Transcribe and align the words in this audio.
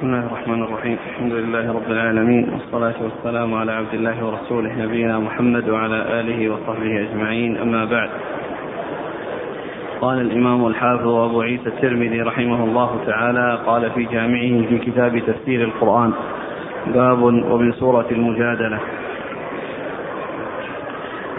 بسم 0.00 0.14
الله 0.14 0.26
الرحمن 0.26 0.62
الرحيم. 0.62 0.98
الحمد 1.08 1.32
لله 1.32 1.72
رب 1.72 1.90
العالمين 1.90 2.48
والصلاة 2.48 2.94
والسلام 3.02 3.54
على 3.54 3.72
عبد 3.72 3.94
الله 3.94 4.24
ورسوله 4.24 4.84
نبينا 4.84 5.18
محمد 5.18 5.68
وعلى 5.68 6.20
آله 6.20 6.50
وصحبه 6.52 7.00
أجمعين. 7.00 7.56
أما 7.56 7.84
بعد 7.84 8.10
قال 10.00 10.20
الإمام 10.20 10.66
الحافظ 10.66 11.08
أبو 11.08 11.42
عيسى 11.42 11.66
الترمذي 11.66 12.22
رحمه 12.22 12.64
الله 12.64 13.00
تعالى 13.06 13.58
قال 13.66 13.90
في 13.90 14.04
جامعه 14.04 14.68
في 14.68 14.78
كتاب 14.78 15.18
تفسير 15.18 15.64
القرآن 15.64 16.12
باب 16.94 17.22
ومن 17.22 17.72
سورة 17.72 18.06
المجادلة. 18.10 18.78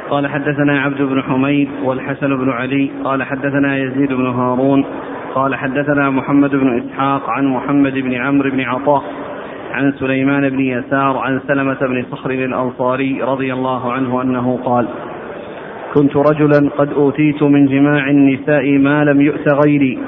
قال 0.10 0.28
حدثنا 0.28 0.82
عبد 0.82 1.02
بن 1.02 1.24
حميد 1.24 1.70
والحسن 1.84 2.38
بن 2.38 2.50
علي. 2.50 2.92
قال 3.04 3.24
حدثنا 3.24 3.78
يزيد 3.78 4.14
بن 4.14 4.28
هارون 4.28 4.86
قال 5.36 5.56
حدثنا 5.56 6.10
محمد 6.10 6.50
بن 6.50 6.80
إسحاق 6.80 7.30
عن 7.30 7.46
محمد 7.48 7.94
بن 7.94 8.14
عمرو 8.14 8.50
بن 8.50 8.62
عطاء 8.62 9.04
عن 9.72 9.94
سليمان 10.00 10.50
بن 10.50 10.60
يسار 10.60 11.18
عن 11.18 11.42
سلمة 11.48 11.80
بن 11.82 12.06
صخر 12.12 12.32
الأنصاري 12.32 13.22
رضي 13.22 13.54
الله 13.54 13.94
عنه 13.94 14.22
أنه 14.22 14.60
قال 14.66 14.88
كنت 15.94 16.18
رجلا 16.18 16.70
قد 16.78 16.94
أوتيت 16.94 17.44
من 17.44 17.66
جماع 17.66 18.10
النساء 18.10 18.78
ما 18.78 19.04
لم 19.04 19.22
يؤت 19.22 19.48
غيري 19.66 20.00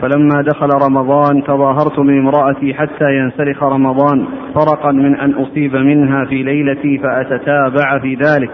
فلما 0.00 0.42
دخل 0.42 0.68
رمضان 0.88 1.44
تظاهرت 1.44 1.98
من 1.98 2.18
امرأتي 2.18 2.74
حتى 2.74 3.04
ينسلخ 3.04 3.62
رمضان 3.62 4.26
فرقا 4.54 4.92
من 4.92 5.16
أن 5.16 5.34
أصيب 5.34 5.76
منها 5.76 6.24
في 6.24 6.42
ليلتي 6.42 6.98
فأتتابع 6.98 7.98
في 7.98 8.14
ذلك. 8.14 8.50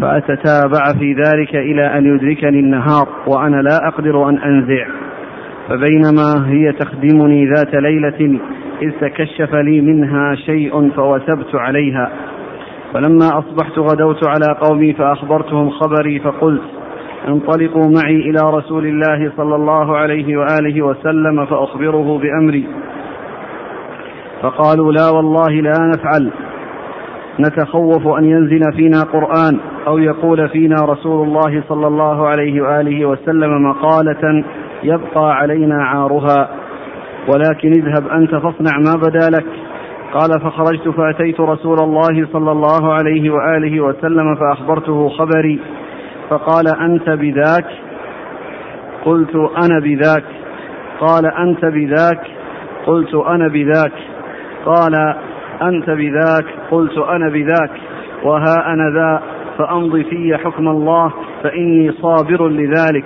فأتتابع 0.00 0.92
في 0.98 1.12
ذلك 1.12 1.54
إلى 1.54 1.98
أن 1.98 2.14
يدركني 2.14 2.60
النهار 2.60 3.08
وأنا 3.26 3.56
لا 3.56 3.88
أقدر 3.88 4.28
أن 4.28 4.38
أنزع. 4.38 4.86
فبينما 5.68 6.50
هي 6.50 6.72
تخدمني 6.72 7.46
ذات 7.46 7.74
ليلة 7.74 8.40
إذ 8.82 8.90
تكشف 9.00 9.54
لي 9.54 9.80
منها 9.80 10.34
شيء 10.34 10.90
فوثبت 10.90 11.54
عليها. 11.54 12.10
فلما 12.94 13.38
أصبحت 13.38 13.78
غدوت 13.78 14.26
على 14.26 14.58
قومي 14.60 14.92
فأخبرتهم 14.92 15.70
خبري 15.70 16.18
فقلت 16.18 16.62
انطلقوا 17.28 17.92
معي 18.02 18.16
إلى 18.16 18.40
رسول 18.44 18.86
الله 18.86 19.32
صلى 19.36 19.54
الله 19.54 19.96
عليه 19.96 20.36
وآله 20.36 20.82
وسلم 20.82 21.46
فأخبره 21.46 22.18
بأمري. 22.18 22.66
فقالوا 24.42 24.92
لا 24.92 25.10
والله 25.10 25.50
لا 25.50 25.92
نفعل. 25.94 26.30
نتخوف 27.40 28.06
أن 28.06 28.24
ينزل 28.24 28.72
فينا 28.76 29.02
قرآن 29.02 29.58
أو 29.86 29.98
يقول 29.98 30.48
فينا 30.48 30.76
رسول 30.84 31.26
الله 31.26 31.62
صلى 31.68 31.86
الله 31.86 32.28
عليه 32.28 32.60
وآله 32.60 33.06
وسلم 33.06 33.68
مقالة 33.70 34.44
يبقى 34.82 35.36
علينا 35.36 35.84
عارها. 35.84 36.48
ولكن 37.28 37.70
اذهب 37.70 38.08
أنت 38.08 38.30
فاصنع 38.30 38.78
ما 38.78 39.00
بدا 39.02 39.30
لك. 39.30 39.46
قال 40.12 40.40
فخرجت 40.40 40.88
فأتيت 40.88 41.40
رسول 41.40 41.76
الله 41.80 42.26
صلى 42.32 42.52
الله 42.52 42.92
عليه 42.92 43.30
وآله 43.30 43.80
وسلم 43.80 44.34
فأخبرته 44.34 45.08
خبري. 45.08 45.60
فقال 46.30 46.64
أنت 46.80 47.10
بذاك؟ 47.10 47.66
قلت 49.04 49.34
أنا 49.34 49.80
بذاك. 49.80 50.24
قال 51.00 51.26
أنت 51.26 51.64
بذاك؟ 51.64 52.20
قلت 52.86 53.14
أنا 53.14 53.48
بذاك. 53.48 53.92
قال 54.64 55.14
أنت 55.62 55.90
بذاك 55.90 56.44
قلت 56.70 56.98
أنا 56.98 57.28
بذاك 57.28 57.70
وها 58.22 58.72
أنا 58.72 58.90
ذا 58.90 59.22
فأمض 59.58 59.96
في 59.96 60.36
حكم 60.36 60.68
الله 60.68 61.12
فإني 61.42 61.92
صابر 61.92 62.48
لذلك. 62.48 63.04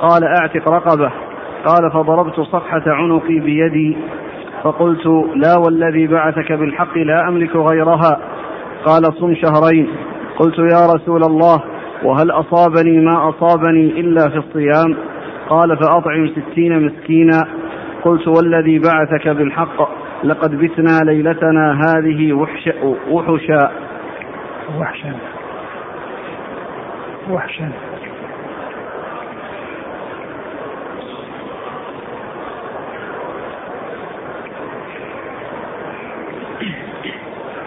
قال 0.00 0.24
أعتق 0.24 0.68
رقبة. 0.68 1.10
قال 1.66 1.90
فضربت 1.92 2.40
صفحة 2.40 2.82
عنقي 2.86 3.38
بيدي 3.38 3.96
فقلت 4.62 5.06
لا 5.34 5.56
والذي 5.66 6.06
بعثك 6.06 6.52
بالحق 6.52 6.98
لا 6.98 7.28
أملك 7.28 7.56
غيرها. 7.56 8.20
قال 8.84 9.02
صم 9.04 9.34
شهرين. 9.34 9.88
قلت 10.38 10.58
يا 10.58 10.86
رسول 10.94 11.24
الله 11.24 11.62
وهل 12.02 12.30
أصابني 12.30 13.00
ما 13.00 13.28
أصابني 13.28 14.00
إلا 14.00 14.28
في 14.28 14.36
الصيام؟ 14.36 14.96
قال 15.48 15.76
فأطعم 15.76 16.28
ستين 16.28 16.86
مسكينا. 16.86 17.48
قلت 18.04 18.28
والذي 18.28 18.78
بعثك 18.78 19.28
بالحق. 19.28 20.05
لقد 20.24 20.54
بتنا 20.54 20.98
ليلتنا 21.04 21.80
هذه 21.86 22.32
وحش 22.32 22.70
وحشا. 23.10 23.70
وحشا. 24.78 25.14
وحشا. 27.30 27.70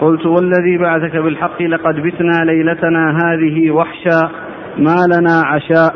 قلت 0.01 0.25
والذي 0.25 0.77
بعثك 0.77 1.15
بالحق 1.15 1.61
لقد 1.61 1.95
بتنا 1.95 2.45
ليلتنا 2.45 3.17
هذه 3.23 3.71
وحشا. 3.71 4.29
ما 4.77 5.05
لنا 5.07 5.41
عشاء. 5.45 5.95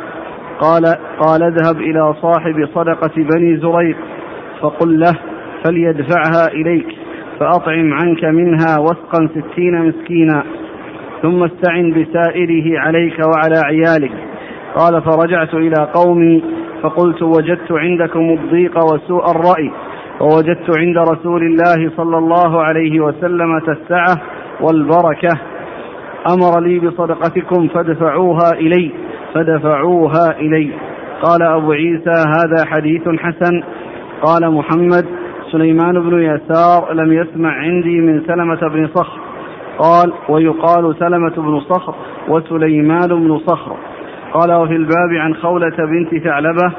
قال 0.59 0.85
قال 1.19 1.43
اذهب 1.43 1.81
إلى 1.81 2.13
صاحب 2.21 2.67
صدقة 2.75 3.13
بني 3.15 3.57
زريق. 3.57 3.97
فقل 4.61 4.99
له 4.99 5.32
فليدفعها 5.63 6.47
إليك 6.47 6.87
فأطعم 7.39 7.93
عنك 7.93 8.23
منها 8.23 8.79
وسقا 8.79 9.27
ستين 9.27 9.87
مسكينا 9.87 10.43
ثم 11.21 11.43
استعن 11.43 11.89
بسائره 11.91 12.79
عليك 12.79 13.19
وعلى 13.19 13.61
عيالك. 13.65 14.11
قال 14.75 15.01
فرجعت 15.01 15.53
إلى 15.53 15.87
قومي 15.93 16.43
فقلت 16.81 17.21
وجدت 17.21 17.71
عندكم 17.71 18.19
الضيق 18.19 18.77
وسوء 18.77 19.31
الرأي 19.31 19.71
ووجدت 20.21 20.77
عند 20.77 20.97
رسول 20.97 21.43
الله 21.43 21.91
صلى 21.97 22.17
الله 22.17 22.63
عليه 22.63 22.99
وسلم 22.99 23.57
السعة 23.57 24.21
والبركة. 24.61 25.39
أمر 26.33 26.61
لي 26.61 26.79
بصدقتكم 26.79 27.67
فادفعوها 27.67 28.51
إلي 28.53 28.91
فدفعوها 29.33 30.39
إلي. 30.39 30.71
قال 31.21 31.43
أبو 31.43 31.71
عيسى 31.71 32.23
هذا 32.37 32.65
حديث 32.65 33.01
حسن. 33.19 33.63
قال 34.21 34.51
محمد 34.51 35.05
سليمان 35.53 36.09
بن 36.09 36.21
يسار 36.21 36.93
لم 36.93 37.13
يسمع 37.13 37.49
عندي 37.49 38.01
من 38.01 38.21
سلمة 38.27 38.59
بن 38.69 38.87
صخر. 38.87 39.19
قال 39.79 40.13
ويقال 40.29 40.95
سلمة 40.99 41.35
بن 41.37 41.59
صخر 41.59 41.95
وسليمان 42.27 43.07
بن 43.07 43.37
صخر. 43.37 43.75
قال 44.33 44.53
وفي 44.53 44.75
الباب 44.75 45.13
عن 45.13 45.33
خولة 45.35 45.75
بنت 45.77 46.23
ثعلبة 46.23 46.73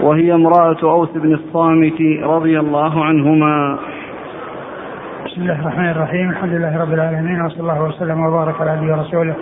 وهي 0.00 0.34
امرأة 0.34 0.76
أوس 0.82 1.08
بن 1.14 1.34
الصامت 1.34 2.00
رضي 2.22 2.60
الله 2.60 3.04
عنهما. 3.04 3.78
بسم 5.26 5.42
الله 5.42 5.60
الرحمن 5.60 5.90
الرحيم. 5.90 6.30
الحمد 6.30 6.52
لله 6.52 6.82
رب 6.82 6.92
العالمين 6.92 7.40
وصلى 7.44 7.60
الله 7.60 7.82
وسلم 7.82 8.20
وبارك 8.20 8.60
على 8.60 8.76
نبينا 8.76 8.96
ورسوله 8.96 9.34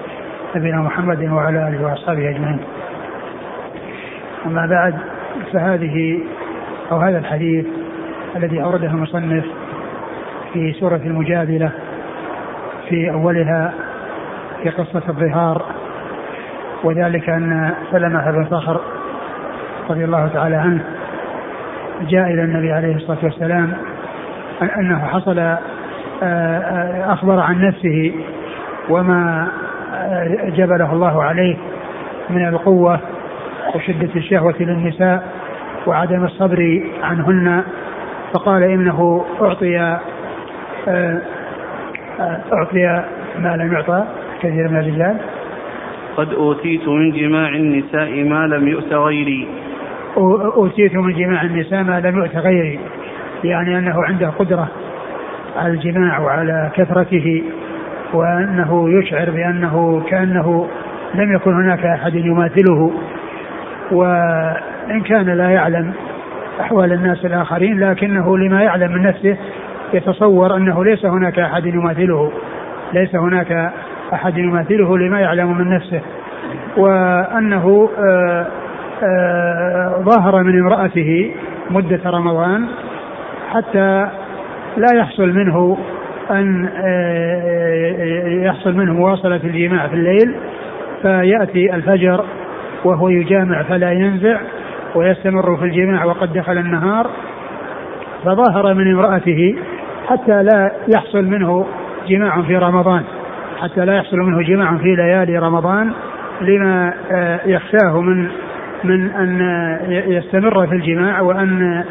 نبينا 0.56 0.76
محمد 0.76 1.22
وعلى 1.32 1.68
آله 1.68 1.84
وأصحابه 1.86 2.30
أجمعين. 2.30 2.60
أما 4.46 4.66
بعد 4.66 4.94
فهذه 5.52 6.20
أو 6.92 6.96
هذا 6.96 7.18
الحديث 7.18 7.66
الذي 8.36 8.62
أورده 8.62 8.86
المصنف 8.86 9.44
في 10.52 10.72
سورة 10.72 11.00
المجادلة 11.04 11.70
في 12.88 13.10
أولها 13.10 13.74
في 14.62 14.68
قصة 14.68 15.02
الظهار 15.08 15.62
وذلك 16.84 17.28
أن 17.28 17.74
سلمة 17.92 18.30
بن 18.30 18.46
صخر 18.50 18.80
رضي 19.90 20.04
الله 20.04 20.28
تعالى 20.28 20.56
عنه 20.56 20.84
جاء 22.08 22.26
إلى 22.26 22.42
النبي 22.44 22.72
عليه 22.72 22.96
الصلاة 22.96 23.18
والسلام 23.22 23.72
أنه 24.78 25.06
حصل 25.06 25.56
أخبر 27.12 27.40
عن 27.40 27.60
نفسه 27.68 28.14
وما 28.88 29.48
جبله 30.46 30.92
الله 30.92 31.22
عليه 31.22 31.56
من 32.30 32.48
القوة 32.48 33.00
وشدة 33.74 34.10
الشهوة 34.16 34.54
للنساء 34.60 35.22
وعدم 35.86 36.24
الصبر 36.24 36.82
عنهن 37.02 37.62
فقال 38.32 38.62
إنه 38.62 39.24
أعطي 39.40 39.98
أعطي 42.52 43.04
ما 43.38 43.56
لم 43.56 43.72
يعطى 43.72 44.04
كثير 44.42 44.68
من 44.68 44.78
الرجال. 44.78 45.16
قد 46.16 46.32
أوتيت 46.32 46.88
من 46.88 47.10
جماع 47.10 47.48
النساء 47.48 48.24
ما 48.24 48.46
لم 48.46 48.68
يؤت 48.68 48.92
غيري. 48.92 49.48
أوتيت 50.56 50.94
من 50.94 51.12
جماع 51.12 51.42
النساء 51.42 51.82
ما 51.82 52.00
لم 52.00 52.16
يؤت 52.16 52.36
غيري 52.36 52.80
يعني 53.44 53.78
أنه 53.78 54.04
عنده 54.04 54.28
قدرة 54.28 54.68
على 55.56 55.72
الجماع 55.72 56.20
وعلى 56.20 56.70
كثرته 56.74 57.42
وأنه 58.12 58.90
يشعر 58.98 59.30
بأنه 59.30 60.02
كأنه 60.08 60.68
لم 61.14 61.34
يكن 61.34 61.54
هناك 61.54 61.84
أحد 61.84 62.14
يماثله. 62.14 62.92
وإن 63.92 65.00
كان 65.04 65.26
لا 65.26 65.50
يعلم 65.50 65.92
أحوال 66.62 66.92
الناس 66.92 67.24
الآخرين 67.24 67.80
لكنه 67.80 68.38
لما 68.38 68.62
يعلم 68.62 68.92
من 68.92 69.02
نفسه 69.02 69.36
يتصور 69.94 70.56
أنه 70.56 70.84
ليس 70.84 71.04
هناك 71.04 71.38
أحد 71.38 71.66
يماثله 71.66 72.32
ليس 72.92 73.14
هناك 73.14 73.72
أحد 74.12 74.38
يماثله 74.38 74.98
لما 74.98 75.20
يعلم 75.20 75.58
من 75.58 75.74
نفسه. 75.74 76.00
وأنه 76.76 77.90
آآ 77.98 78.46
آآ 79.02 80.02
ظهر 80.02 80.42
من 80.42 80.58
امرأته 80.60 81.30
مدة 81.70 82.00
رمضان 82.06 82.66
حتى 83.50 84.08
لا 84.76 84.94
يحصل 84.94 85.28
منه 85.28 85.78
أن 86.30 86.68
آه، 86.84 88.26
يحصل 88.28 88.76
منه 88.76 88.92
مواصلة 88.92 89.40
الجماع 89.44 89.86
في 89.88 89.94
الليل 89.94 90.34
فيأتي 91.02 91.74
الفجر 91.74 92.24
وهو 92.84 93.08
يجامع 93.08 93.62
فلا 93.62 93.92
ينزع. 93.92 94.40
ويستمر 94.94 95.56
في 95.56 95.64
الجماع 95.64 96.04
وقد 96.04 96.32
دخل 96.32 96.58
النهار 96.58 97.10
فظاهر 98.24 98.74
من 98.74 98.92
امرأته 98.92 99.54
حتى 100.08 100.42
لا 100.42 100.72
يحصل 100.88 101.24
منه 101.24 101.66
جماع 102.08 102.42
في 102.42 102.56
رمضان 102.56 103.02
حتى 103.60 103.84
لا 103.84 103.96
يحصل 103.96 104.16
منه 104.16 104.42
جماع 104.42 104.76
في 104.76 104.94
ليالي 104.96 105.38
رمضان 105.38 105.92
لما 106.40 106.94
آه، 107.12 107.40
يخشاه 107.46 108.00
من 108.00 108.28
من 108.84 109.10
أن 109.10 109.40
يستمر 109.88 110.66
في 110.66 110.74
الجماع 110.74 111.20
وأن 111.20 111.84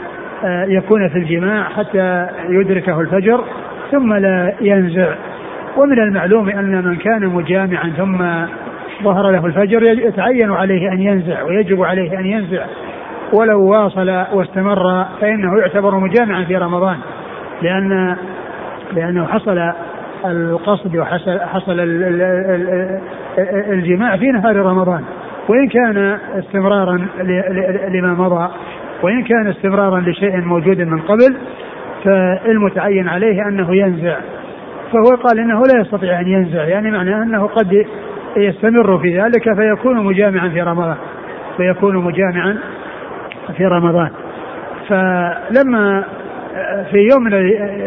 آه، 0.44 0.66
يكون 0.66 1.10
في 1.10 1.18
الجماع 1.18 1.64
حتى 1.64 2.28
يدركه 2.50 3.02
الفجر 3.02 3.44
ثم 3.92 4.14
لا 4.14 4.54
ينزع. 4.62 5.14
ومن 5.78 6.00
المعلوم 6.00 6.50
أن 6.50 6.86
من 6.86 6.96
كان 6.96 7.28
مجامعا 7.28 7.94
ثم 7.98 8.18
ظهر 9.04 9.32
له 9.32 9.46
الفجر 9.46 9.84
يتعين 9.84 10.52
عليه 10.52 10.92
أن 10.92 11.02
ينزع 11.02 11.44
ويجب 11.44 11.84
عليه 11.84 12.20
أن 12.20 12.26
ينزع. 12.26 12.66
ولو 13.34 13.62
واصل 13.62 14.10
واستمر 14.34 15.06
فإنه 15.22 15.60
يعتبر 15.60 16.00
مجامعا 16.00 16.44
في 16.44 16.58
رمضان 16.58 16.98
لأن 17.62 18.16
لأنه 18.94 19.26
حصل 19.26 19.72
القصد 20.26 20.96
وحصل 20.98 21.40
حصل 21.40 21.80
الجماع 23.70 24.18
في 24.18 24.32
نهار 24.32 24.56
رمضان. 24.56 25.04
وإن 25.48 25.68
كان 25.68 26.18
استمرارا 26.40 27.08
لما 27.90 28.14
مضى 28.14 28.50
وإن 29.04 29.24
كان 29.24 29.48
استمرارا 29.48 30.00
لشيء 30.00 30.42
موجود 30.42 30.82
من 30.82 31.02
قبل 31.02 31.38
فالمتعين 32.04 33.08
عليه 33.08 33.48
أنه 33.48 33.76
ينزع. 33.76 34.18
فهو 34.92 35.18
قال 35.24 35.40
إنه 35.40 35.62
لا 35.62 35.82
يستطيع 35.82 36.20
أن 36.20 36.28
ينزع 36.28 36.64
يعني 36.64 36.92
معناه 36.92 37.24
أنه 37.24 37.48
قد 37.48 37.86
يستمر 38.38 38.98
في 38.98 39.22
ذلك 39.22 39.54
فيكون 39.56 40.06
مجامعا 40.06 40.50
في 40.50 40.62
رمضان. 40.62 40.96
فيكون 41.58 41.96
مجامعا 41.98 42.58
في 43.52 43.66
رمضان. 43.66 44.10
فلما 44.88 46.04
في 46.92 46.98
يوم 46.98 47.24
من 47.24 47.32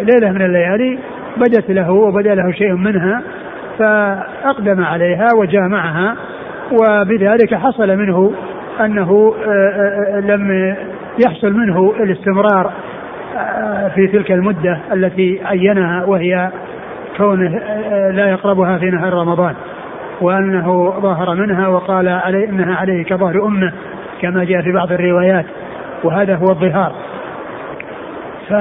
ليلة 0.04 0.30
من 0.30 0.42
الليالي 0.42 0.98
بدت 1.36 1.70
له 1.70 1.90
وبدأ 1.90 2.34
له 2.34 2.52
شيء 2.52 2.72
منها 2.72 3.22
فأقدم 3.78 4.84
عليها 4.84 5.28
وجامعها 5.38 6.16
وبذلك 6.72 7.54
حصل 7.54 7.96
منه 7.96 8.32
أنه 8.80 9.34
آه، 9.46 9.50
آه، 9.50 10.16
آه، 10.16 10.20
لم 10.20 10.76
يحصل 11.26 11.52
منه 11.52 11.94
الاستمرار 12.00 12.72
في 13.94 14.06
تلك 14.06 14.32
المدة 14.32 14.78
التي 14.92 15.40
عينها 15.44 16.04
وهي 16.04 16.50
كونه 17.16 17.60
لا 18.10 18.30
يقربها 18.30 18.78
في 18.78 18.90
نهار 18.90 19.12
رمضان. 19.12 19.54
وأنه 20.20 20.94
ظاهر 21.00 21.34
منها 21.34 21.68
وقال 21.68 22.08
عليه 22.08 22.48
إنها 22.48 22.74
عليه 22.76 23.04
كظهر 23.04 23.46
أمه. 23.46 23.72
كما 24.24 24.44
جاء 24.44 24.62
في 24.62 24.72
بعض 24.72 24.92
الروايات 24.92 25.44
وهذا 26.04 26.34
هو 26.36 26.46
الظهار. 26.50 26.92
ف 28.48 28.54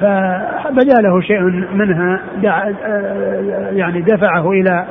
فبدا 0.00 0.94
له 1.02 1.20
شيء 1.20 1.40
منها 1.74 2.20
دع 2.42 2.64
يعني 3.72 4.00
دفعه 4.00 4.50
إلى 4.50 4.86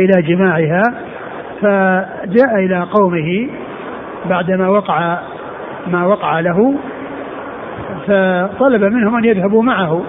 إلى 0.00 0.22
جماعها 0.22 0.82
فجاء 1.60 2.54
إلى 2.54 2.86
قومه 2.92 3.48
بعدما 4.30 4.68
وقع 4.68 5.18
ما 5.86 6.06
وقع 6.06 6.40
له 6.40 6.74
فطلب 8.06 8.84
منهم 8.84 9.16
أن 9.16 9.24
يذهبوا 9.24 9.62
معه 9.62 10.02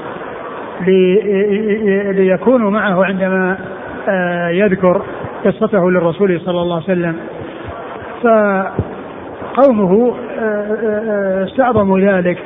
ليكونوا 2.11 2.71
معه 2.71 3.05
عندما 3.05 3.57
آه، 4.09 4.49
يذكر 4.49 5.01
قصته 5.45 5.91
للرسول 5.91 6.41
صلى 6.41 6.61
الله 6.61 6.75
عليه 6.75 6.85
وسلم. 6.85 7.15
فقومه 8.23 10.15
آه، 10.39 10.43
آه، 10.43 11.43
استعظموا 11.43 11.99
ذلك 11.99 12.37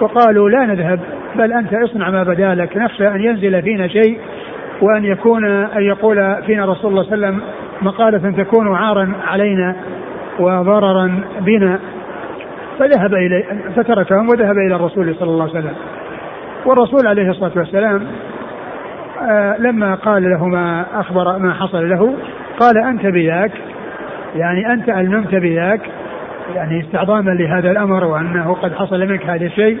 وقالوا 0.00 0.50
لا 0.50 0.66
نذهب 0.66 1.00
بل 1.36 1.52
أنت 1.52 1.74
اصنع 1.74 2.10
ما 2.10 2.22
بدا 2.22 2.54
لك 2.54 2.76
نخشى 2.76 3.08
أن 3.08 3.20
ينزل 3.20 3.62
فينا 3.62 3.88
شيء 3.88 4.18
وأن 4.82 5.04
يكون 5.04 5.44
أن 5.46 5.82
يقول 5.82 6.42
فينا 6.46 6.64
رسول 6.64 6.90
الله 6.90 7.02
صلى 7.02 7.14
الله 7.14 7.26
عليه 7.26 7.36
وسلم 7.36 7.40
مقالة 7.82 8.44
تكون 8.44 8.76
عارا 8.76 9.12
علينا 9.26 9.76
وضررا 10.38 11.20
بنا. 11.40 11.78
فذهب 12.78 13.14
إليه 13.14 13.44
فتركهم 13.76 14.28
وذهب 14.28 14.56
إلى 14.56 14.76
الرسول 14.76 15.14
صلى 15.14 15.30
الله 15.30 15.42
عليه 15.42 15.58
وسلم. 15.58 15.74
والرسول 16.66 17.06
عليه 17.06 17.30
الصلاة 17.30 17.52
والسلام 17.56 18.06
آه 19.30 19.56
لما 19.58 19.94
قال 19.94 20.30
له 20.30 20.46
ما 20.46 20.86
أخبر 20.94 21.38
ما 21.38 21.52
حصل 21.54 21.88
له 21.88 22.14
قال 22.60 22.78
أنت 22.84 23.06
بذاك 23.06 23.52
يعني 24.36 24.72
أنت 24.72 24.88
ألممت 24.88 25.34
بذاك 25.34 25.80
يعني 26.54 26.80
استعظاما 26.80 27.30
لهذا 27.30 27.70
الأمر 27.70 28.04
وأنه 28.04 28.54
قد 28.54 28.74
حصل 28.74 29.06
منك 29.08 29.26
هذا 29.26 29.44
الشيء. 29.44 29.78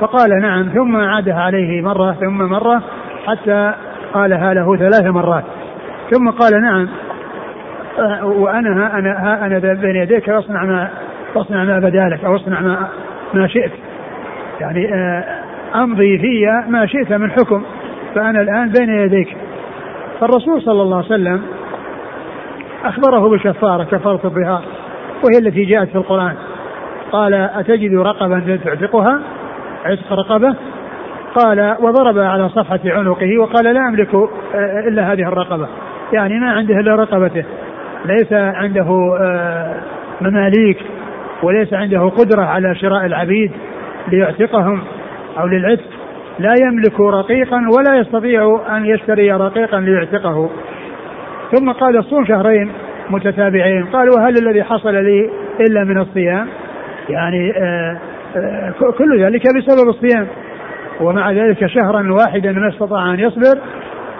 فقال 0.00 0.42
نعم 0.42 0.68
ثم 0.74 0.96
عادها 0.96 1.40
عليه 1.40 1.82
مرة 1.82 2.12
ثم 2.12 2.38
مرة 2.38 2.82
حتى 3.26 3.72
قالها 4.14 4.54
له 4.54 4.76
ثلاث 4.76 5.04
مرات. 5.04 5.44
ثم 6.10 6.30
قال 6.30 6.62
نعم 6.62 6.88
وأنا 8.22 8.86
ها 8.86 8.98
أنا 8.98 9.10
ها 9.10 9.46
أنا 9.46 9.58
بين 9.58 9.96
يديك 9.96 10.28
واصنع 10.28 10.64
ما 10.64 10.88
واصنع 11.34 11.64
ما 11.64 11.78
بدا 11.78 12.08
لك 12.08 12.24
أو 12.24 12.36
أصنع 12.36 12.60
ما 12.60 12.88
ما 13.34 13.46
شئت. 13.46 13.72
يعني 14.60 14.94
آه، 14.94 15.24
أمضي 15.74 16.18
في 16.18 16.46
ما 16.68 16.86
شئت 16.86 17.12
من 17.12 17.30
حكم 17.30 17.62
فأنا 18.14 18.40
الآن 18.40 18.72
بين 18.78 18.88
يديك. 18.88 19.36
فالرسول 20.20 20.62
صلى 20.62 20.82
الله 20.82 20.96
عليه 20.96 21.06
وسلم 21.06 21.42
أخبره 22.88 23.28
بكفاره 23.28 23.84
كفارة 23.84 24.20
الظهار 24.24 24.62
وهي 25.24 25.38
التي 25.38 25.64
جاءت 25.64 25.88
في 25.88 25.96
القرآن. 25.96 26.34
قال 27.12 27.34
أتجد 27.34 27.94
رقبا 27.94 28.58
تعتقها؟ 28.64 29.20
عتق 29.84 30.12
رقبة؟ 30.12 30.54
قال 31.34 31.76
وضرب 31.80 32.18
على 32.18 32.48
صفحة 32.48 32.80
عنقه 32.86 33.38
وقال 33.38 33.64
لا 33.64 33.88
أملك 33.88 34.14
آه، 34.14 34.28
إلا 34.88 35.12
هذه 35.12 35.28
الرقبة. 35.28 35.68
يعني 36.12 36.40
ما 36.40 36.52
عنده 36.52 36.74
إلا 36.74 36.94
رقبته. 36.94 37.44
ليس 38.04 38.32
عنده 38.32 39.16
آه، 39.20 39.74
مماليك 40.20 40.78
وليس 41.42 41.74
عنده 41.74 42.08
قدرة 42.08 42.42
على 42.42 42.74
شراء 42.74 43.06
العبيد 43.06 43.52
ليعتقهم 44.08 44.82
أو 45.38 45.46
للعتق. 45.46 45.84
لا 46.38 46.54
يملك 46.60 47.00
رقيقا 47.00 47.56
ولا 47.78 47.98
يستطيع 47.98 48.60
أن 48.76 48.86
يشتري 48.86 49.32
رقيقا 49.32 49.80
ليعتقه. 49.80 50.50
ثم 51.52 51.72
قال 51.72 52.04
صوم 52.04 52.24
شهرين 52.24 52.72
متتابعين. 53.10 53.86
قال 53.86 54.08
وهل 54.10 54.34
الذي 54.38 54.64
حصل 54.64 54.94
لي 54.94 55.30
إلا 55.60 55.84
من 55.84 55.98
الصيام؟ 55.98 56.48
يعني 57.08 57.52
آه 57.56 57.98
كل 58.98 59.22
ذلك 59.22 59.42
بسبب 59.56 59.88
الصيام. 59.88 60.26
ومع 61.00 61.32
ذلك 61.32 61.66
شهرا 61.66 62.12
واحدا 62.12 62.52
ما 62.52 62.68
استطاع 62.68 63.14
أن 63.14 63.20
يصبر 63.20 63.58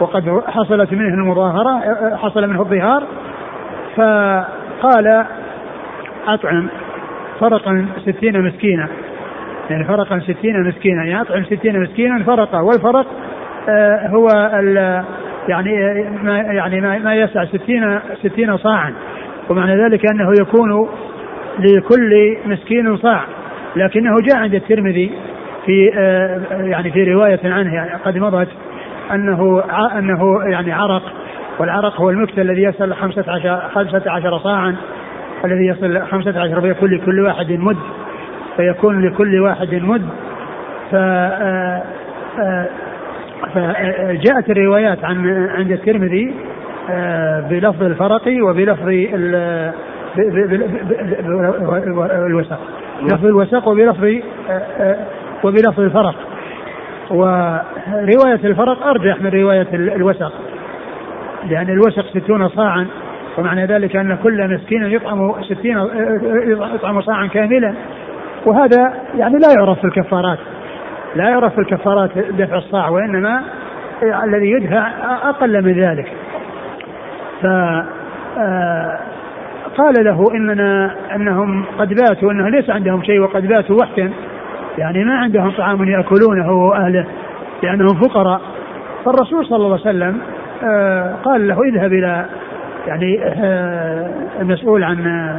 وقد 0.01 0.43
حصلت 0.47 0.93
منه 0.93 1.15
المظاهرة 1.15 1.81
حصل 2.17 2.49
منه 2.49 2.61
الظهار. 2.61 3.03
فقال 3.97 5.25
أطعم 6.29 6.69
فرقا 7.41 7.87
ستين 8.07 8.43
مسكينا. 8.43 8.89
يعني 9.71 9.85
فرقا 9.85 10.19
ستين 10.19 10.69
مسكينا. 10.69 11.05
يعني 11.05 11.21
أطعم 11.21 11.45
ستين 11.45 11.81
مسكينا 11.81 12.25
فرقا. 12.25 12.61
والفرق 12.61 13.07
آه، 13.69 14.09
هو 14.09 14.29
يعني 15.49 16.03
ما 16.23 16.39
يعني 16.39 16.81
ما, 16.81 17.15
يسع 17.15 17.45
ستين 17.45 18.01
ستين 18.25 18.57
صاعا. 18.57 18.95
ومعنى 19.51 19.85
ذلك 19.85 20.11
أنه 20.11 20.33
يكون 20.41 20.89
لكل 21.59 22.37
مسكين 22.47 22.97
صاع. 22.97 23.25
لكنه 23.77 24.15
جاء 24.21 24.37
عند 24.37 24.55
الترمذي 24.55 25.11
في 25.67 25.91
آه، 25.99 26.41
يعني 26.51 26.91
في 26.91 27.13
رواية 27.13 27.41
عنه 27.45 27.75
يعني 27.75 27.91
قد 28.05 28.19
مضت 28.19 28.49
أنه 29.13 29.63
أنه 29.99 30.43
يعني 30.51 30.73
عرق. 30.73 31.03
والعرق 31.59 32.01
هو 32.01 32.11
المكت 32.11 32.39
الذي 32.39 32.63
يصل 32.63 32.95
15 32.95 33.69
15 33.75 34.39
صاعا 34.39 34.77
الذي 35.45 35.67
يصل 35.67 36.07
15 36.07 36.61
فيكون 36.61 36.91
لكل 36.91 37.21
واحد 37.21 37.53
مد. 37.53 37.77
فيكون 38.57 39.07
لكل 39.07 39.41
واحد 39.41 39.75
مد. 39.75 40.09
ف 40.91 40.95
آه، 40.95 41.83
آه، 42.39 42.69
فجاءت 43.55 44.51
الروايات 44.51 45.05
عن 45.05 45.49
عند 45.49 45.73
الترمذي 45.73 46.35
بلفظ 47.51 47.83
الفرق 47.83 48.23
وبلفظ 48.43 48.89
الوسق. 52.27 52.59
لفظ 53.03 53.27
الوسق 53.27 53.69
وبلفظ 53.69 54.05
آه، 54.05 54.23
آه، 54.51 54.97
وبلفظ 55.45 55.81
الفرق. 55.81 56.15
ورواية 57.11 58.41
الفرق 58.45 58.87
أرجح 58.87 59.23
من 59.23 59.31
رواية 59.31 59.67
الوسق. 59.73 60.33
لأن 61.49 61.71
الوسق 61.71 62.19
ستون 62.19 62.49
صاعا 62.49 62.87
ومعنى 63.39 63.67
ذلك 63.67 63.97
أن 63.97 64.17
كل 64.23 64.55
مسكين 64.55 64.85
يطعم 64.85 65.43
ستين 65.43 65.79
آه، 65.79 65.89
يطعم 66.75 67.01
صاعا 67.01 67.27
كاملا. 67.27 67.75
وهذا 68.47 68.93
يعني 69.19 69.39
لا 69.39 69.49
يعرف 69.59 69.79
في 69.79 69.85
الكفارات. 69.85 70.39
لا 71.17 71.29
يعرف 71.29 71.59
الكفارات 71.59 72.19
دفع 72.19 72.57
الصاع 72.57 72.89
وإنما 72.89 73.43
الذي 74.25 74.51
يدفع 74.51 74.89
أقل 75.29 75.65
من 75.65 75.73
ذلك. 75.73 76.13
ف 77.43 77.47
آه، 78.39 78.99
قال 79.77 80.05
له 80.05 80.25
إننا 80.35 80.95
إنهم 81.15 81.65
قد 81.79 81.95
باتوا 81.95 82.33
إنه 82.33 82.49
ليس 82.49 82.71
عندهم 82.71 83.03
شيء 83.03 83.21
وقد 83.21 83.47
باتوا 83.47 83.77
وحدا. 83.77 84.13
يعني 84.79 85.05
ما 85.05 85.19
عندهم 85.19 85.51
طعام 85.51 85.89
يأكلونه 85.89 86.53
وأهله 86.53 87.07
لأنهم 87.63 88.01
فقراء. 88.01 88.41
فالرسول 89.05 89.47
صلى 89.47 89.57
الله 89.57 89.81
عليه 89.87 89.97
وسلم 89.97 90.21
آه، 90.65 91.15
قال 91.25 91.49
له 91.49 91.63
اذهب 91.63 91.93
إلى 91.93 92.27
يعني 92.87 93.25
آه، 93.25 94.11
المسؤول 94.41 94.85
عن 94.85 94.99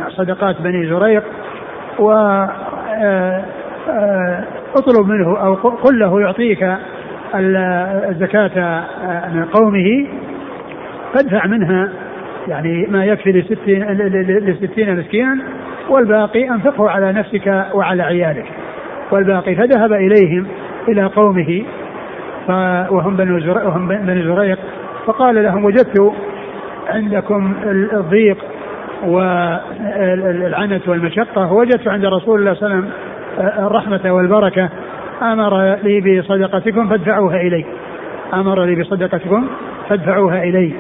صدقات 0.10 0.62
بني 0.62 0.90
زريق 0.90 1.24
و 2.00 2.12
اطلب 4.76 5.08
منه 5.08 5.38
أو 5.38 5.54
قل 5.54 6.00
له 6.00 6.22
يعطيك 6.22 6.68
الزكاة 8.10 8.84
من 9.34 9.46
قومه. 9.46 10.08
فادفع 11.14 11.48
منها 11.48 11.90
يعني 12.48 12.88
ما 12.90 13.06
يكفي 13.06 13.32
لستين, 13.32 13.84
لستين 14.28 15.00
مسكينا 15.00 15.38
والباقي 15.90 16.50
أنفقه 16.50 16.90
على 16.90 17.12
نفسك 17.12 17.66
وعلى 17.74 18.04
عيالك. 18.04 18.46
والباقي 19.12 19.56
فذهب 19.56 19.94
إليهم 19.94 20.48
إلى 20.88 21.06
قومه 21.06 21.64
وهم 22.92 23.16
بني 23.18 23.50
وهم 23.50 23.88
بني 23.88 24.24
زريق 24.24 24.60
فقال 25.06 25.44
لهم 25.44 25.66
وجدت 25.66 26.14
عندكم 26.88 27.54
الضيق 27.94 28.38
والعنة 29.06 30.82
والمشقة 30.88 31.54
وجدت 31.54 31.88
عند 31.88 32.06
رسول 32.06 32.40
الله 32.40 32.54
صلى 32.54 32.66
الله 32.66 32.76
عليه 32.76 32.86
وسلم 32.86 32.90
الرحمة 33.40 34.12
والبركة 34.14 34.70
أمر 35.22 35.76
لي 35.84 36.20
بصدقتكم 36.20 36.90
فادفعوها 36.90 37.42
إلي. 37.42 37.66
أمر 38.34 38.66
لي 38.66 38.82
بصدقتكم 38.82 39.48
فادفعوها 39.90 40.44
إلي. 40.44 40.74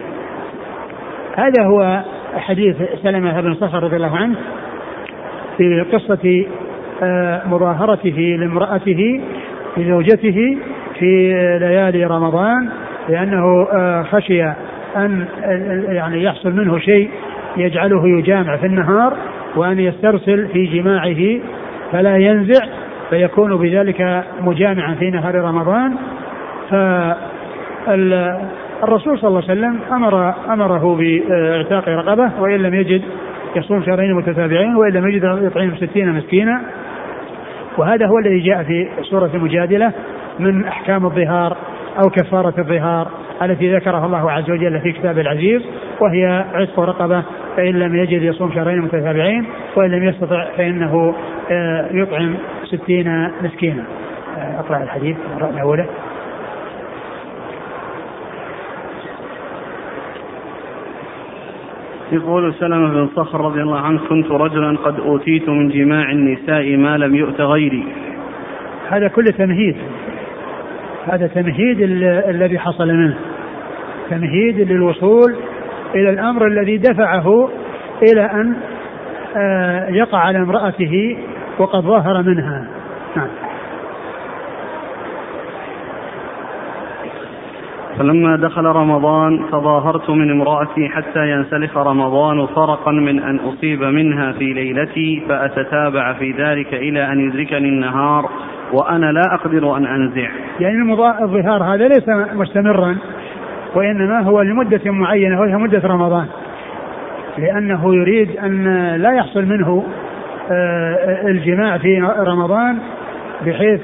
هذا 1.36 1.64
هو 1.64 2.04
حديث 2.36 2.76
سلمة 3.04 3.42
بن 3.42 3.54
صخر 3.54 3.84
رضي 3.84 3.96
الله 3.96 4.18
عنه 4.18 4.36
في 5.58 5.86
قصة 5.94 6.46
آه، 7.04 7.48
مظاهرته 7.48 8.38
لامرأته 8.40 9.22
لزوجته 9.78 10.58
في 11.00 11.34
ليالي 11.62 12.06
رمضان 12.06 12.70
لأنه 13.10 13.68
آه، 13.74 14.04
خشي 14.04 14.44
أن 14.96 15.26
يعني 15.90 16.24
يحصل 16.24 16.52
منه 16.52 16.80
شيء 16.80 17.10
يجعله 17.58 18.08
يجامع 18.08 18.58
في 18.58 18.66
النهار 18.66 19.18
وأن 19.56 19.80
يسترسل 19.80 20.48
في 20.48 20.66
جماعة 20.66 21.40
فلا 21.91 22.17
ينزع 22.17 22.65
فيكون 23.10 23.58
بذلك 23.58 24.24
مجامعا 24.41 24.96
في 24.96 25.12
نهار 25.12 25.36
رمضان. 25.36 25.96
ف 26.70 26.75
الرسول 28.84 29.20
صلى 29.20 29.27
الله 29.27 29.41
عليه 29.50 29.51
وسلم 29.51 29.79
أمر 29.91 30.34
أمره 30.53 30.96
بإعتاق 30.96 31.89
رقبة 31.89 32.32
وإن 32.39 32.56
لم 32.56 32.74
يجد 32.74 33.01
يصوم 33.56 33.84
شهرين 33.84 34.13
متتابعين 34.13 34.75
وإن 34.75 34.94
لم 34.94 35.08
يجد 35.08 35.39
يطعم 35.41 35.75
ستين 35.75 36.13
مسكينا. 36.13 36.62
وهذا 37.77 38.08
هو 38.08 38.17
الذي 38.20 38.39
جاء 38.39 38.63
في 38.63 38.88
سورة 39.01 39.29
المجادلة 39.34 39.91
من 40.39 40.65
أحكام 40.65 41.06
الظهار 41.06 41.58
أو 41.98 42.10
كفارة 42.10 42.53
الظهار. 42.58 43.08
التي 43.41 43.75
ذكرها 43.75 44.06
الله 44.06 44.32
عز 44.32 44.51
وجل 44.51 44.79
في 44.79 44.91
كتابه 44.91 45.22
العزيز 45.22 45.62
وهي 46.01 46.46
عتق 46.53 46.79
رقبة 46.79 47.24
فإن 47.58 47.79
لم 47.79 47.96
يجد 47.96 48.22
يصوم 48.22 48.51
شهرين 48.51 48.82
متتابعين 48.82 49.46
وإن 49.75 49.91
لم 49.91 50.03
يستطع 50.03 50.46
فإنه 50.58 51.15
آه، 51.51 51.89
يطعم 51.91 52.36
ستين 52.63 53.29
مسكينا. 53.41 53.84
آه، 54.38 54.60
أقرأ 54.60 54.84
الحديث 54.84 55.17
من 55.41 55.60
أوله. 55.60 55.86
يقول 62.12 62.53
سلمة 62.53 62.89
بن 62.89 63.08
صخر 63.15 63.41
رضي 63.41 63.62
الله 63.62 63.79
عنه 63.79 64.00
كنت 64.10 64.32
رجلا 64.32 64.77
قد 64.77 65.00
أوتيت 65.00 65.50
من 65.50 65.70
جماع 65.70 66.12
النساء 66.12 66.75
ما 66.75 66.98
لم 66.98 67.15
يؤت 67.15 67.41
غيري. 67.41 67.84
هذا 68.89 69.08
كله 69.08 69.32
تمهيد. 69.32 69.75
هذا 71.12 71.28
تمهيد 71.28 71.82
الذي 72.30 72.60
حصل 72.60 72.88
منه. 72.88 73.16
تمهيد 74.10 74.72
للوصول 74.72 75.36
إلى 75.96 76.10
الأمر 76.10 76.48
الذي 76.48 76.78
دفعه 76.78 77.50
إلى 78.12 78.22
أن 78.26 78.54
آه، 79.38 79.90
يقع 79.90 80.18
على 80.18 80.38
امرأته 80.38 81.18
وقد 81.60 81.82
ظهر 81.82 82.22
منها. 82.24 82.68
نعم. 83.16 83.47
فلما 87.98 88.36
دخل 88.36 88.66
رمضان 88.66 89.46
تظاهرت 89.51 90.10
من 90.10 90.32
امرأتي 90.32 90.89
حتى 90.89 91.32
ينسلخ 91.32 91.77
رمضان 91.77 92.46
فرقا 92.46 92.92
من 92.92 93.20
أن 93.20 93.39
أصيب 93.39 93.84
منها 93.84 94.32
في 94.32 94.54
ليلتي 94.54 95.24
فأتتابع 95.30 96.13
في 96.13 96.32
ذلك 96.32 96.74
إلى 96.74 97.12
أن 97.12 97.20
يدركني 97.20 97.70
النهار 97.70 98.30
وأنا 98.74 99.12
لا 99.12 99.22
أقدر 99.34 99.77
أن 99.77 99.86
أنزع. 99.86 100.30
يعني 100.60 100.94
الظهار 101.22 101.63
هذا 101.63 101.88
ليس 101.88 102.10
مستمرا 102.34 102.98
وإنما 103.75 104.20
هو 104.20 104.42
لمدة 104.42 104.92
معينة 104.92 105.42
وهي 105.42 105.56
مدة 105.56 105.82
رمضان. 105.88 106.25
لأنه 107.38 107.96
يريد 107.96 108.38
أن 108.38 108.63
لا 108.96 109.12
يحصل 109.12 109.46
منه 109.46 109.84
آه، 110.51 111.27
الجماع 111.27 111.77
في 111.77 112.01
رمضان 112.18 112.77
بحيث 113.46 113.82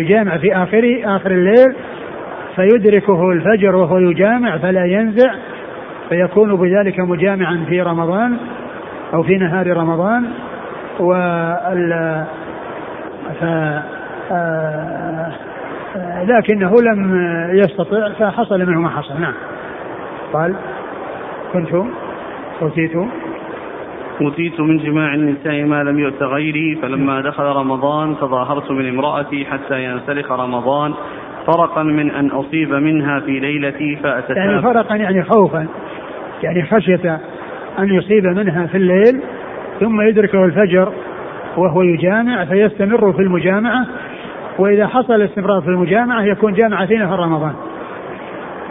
يجامع 0.00 0.36
في 0.36 0.56
آخر 0.56 1.00
آخر 1.04 1.30
الليل 1.30 1.74
فيدركه 2.58 3.32
الفجر 3.32 3.76
وهو 3.76 3.98
يجامع 3.98 4.58
فلا 4.58 4.84
ينزع 4.84 5.34
فيكون 6.08 6.56
بذلك 6.56 7.00
مجامعا 7.00 7.64
في 7.68 7.82
رمضان 7.82 8.36
أو 9.14 9.22
في 9.22 9.36
نهار 9.36 9.76
رمضان. 9.76 10.24
وال 11.00 12.24
ف 13.40 13.44
آه، 14.30 15.32
لكنه 16.24 16.74
لم 16.82 17.14
يستطع 17.52 18.12
فحصل 18.12 18.58
منه 18.58 18.80
ما 18.80 18.88
حصل. 18.88 19.20
نعم. 19.20 19.34
قال 20.32 20.54
كنت 21.52 21.68
أوتيت. 22.62 22.92
أوتيت 24.20 24.60
من 24.60 24.78
جماع 24.78 25.14
النساء 25.14 25.64
ما 25.64 25.82
لم 25.82 25.98
يؤت 25.98 26.22
غيري 26.22 26.78
فلما 26.82 27.20
دخل 27.20 27.42
رمضان 27.42 28.16
تظاهرت 28.16 28.70
من 28.70 28.88
امرأتي 28.88 29.44
حتى 29.44 29.84
ينسلخ 29.84 30.32
رمضان. 30.32 30.94
فرقا 31.48 31.82
من 31.82 32.10
أن 32.10 32.26
أصيب 32.30 32.70
منها 32.72 33.20
في 33.20 33.40
ليلتي 33.40 33.96
فأتتابع 33.96 34.40
يعني 34.40 34.62
فرقا 34.62 34.96
يعني 34.96 35.22
خوفا 35.22 35.66
يعني 36.42 36.66
خشية 36.66 37.20
أن 37.78 37.94
يصيب 37.94 38.24
منها 38.24 38.66
في 38.66 38.76
الليل 38.76 39.20
ثم 39.80 40.00
يدركه 40.00 40.44
الفجر 40.44 40.92
وهو 41.56 41.82
يجامع 41.82 42.44
فيستمر 42.44 43.12
في 43.12 43.22
المجامعة 43.22 43.86
وإذا 44.58 44.86
حصل 44.86 45.14
الاستمرار 45.14 45.60
في 45.60 45.68
المجامعة 45.68 46.22
يكون 46.22 46.54
جامع 46.54 46.86
في 46.86 46.94
رمضان. 46.94 47.54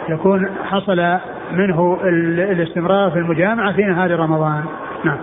يكون 0.08 0.48
حصل 0.64 1.18
منه 1.52 1.98
الاستمرار 2.38 3.10
في 3.10 3.18
المجامعة 3.18 3.72
في 3.72 3.82
نهار 3.82 4.10
رمضان. 4.10 4.64
نعم. 5.04 5.18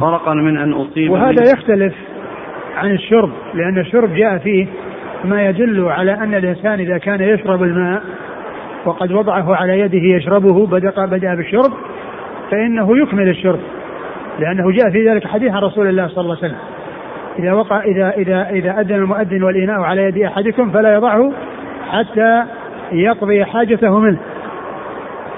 فرقا 0.00 0.34
من 0.34 0.56
أن 0.58 0.72
أصيب 0.72 1.10
وهذا 1.10 1.42
يختلف 1.52 1.94
عن 2.76 2.90
الشرب 2.90 3.30
لأن 3.54 3.78
الشرب 3.78 4.14
جاء 4.14 4.38
فيه 4.38 4.66
ما 5.24 5.48
يدل 5.48 5.84
على 5.88 6.14
أن 6.14 6.34
الإنسان 6.34 6.80
إذا 6.80 6.98
كان 6.98 7.20
يشرب 7.20 7.62
الماء 7.62 8.02
وقد 8.84 9.12
وضعه 9.12 9.56
على 9.56 9.80
يده 9.80 10.16
يشربه 10.16 10.66
بدأ 10.66 11.06
بدأ 11.06 11.34
بالشرب 11.34 11.72
فإنه 12.50 12.98
يكمل 12.98 13.28
الشرب 13.28 13.60
لأنه 14.38 14.70
جاء 14.70 14.90
في 14.90 15.08
ذلك 15.08 15.26
حديث 15.26 15.52
عن 15.52 15.62
رسول 15.62 15.86
الله 15.88 16.08
صلى 16.08 16.20
الله 16.20 16.36
عليه 16.36 16.46
وسلم. 16.46 16.60
إذا 17.38 17.52
وقع 17.52 17.84
إذا 17.84 18.10
إذا 18.10 18.50
إذا 18.50 18.80
أذن 18.80 18.94
المؤذن 18.94 19.42
والإناء 19.42 19.80
على 19.80 20.02
يد 20.02 20.18
أحدكم 20.18 20.70
فلا 20.70 20.94
يضعه 20.94 21.32
حتى 21.90 22.44
يقضي 22.92 23.44
حاجته 23.44 23.98
منه. 23.98 24.18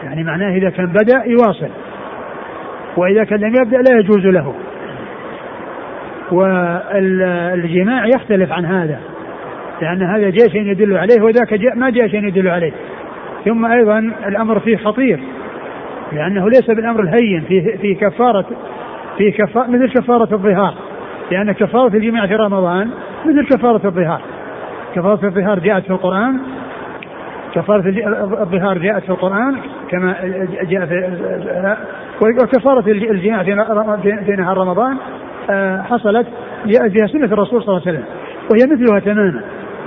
يعني 0.04 0.24
معناه 0.24 0.56
إذا 0.56 0.70
كان 0.70 0.86
بدأ 0.86 1.24
يواصل 1.26 1.68
وإذا 2.96 3.24
كان 3.24 3.40
لم 3.40 3.54
يبدأ 3.62 3.76
لا 3.76 3.98
يجوز 3.98 4.26
له. 4.26 4.54
والجماع 6.32 8.06
يختلف 8.06 8.52
عن 8.52 8.64
هذا 8.64 9.00
لأن 9.82 10.02
هذا 10.02 10.30
جاء 10.30 10.48
شيء 10.48 10.62
يدل 10.62 10.96
عليه 10.96 11.22
وذاك 11.22 11.54
جاء 11.54 11.76
ما 11.76 11.90
جاء 11.90 12.08
شيء 12.08 12.24
يدل 12.24 12.48
عليه. 12.48 12.72
ثم 13.44 13.66
أيضا 13.66 13.98
الأمر 14.26 14.60
فيه 14.60 14.76
خطير 14.76 15.20
لأنه 16.12 16.48
ليس 16.48 16.66
بالأمر 16.66 17.00
الهين 17.00 17.40
في 17.48 17.78
في 17.78 17.94
كفارة 17.94 18.46
في 19.18 19.30
كفارة 19.30 19.66
مثل 19.66 19.88
كفارة 19.88 20.34
الظهار. 20.34 20.74
لأن 21.30 21.52
كفارة 21.52 21.96
الجماع 21.96 22.26
في 22.26 22.34
رمضان 22.34 22.90
مثل 23.24 23.46
كفارة 23.46 23.86
الظهار. 23.86 24.20
كفارة 24.94 25.26
الظهار 25.26 25.58
جاءت 25.58 25.84
في 25.84 25.90
القرآن 25.90 26.38
كفارة 27.54 27.88
الظهار 28.42 28.78
جاءت 28.78 29.02
في 29.02 29.10
القرآن 29.10 29.56
كما 29.90 30.14
جاء 30.62 30.86
في 30.86 31.76
وكفارة 32.22 32.90
الجماع 32.90 33.42
في 34.02 34.36
نهار 34.36 34.58
رمضان 34.58 34.96
حصلت 35.82 36.26
فيها 36.64 37.06
سنة 37.06 37.24
الرسول 37.24 37.62
صلى 37.62 37.68
الله 37.68 37.82
عليه 37.86 37.98
وسلم. 37.98 38.04
وهي 38.50 38.66
مثلها 38.72 39.00
تماما. 39.00 39.42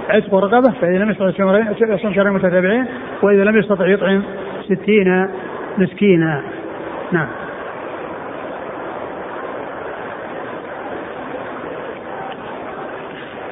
عتق 0.10 0.36
رقبة 0.36 0.72
فإذا 0.82 0.98
لم 0.98 1.10
يستطع 1.10 1.32
شهرين 1.32 1.68
يصوم 1.82 2.14
شهرين 2.14 2.34
متتابعين 2.34 2.86
وإذا 3.24 3.44
لم 3.44 3.58
يستطع 3.58 3.88
يطعم 3.88 4.24
ستين 4.66 5.28
مسكينا. 5.78 6.42
نعم. 7.12 7.28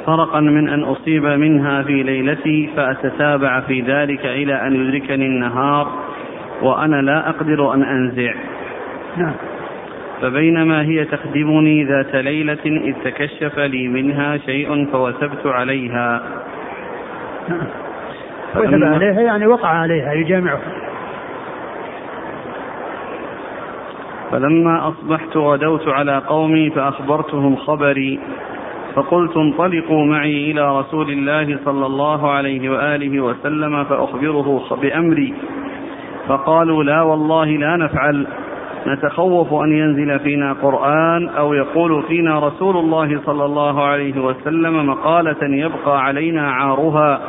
فرقا 0.05 0.39
من 0.39 0.69
أن 0.69 0.83
أصيب 0.83 1.25
منها 1.25 1.83
في 1.83 2.03
ليلتي 2.03 2.69
فأتتابع 2.75 3.59
في 3.59 3.81
ذلك 3.81 4.25
إلى 4.25 4.67
أن 4.67 4.75
يدركني 4.75 5.25
النهار 5.25 5.87
وأنا 6.61 7.01
لا 7.01 7.29
أقدر 7.29 7.73
أن 7.73 7.83
أنزع. 7.83 8.33
نعم. 9.17 9.48
فبينما 10.21 10.81
هي 10.81 11.05
تخدمني 11.05 11.83
ذات 11.83 12.15
ليلة 12.15 12.65
إذ 12.65 12.93
تكشف 13.03 13.59
لي 13.59 13.87
منها 13.87 14.37
شيء 14.37 14.85
فوثبت 14.91 15.45
عليها. 15.45 16.21
وثب 18.55 18.83
عليها 18.83 19.21
يعني 19.21 19.47
وقع 19.47 19.67
عليها 19.67 20.13
يجامعها. 20.13 20.59
فلما 24.31 24.87
أصبحت 24.87 25.37
غدوت 25.37 25.87
على 25.87 26.21
قومي 26.27 26.69
فأخبرتهم 26.69 27.55
خبري 27.55 28.19
فقلت 28.95 29.37
انطلقوا 29.37 30.05
معي 30.05 30.51
إلى 30.51 30.79
رسول 30.79 31.11
الله 31.11 31.59
صلى 31.65 31.85
الله 31.85 32.31
عليه 32.31 32.69
وآله 32.69 33.21
وسلم 33.21 33.83
فأخبره 33.83 34.75
بأمري. 34.81 35.33
فقالوا 36.27 36.83
لا 36.83 37.01
والله 37.01 37.45
لا 37.45 37.75
نفعل. 37.75 38.27
نتخوف 38.87 39.53
أن 39.53 39.71
ينزل 39.71 40.19
فينا 40.19 40.53
قرآن 40.53 41.29
أو 41.29 41.53
يقول 41.53 42.03
فينا 42.03 42.39
رسول 42.39 42.77
الله 42.77 43.21
صلى 43.25 43.45
الله 43.45 43.83
عليه 43.83 44.21
وسلم 44.21 44.89
مقالة 44.89 45.37
يبقى 45.41 46.03
علينا 46.03 46.51
عارها. 46.51 47.21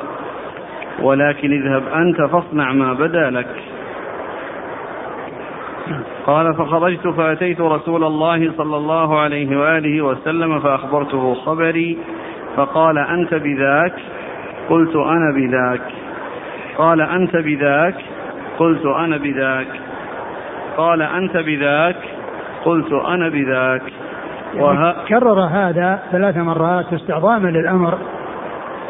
ولكن 1.03 1.53
اذهب 1.53 1.83
أنت 1.95 2.23
فاصنع 2.23 2.73
ما 2.73 2.93
بدا 2.93 3.31
لك. 3.31 3.63
قال 6.27 6.55
فخرجت 6.55 7.09
فأتيت 7.09 7.61
رسول 7.61 8.05
الله 8.05 8.53
صلى 8.57 8.77
الله 8.77 9.21
عليه 9.21 9.61
وآله 9.61 10.03
وسلم 10.03 10.61
فأخبرته 10.61 11.35
خبري. 11.35 11.99
فقال 12.57 12.99
أنت 12.99 13.35
بذاك؟ 13.35 13.95
قلت 14.69 14.97
أنا 14.97 15.33
بذاك. 15.35 15.83
قال 16.79 17.01
أنت 17.01 17.37
بذاك؟ 17.37 17.95
قلت 18.59 18.87
أنا 18.87 19.17
بذاك. 19.17 19.90
قال 20.77 21.03
أنت 21.03 21.37
بذاك؟ 21.37 21.97
قلت 22.65 22.93
أنا 22.93 23.29
بذاك. 23.29 23.83
يعني 24.55 24.67
وه... 24.67 25.05
كرر 25.09 25.41
هذا 25.41 26.03
ثلاث 26.13 26.37
مرات 26.37 26.93
استعظاما 26.93 27.49
للأمر 27.49 27.99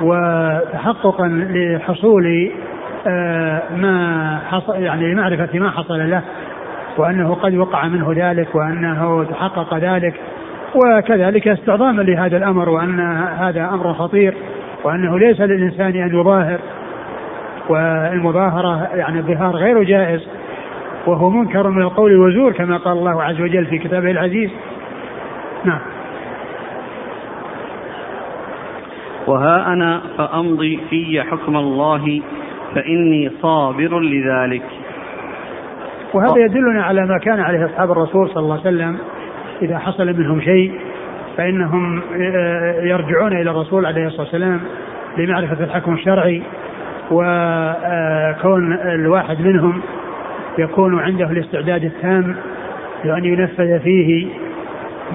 وتحققا 0.00 1.28
لحصول 1.50 2.50
آه، 3.06 3.62
ما 3.76 4.38
حصل 4.50 4.82
يعني 4.82 5.12
لمعرفة 5.12 5.58
ما 5.58 5.70
حصل 5.70 6.10
له 6.10 6.22
وأنه 6.98 7.34
قد 7.34 7.54
وقع 7.54 7.86
منه 7.86 8.12
ذلك 8.16 8.54
وأنه 8.54 9.24
تحقق 9.24 9.74
ذلك 9.74 10.14
وكذلك 10.74 11.48
استعظاما 11.48 12.02
لهذا 12.02 12.36
الأمر 12.36 12.68
وأن 12.68 13.00
هذا 13.38 13.68
أمر 13.68 13.94
خطير 13.94 14.34
وأنه 14.84 15.18
ليس 15.18 15.40
للإنسان 15.40 16.02
أن 16.02 16.20
يظاهر 16.20 16.58
والمظاهرة 17.68 18.88
يعني 18.94 19.18
الظهار 19.18 19.56
غير 19.56 19.82
جائز. 19.82 20.20
وهو 21.06 21.30
منكر 21.30 21.70
من 21.70 21.82
القول 21.82 22.16
وزور 22.16 22.52
كما 22.52 22.76
قال 22.76 22.98
الله 22.98 23.22
عز 23.22 23.40
وجل 23.40 23.66
في 23.66 23.78
كتابه 23.78 24.10
العزيز. 24.10 24.50
نعم. 25.64 25.80
وها 29.26 29.72
أنا 29.72 30.00
فأمضي 30.18 30.80
في 30.90 31.22
حكم 31.22 31.56
الله 31.56 32.20
فإني 32.74 33.30
صابر 33.42 34.00
لذلك. 34.00 34.62
وهذا 36.14 36.38
يدلنا 36.38 36.82
على 36.82 37.06
ما 37.06 37.18
كان 37.18 37.40
عليه 37.40 37.66
أصحاب 37.66 37.90
الرسول 37.92 38.28
صلى 38.28 38.42
الله 38.42 38.60
عليه 38.64 38.76
وسلم 38.76 38.98
إذا 39.62 39.78
حصل 39.78 40.06
منهم 40.06 40.40
شيء 40.40 40.72
فإنهم 41.36 42.02
يرجعون 42.82 43.32
إلى 43.32 43.50
الرسول 43.50 43.86
عليه 43.86 44.06
الصلاة 44.06 44.22
والسلام 44.22 44.60
لمعرفة 45.18 45.64
الحكم 45.64 45.94
الشرعي 45.94 46.42
وكون 47.10 48.72
الواحد 48.72 49.40
منهم 49.40 49.82
يكون 50.60 50.98
عنده 50.98 51.30
الاستعداد 51.30 51.84
التام 51.84 52.36
لأن 53.04 53.24
ينفذ 53.24 53.80
فيه 53.80 54.26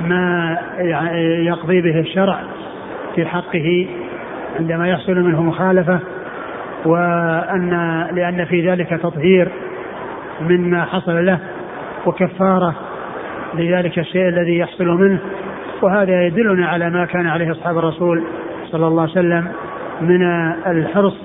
ما 0.08 0.58
يقضي 1.46 1.82
به 1.82 2.00
الشرع 2.00 2.40
في 3.16 3.26
حقه 3.26 3.88
عندما 4.60 4.88
يحصل 4.88 5.16
منه 5.16 5.42
مخالفة 5.42 6.00
وأن 6.86 7.70
لأن 8.12 8.46
في 8.46 8.70
ذلك 8.70 8.90
تطهير 8.90 9.48
مما 10.42 10.86
حصل 10.86 11.26
له 11.26 11.40
وكفارة 12.06 12.76
لذلك 13.54 14.00
الشيء 14.00 14.28
الذي 14.28 14.58
يحصل 14.58 14.88
منه. 14.88 15.20
وهذا 15.82 16.26
يدلنا 16.26 16.68
على 16.68 16.90
ما 16.90 17.06
كان 17.06 17.28
عليه 17.28 17.52
أصحاب 17.52 17.78
الرسول 17.78 18.24
صلى 18.72 18.88
الله 18.88 19.02
عليه 19.02 19.12
وسلم 19.12 19.48
من 20.02 20.22
الحرص 20.68 21.18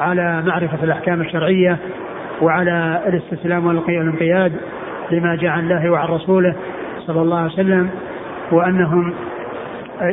على 0.00 0.42
معرفة 0.46 0.84
الأحكام 0.84 1.20
الشرعية 1.20 1.78
وعلى 2.42 3.02
الاستسلام 3.06 3.66
والانقياد 3.66 4.52
لما 5.10 5.36
جاء 5.36 5.50
عن 5.50 5.60
الله 5.60 5.90
وعن 5.90 6.08
رسوله 6.08 6.54
صلى 7.06 7.22
الله 7.22 7.38
عليه 7.38 7.52
وسلم 7.52 7.90
وأنهم 8.52 9.14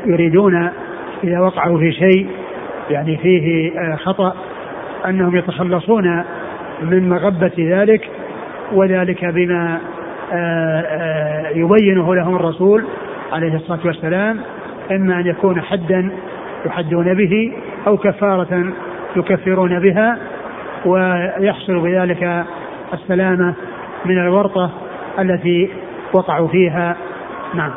يريدون 0.06 0.70
إذا 1.24 1.39
وقعوا 1.39 1.80
في 1.80 1.92
شيء 1.92 2.30
يعني 2.89 3.18
فيه 3.18 3.72
خطأ 3.96 4.36
أنهم 5.06 5.36
يتخلصون 5.36 6.24
من 6.82 7.10
مغبة 7.10 7.52
ذلك 7.58 8.10
وذلك 8.74 9.26
بما 9.26 9.80
يبينه 11.56 12.15
لهم 12.15 12.36
الرسول 12.36 12.86
عليه 13.32 13.56
الصلاة 13.56 13.80
والسلام 13.86 14.39
إما 14.92 15.20
أن 15.20 15.28
يكون 15.28 15.62
حدا 15.62 16.12
يحدون 16.65 17.13
به 17.13 17.54
أو 17.88 17.98
كفارة 17.98 18.74
يكفرون 19.15 19.80
بها 19.80 20.18
ويحصل 20.86 21.80
بذلك 21.80 22.46
السلامة 22.94 23.54
من 24.06 24.18
الورطة 24.18 24.72
التي 25.20 25.70
وقعوا 26.13 26.48
فيها. 26.48 26.96
نعم. 27.54 27.72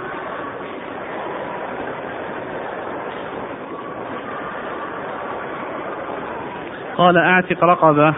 قال 6.96 7.18
اعتق 7.18 7.64
رقبة. 7.64 8.14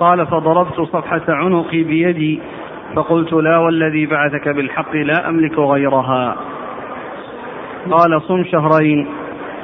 قال 0.00 0.26
فضربت 0.26 0.80
صفحة 0.80 1.22
عنقي 1.28 1.82
بيدي 1.82 2.40
فقلت 2.96 3.32
لا 3.32 3.58
والذي 3.58 4.06
بعثك 4.06 4.48
بالحق 4.48 4.96
لا 4.96 5.28
أملك 5.28 5.58
غيرها. 5.58 6.36
قال 7.90 8.22
صم 8.22 8.44
شهرين. 8.44 9.08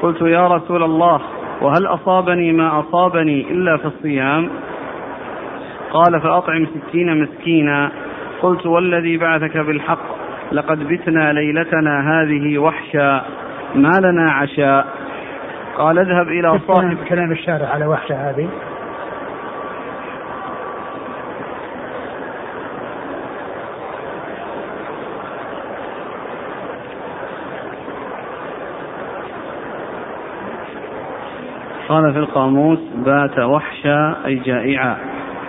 قلت 0.02 0.20
يا 0.20 0.46
رسول 0.48 0.82
الله 0.82 1.20
وهل 1.60 1.86
أصابني 1.86 2.52
ما 2.52 2.80
أصابني 2.80 3.50
إلا 3.50 3.76
في 3.76 3.84
الصيام؟ 3.84 4.50
قال 5.90 6.20
فأطعم 6.20 6.66
ستين 6.66 7.22
مسكينا. 7.22 7.90
قلت 8.42 8.66
والذي 8.66 9.16
بعثك 9.16 9.56
بالحق 9.56 10.16
لقد 10.52 10.88
بتنا 10.88 11.32
ليلتنا 11.32 12.22
هذه 12.22 12.58
وحشا. 12.58 13.22
ما 13.74 14.00
لنا 14.00 14.32
عشاء. 14.32 14.86
قال 15.78 15.98
اذهب 15.98 16.28
إلى 16.28 16.58
صاحب 16.68 16.96
كلام 17.08 17.32
الشارع 17.32 17.68
على 17.68 17.86
وحشة 17.86 18.30
هذه. 18.30 18.48
قال 31.88 32.12
في 32.12 32.18
القاموس 32.18 32.78
بات 33.04 33.38
وحشا 33.38 34.16
أي 34.26 34.34
جائعا. 34.34 34.96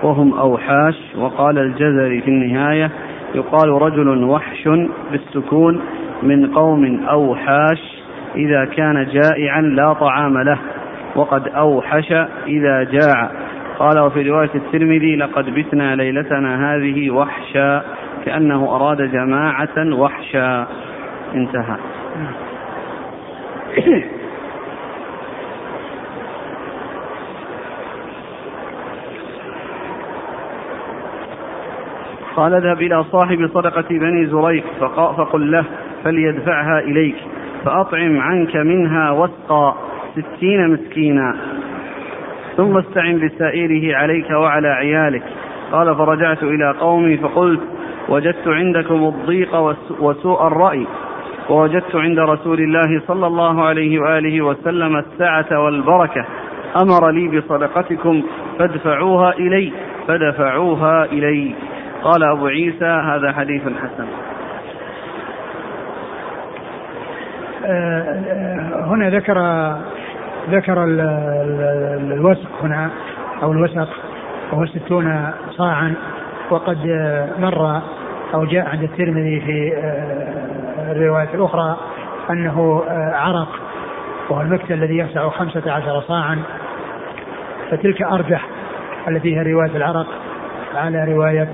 وهم 0.04 0.34
أوحاش 0.34 0.96
وقال 1.18 1.58
الجزري 1.58 2.22
في 2.22 2.28
النهاية 2.28 2.92
يقال 3.36 3.70
رجل 3.70 4.24
وحش 4.24 4.70
بالسكون 5.12 5.82
من 6.24 6.54
قوم 6.54 7.04
أوحاش 7.04 7.98
إذا 8.36 8.66
كان 8.66 9.08
جائعا 9.14 9.62
لا 9.62 9.94
طعام 9.94 10.38
له 10.38 10.60
وقد 11.16 11.48
أوحش 11.48 12.12
إذا 12.48 12.84
جاع. 12.84 13.32
قال 13.80 14.00
وفي 14.00 14.30
رواية 14.30 14.50
الترمذي 14.56 15.16
لقد 15.16 15.50
بتنا 15.50 15.96
ليلتنا 15.96 16.74
هذه 16.76 17.10
وحشا. 17.10 17.84
كأنه 18.26 18.76
أراد 18.76 19.12
جماعة 19.12 19.94
وحشا. 19.94 20.68
انتهى. 21.36 21.78
قال 32.38 32.54
اذهب 32.54 32.82
إلى 32.82 33.04
صاحب 33.04 33.50
صدقة 33.54 33.86
بني 33.90 34.26
زريق 34.26 34.64
فقل 35.18 35.52
له 35.52 35.66
فليدفعها 36.04 36.80
إليك 36.80 37.16
فأطعم 37.66 38.20
عنك 38.20 38.56
منها 38.56 39.12
وسقا 39.12 39.78
ستين 40.12 40.70
مسكينا 40.70 41.36
ثم 42.58 42.78
استعن 42.78 43.20
بسائره 43.20 43.96
عليك 43.96 44.30
وعلى 44.30 44.68
عيالك. 44.68 45.24
قال 45.72 45.96
فرجعت 45.96 46.44
إلى 46.44 46.72
قومي 46.80 47.18
فقلت 47.18 47.62
وجدت 48.10 48.48
عندكم 48.48 49.04
الضيق 49.04 49.56
وسوء 50.00 50.48
الرأي 50.48 50.88
ووجدت 51.50 51.96
عند 51.96 52.20
رسول 52.20 52.60
الله 52.60 53.02
صلى 53.08 53.28
الله 53.28 53.66
عليه 53.66 54.00
وآله 54.00 54.42
وسلم 54.42 54.98
السعة 54.98 55.60
والبركة 55.60 56.26
أمر 56.82 57.10
لي 57.10 57.28
بصدقتكم 57.28 58.24
فادفعوها 58.60 59.34
إلي 59.34 59.72
فدفعوها 60.08 61.06
إلي. 61.06 61.56
قال 62.04 62.24
أبو 62.24 62.48
عيسى 62.48 62.86
هذا 62.86 63.32
حديث 63.32 63.62
حسن. 63.62 64.08
آه، 67.66 68.02
آه، 68.02 68.86
هنا 68.86 69.10
ذكر 69.10 69.38
ذكر 70.50 70.84
الوسق 72.14 72.50
هنا 72.64 72.90
أو 73.44 73.52
الوسق 73.52 73.90
وهو 74.52 74.66
ستون 74.66 75.32
صاعا 75.50 75.94
وقد 76.50 76.78
مر 77.40 77.82
أو 78.34 78.46
جاء 78.46 78.68
عند 78.68 78.84
الترمذي 78.84 79.40
في 79.40 79.74
آه، 79.78 80.92
الرواية 80.92 81.30
الأخرى 81.34 81.78
أنه 82.30 82.84
عرق 83.14 83.50
وهو 84.30 84.42
المكتل 84.42 84.74
الذي 84.74 84.98
يسع 84.98 85.30
خمسة 85.30 85.72
عشر 85.72 86.02
صاعا. 86.02 86.40
فتلك 87.72 88.02
أرجح 88.02 88.46
التي 89.08 89.38
هي 89.38 89.54
رواية 89.54 89.78
العرق 89.78 90.08
على 90.76 91.14
رواية 91.14 91.50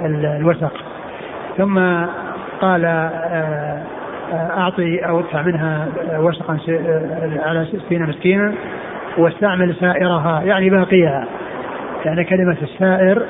الوسق 0.00 0.72
ثم 1.58 1.78
قال 2.60 2.84
آه، 2.84 3.82
أعطي 4.32 4.98
أو 4.98 5.20
ادفع 5.20 5.42
منها 5.42 5.88
وسقا 6.18 6.58
على 7.46 7.66
ستين 7.66 8.02
مسكينا 8.02 8.54
واستعمل 9.18 9.74
سائرها 9.80 10.42
يعني 10.44 10.70
باقيها. 10.70 11.26
يعني 12.04 12.24
كلمة 12.24 12.56
السائر 12.62 13.22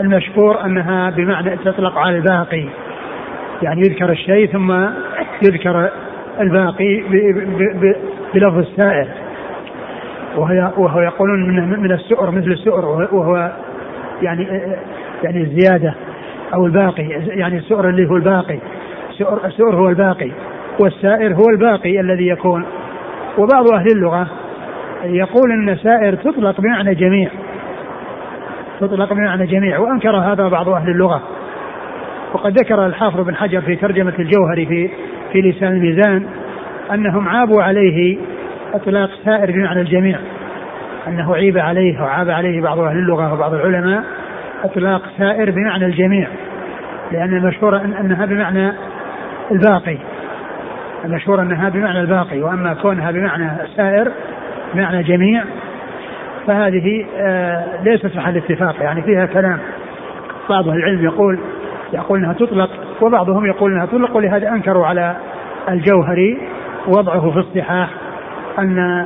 المشهور 0.00 0.64
أنها 0.64 1.10
بمعنى 1.10 1.56
تطلق 1.56 1.98
على 1.98 2.16
الباقي. 2.16 2.68
يعني 3.62 3.80
يذكر 3.80 4.10
الشيء 4.10 4.52
ثم 4.52 4.72
يذكر 5.42 5.90
الباقي 6.40 7.02
بلفظ 8.34 8.58
السائر. 8.58 9.08
وهو 10.76 11.00
يقولون 11.00 11.50
من 11.80 11.92
السؤر 11.92 12.30
مثل 12.30 12.50
السؤر 12.50 12.84
وهو 13.12 13.52
يعني 14.22 14.48
يعني 15.24 15.40
الزيادة 15.40 15.94
أو 16.54 16.66
الباقي 16.66 17.08
يعني 17.26 17.58
السؤر 17.58 17.88
اللي 17.88 18.10
هو 18.10 18.16
الباقي 18.16 18.58
السؤر, 19.10 19.46
السؤر 19.46 19.74
هو 19.74 19.88
الباقي 19.88 20.30
والسائر 20.80 21.34
هو 21.34 21.44
الباقي 21.52 22.00
الذي 22.00 22.28
يكون. 22.28 22.64
وبعض 23.38 23.72
أهل 23.74 23.86
اللغة 23.94 24.26
يقول 25.04 25.52
إن 25.52 25.76
سائر 25.76 26.14
تطلق 26.14 26.60
بمعنى 26.60 26.94
جميع 26.94 27.30
تطلق 28.80 29.12
بمعنى 29.12 29.46
جميع 29.46 29.78
وأنكر 29.78 30.16
هذا 30.16 30.48
بعض 30.48 30.68
أهل 30.68 30.90
اللغة. 30.90 31.22
وقد 32.34 32.58
ذكر 32.58 32.86
الحافظ 32.86 33.20
بن 33.20 33.36
حجر 33.36 33.60
في 33.60 33.76
ترجمة 33.76 34.14
الجوهري 34.18 34.66
في 34.66 34.90
في 35.32 35.40
لسان 35.40 35.72
الميزان 35.72 36.26
أنهم 36.94 37.28
عابوا 37.28 37.62
عليه 37.62 38.18
إطلاق 38.74 39.10
سائر 39.24 39.50
بمعنى 39.50 39.80
الجميع. 39.80 40.18
أنه 41.08 41.34
عيب 41.34 41.58
عليه 41.58 42.02
وعاب 42.02 42.30
عليه 42.30 42.60
بعض 42.60 42.78
أهل 42.78 42.98
اللغة 42.98 43.32
وبعض 43.32 43.54
العلماء 43.54 44.04
إطلاق 44.64 45.02
سائر 45.18 45.50
بمعنى 45.50 45.86
الجميع 45.86 46.28
لأن 47.12 47.36
المشهور 47.36 47.76
أنها 47.76 48.26
بمعنى 48.26 48.72
الباقي. 49.50 49.98
المشهور 51.04 51.42
أنها 51.42 51.68
بمعنى 51.68 52.00
الباقي 52.00 52.42
وأما 52.42 52.74
كونها 52.74 53.10
بمعنى 53.10 53.50
سائر 53.76 54.12
بمعنى 54.74 55.02
جميع 55.02 55.44
فهذه 56.46 57.06
آه، 57.16 57.82
ليست 57.82 58.16
محل 58.16 58.36
اتفاق. 58.36 58.76
يعني 58.80 59.02
فيها 59.02 59.26
كلام. 59.26 59.58
بعض 60.48 60.68
أهل 60.68 60.78
العلم 60.78 61.04
يقول 61.04 61.38
يقول 61.92 62.18
أنها 62.18 62.32
تطلق 62.32 62.70
وبعضهم 63.00 63.46
يقول 63.46 63.72
أنها 63.72 63.86
تطلق 63.86 64.16
ولهذا 64.16 64.48
أنكروا 64.48 64.86
على 64.86 65.16
الجوهري 65.68 66.38
وضعه 66.86 67.30
في 67.30 67.38
الصحاح 67.38 67.90
أن 68.58 69.04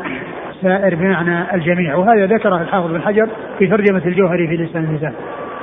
سائر 0.62 0.94
بمعنى 0.94 1.54
الجميع 1.54 1.94
وهذا 1.94 2.26
ذكره 2.26 2.62
الحافظ 2.62 2.92
بن 2.92 3.02
حجر 3.02 3.28
في 3.58 3.66
ترجمة 3.66 4.02
الجوهري 4.06 4.48
في 4.48 4.56
لسان 4.56 4.84
الميزان 4.84 5.12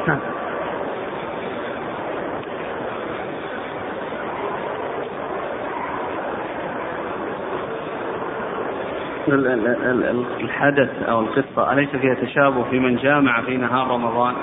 نعم 0.08 0.20
الحدث 10.42 10.90
أو 11.10 11.20
القصة 11.20 11.74
أليس 11.74 11.90
فيها 11.90 12.14
تشابه 12.14 12.64
في 12.64 12.80
من 12.80 12.96
جامع 12.96 13.42
في 13.42 13.58
نهار 13.58 13.88
رمضان؟ 13.88 14.34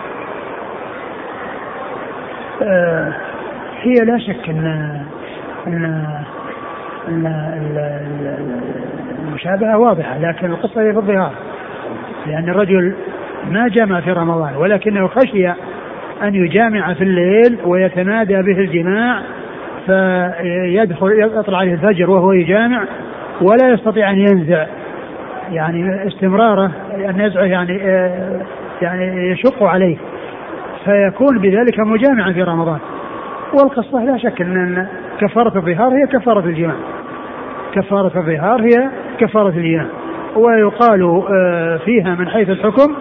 آه 2.62 3.12
هي 3.82 3.94
لا 3.94 4.18
شك 4.18 4.48
ان 4.48 4.66
أن 5.66 6.04
ان 7.10 7.26
المشابهة 9.28 9.78
واضحة 9.78 10.18
لكن 10.18 10.46
القصة 10.46 10.80
هي 10.80 10.92
في 10.92 10.98
الظهار. 10.98 11.32
لأن 12.26 12.48
الرجل 12.48 12.94
ما 13.50 13.68
جامع 13.68 14.00
في 14.00 14.12
رمضان 14.12 14.56
ولكنه 14.56 15.06
خشي 15.06 15.48
أن 16.22 16.34
يجامع 16.34 16.94
في 16.94 17.04
الليل 17.04 17.58
ويتنادى 17.64 18.34
به 18.34 18.58
الجماع 18.58 19.22
فيدخل 19.86 21.30
يطلع 21.38 21.58
عليه 21.58 21.74
الفجر 21.74 22.10
وهو 22.10 22.32
يجامع 22.32 22.84
ولا 23.40 23.68
يستطيع 23.72 24.10
أن 24.10 24.18
ينزع. 24.18 24.66
يعني 25.52 26.06
استمراره 26.08 26.72
أن 27.08 27.20
يزعه 27.20 27.44
يعني 27.44 27.76
يعني 28.82 29.30
يشق 29.30 29.62
عليه. 29.62 29.96
فيكون 30.84 31.38
بذلك 31.38 31.78
مجامعا 31.78 32.32
في 32.32 32.42
رمضان. 32.42 32.78
والقصة 33.52 34.04
لا 34.04 34.16
شك 34.16 34.40
إن 34.40 34.86
كفارة 35.20 35.58
الظهار 35.58 35.92
هي 35.92 36.06
كفارة 36.06 36.46
الجماع. 36.46 36.76
كفارة 37.74 38.18
الظهار 38.18 38.60
هي 38.62 38.90
كفارة 39.18 39.48
الجماع 39.48 39.86
ويقال 40.36 41.22
آه، 41.30 41.76
فيها 41.76 42.14
من 42.14 42.28
حيث 42.28 42.50
الحكم 42.50 42.94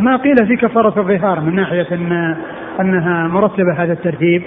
ما 0.00 0.16
قيل 0.16 0.46
في 0.46 0.56
كفارة 0.56 1.00
الظهار 1.00 1.40
من 1.40 1.54
ناحية 1.54 1.86
أن 1.92 2.36
أنها 2.80 3.28
مرتبة 3.28 3.72
هذا 3.76 3.92
الترتيب 3.92 4.42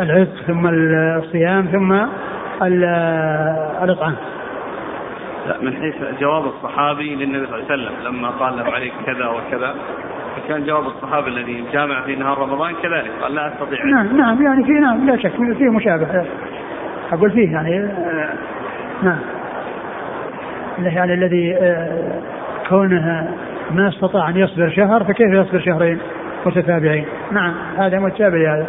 العتق 0.00 0.34
ثم 0.46 0.66
الصيام 0.66 1.66
ثم 1.66 1.92
الإطعام. 3.82 4.14
لا 5.46 5.56
من 5.62 5.72
حيث 5.72 5.94
جواب 6.20 6.44
الصحابي 6.44 7.14
للنبي 7.14 7.46
صلى 7.46 7.54
الله 7.54 7.70
عليه 7.70 7.82
وسلم 7.82 7.92
لما 8.04 8.28
قال 8.30 8.56
له 8.56 8.64
عليك 8.64 8.92
كذا 9.06 9.26
وكذا 9.26 9.74
فكان 10.36 10.64
جواب 10.64 10.86
الصحابي 10.86 11.28
الذي 11.28 11.64
جامع 11.72 12.02
في 12.02 12.16
نهار 12.16 12.38
رمضان 12.38 12.74
كذلك 12.82 13.10
قال 13.22 13.34
لا 13.34 13.48
أستطيع. 13.48 13.84
نعم 13.84 14.16
نعم 14.16 14.42
يعني 14.42 14.64
في 14.64 14.72
نعم 14.72 15.06
لا 15.06 15.16
شك 15.16 15.32
فيه 15.58 15.68
مشابه 15.68 16.24
أقول 17.12 17.30
فيه 17.30 17.52
يعني 17.52 17.76
آه، 17.78 18.34
نعم. 19.02 19.18
يعني 20.78 21.14
الذي 21.14 21.56
آه، 21.56 22.22
كونه 22.68 23.28
ما 23.70 23.88
استطاع 23.88 24.28
أن 24.28 24.36
يصبر 24.36 24.70
شهر 24.70 25.04
فكيف 25.04 25.32
يصبر 25.32 25.60
شهرين 25.60 25.98
متتابعين؟ 26.46 27.04
نعم. 27.32 27.54
هذا 27.76 27.98
متشابه 27.98 28.54
هذا 28.54 28.66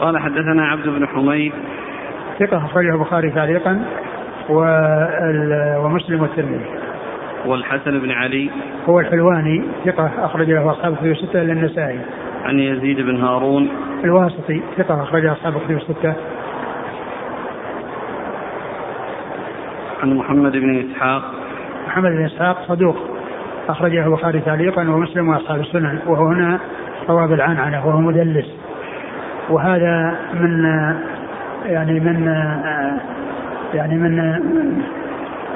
قال 0.00 0.18
حدثنا 0.18 0.66
عبد 0.66 0.88
بن 0.88 1.06
حميد. 1.06 1.52
ثقة 2.38 2.56
أخرجه 2.56 2.94
البخاري 2.94 3.30
تعليقا 3.30 3.84
ومسلم 5.78 6.22
والترمذي. 6.22 6.75
والحسن 7.46 7.98
بن 7.98 8.10
علي 8.10 8.50
هو 8.88 9.00
الحلواني 9.00 9.62
ثقة 9.84 10.10
أخرج 10.18 10.50
له 10.50 10.70
أصحاب 10.70 10.92
الكتب 10.92 11.06
الستة 11.06 11.42
إلا 11.42 11.52
النسائي. 11.52 11.98
عن 12.44 12.58
يزيد 12.58 13.00
بن 13.00 13.16
هارون 13.16 13.68
الواسطي 14.04 14.62
ثقة 14.76 15.02
أخرج 15.02 15.26
أصحاب 15.26 15.56
الكتب 15.56 15.76
الستة. 15.76 16.14
عن 20.02 20.14
محمد 20.14 20.52
بن 20.52 20.90
إسحاق 20.90 21.22
محمد 21.86 22.10
بن 22.10 22.24
إسحاق 22.24 22.68
صدوق 22.68 22.96
أخرجه 23.68 24.06
البخاري 24.06 24.40
تعليقا 24.40 24.82
ومسلم 24.90 25.28
وأصحاب 25.28 25.60
السنن 25.60 25.98
وهو 26.06 26.26
هنا 26.26 26.58
صواب 27.06 27.32
العنعنة 27.32 27.86
وهو 27.86 28.00
مدلس 28.00 28.46
وهذا 29.50 30.18
من 30.34 30.64
يعني 31.66 32.00
من 32.00 32.26
يعني 33.74 33.98
من 33.98 34.42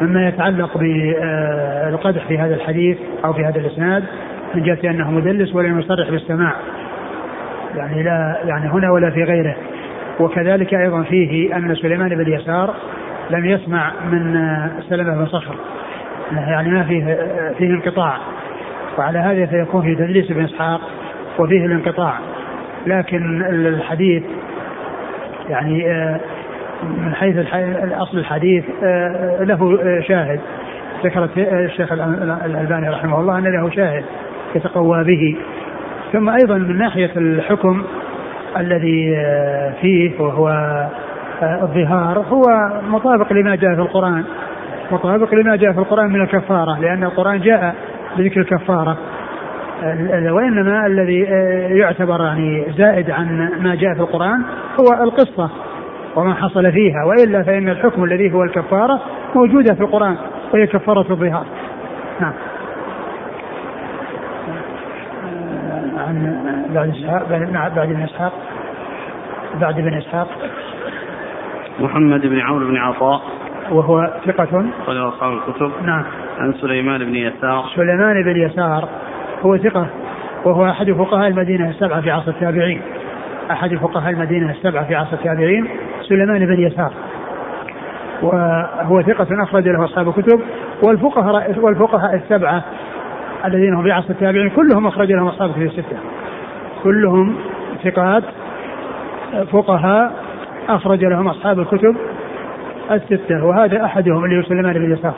مما 0.01 0.29
يتعلق 0.29 0.79
بالقدح 0.79 2.27
في 2.27 2.39
هذا 2.39 2.55
الحديث 2.55 2.99
أو 3.25 3.33
في 3.33 3.45
هذا 3.45 3.61
الإسناد 3.61 4.05
من 4.55 4.63
جهة 4.63 4.91
أنه 4.91 5.11
مدلس 5.11 5.55
ولم 5.55 5.81
يصرح 5.81 6.11
بالسماع 6.11 6.53
يعني 7.77 8.03
لا 8.03 8.37
يعني 8.45 8.69
هنا 8.69 8.91
ولا 8.91 9.11
في 9.11 9.25
غيره. 9.25 9.55
وكذلك 10.21 10.75
أيضا 10.75 11.03
فيه 11.03 11.57
أن 11.57 11.75
سليمان 11.75 12.09
بن 12.09 12.33
يسار 12.33 12.75
لم 13.31 13.45
يسمع 13.45 13.93
من 14.11 14.41
سلمة 14.89 15.15
بن 15.15 15.27
صخر. 15.27 15.55
يعني 16.33 16.71
ما 16.71 16.83
فيه 16.83 17.19
فيه 17.59 17.67
انقطاع. 17.67 18.19
وعلى 18.99 19.19
هذا 19.19 19.47
فيكون 19.47 19.83
في 19.83 19.95
تدليس 19.95 20.31
ابن 20.31 20.45
إسحاق 20.45 20.81
وفيه 21.39 21.67
الانقطاع. 21.67 22.15
لكن 22.87 23.43
الحديث 23.51 24.23
يعني 25.49 25.91
آه، 25.91 26.21
من 26.83 27.15
حيث 27.15 27.37
أصل 27.93 28.19
الحديث 28.19 28.65
آه، 28.83 29.45
له 29.45 29.79
شاهد. 30.01 30.41
ذكر 31.05 31.29
الشيخ 31.37 31.93
الألباني 31.93 32.89
رحمه 32.89 33.21
الله 33.21 33.39
أن 33.39 33.45
له 33.45 33.71
شاهد 33.71 34.05
يتقوى 34.55 35.05
به. 35.05 35.37
ثم 36.13 36.29
أيضا 36.29 36.55
من 36.55 36.79
ناحية 36.79 37.11
الحكم 37.17 37.83
الذي 38.57 39.17
آه، 39.17 39.73
فيه 39.81 40.21
وهو 40.21 40.49
الظهار 41.43 42.19
هو 42.19 42.45
مطابق 42.89 43.33
لما 43.33 43.57
جاء 43.57 43.75
في 43.75 43.81
القرآن. 43.81 44.25
مطابق 44.91 45.35
لما 45.35 45.57
جاء 45.57 45.73
في 45.73 45.79
القرآن 45.79 46.11
من 46.11 46.21
الكفارة 46.21 46.81
لأن 46.81 47.05
القرآن 47.05 47.41
جاء 47.41 47.75
بذكر 48.17 48.41
الكفارة. 48.41 48.97
وإنما 50.31 50.87
الذي 50.87 51.21
يعتبر 51.79 52.25
يعني 52.25 52.65
زائد 52.79 53.11
عن 53.11 53.51
ما 53.61 53.75
جاء 53.75 53.95
في 53.95 54.01
القرآن 54.01 54.43
هو 54.81 55.05
القصة. 55.05 55.51
وما 56.17 56.35
حصل 56.35 56.73
فيها 56.73 57.05
وإلا 57.05 57.43
فإن 57.43 57.69
الحكم 57.69 58.05
الذي 58.05 58.33
هو 58.33 58.43
الكفارة 58.43 59.01
موجودة 59.35 59.75
في 59.75 59.81
القرآن 59.81 60.17
وهي 60.55 60.67
كفارة 60.67 61.07
الظهار. 61.11 61.45
نعم. 62.21 62.33
عن 65.99 66.37
بعد 66.75 66.89
إسحاق 66.89 67.29
بعد 67.29 67.91
ابن 67.91 68.03
إسحاق. 68.03 68.33
بعد 69.61 69.79
ابن 69.79 69.95
إسحاق. 69.95 70.29
محمد 71.81 72.21
بن 72.21 72.41
عمرو 72.41 72.67
بن 72.67 72.77
عطاء. 72.77 73.21
وهو 73.71 74.11
ثقة. 74.27 74.65
قال 74.87 75.09
أصحاب 75.09 75.33
الكتب. 75.33 75.73
نعم. 75.83 76.05
عن 76.39 76.53
سليمان 76.53 77.05
بن 77.05 77.15
يسار. 77.15 77.65
سليمان 77.77 78.23
بن 78.23 78.37
يسار 78.37 78.89
هو 79.43 79.57
ثقة 79.57 79.87
وهو 80.45 80.71
أحد 80.71 80.91
فقهاء 80.91 81.29
المدينة 81.29 81.71
السبعة 81.71 82.01
في 82.01 82.11
عصر 82.11 82.31
التابعين. 82.31 82.83
أحد 83.51 83.75
فقهاء 83.75 84.11
المدينة 84.11 84.51
السبعة 84.51 84.85
في 84.85 84.95
عصر 84.95 85.13
التابعين. 85.13 85.69
سليمان 86.11 86.47
بن 86.47 86.61
يسار. 86.61 86.93
وهو 88.23 89.03
ثقة 89.03 89.43
أخرج 89.43 89.69
له 89.69 89.85
أصحاب 89.85 90.09
الكتب. 90.09 90.41
والفقهاء 90.83 91.59
والفقهاء 91.59 92.15
السبعة 92.15 92.65
الذين 93.45 93.75
هم 93.75 93.83
في 93.83 93.93
عصر 93.93 94.11
التابعين 94.11 94.51
كلهم 94.51 94.87
أخرج 94.87 95.13
لهم 95.13 95.27
أصحاب 95.27 95.51
الكتب 95.51 95.63
الستة. 95.63 95.97
كلهم 96.83 97.37
ثقات. 97.85 98.25
فقهاء 99.53 100.13
أخرج 100.69 101.05
لهم 101.05 101.29
أصحاب 101.29 101.61
الكتب 101.61 101.97
الستة. 102.91 103.45
وهذا 103.45 103.85
أحدهم 103.85 104.25
اللي 104.25 104.39
هو 104.39 104.43
سليمان 104.43 104.73
بن 104.73 104.93
يسار. 104.93 105.15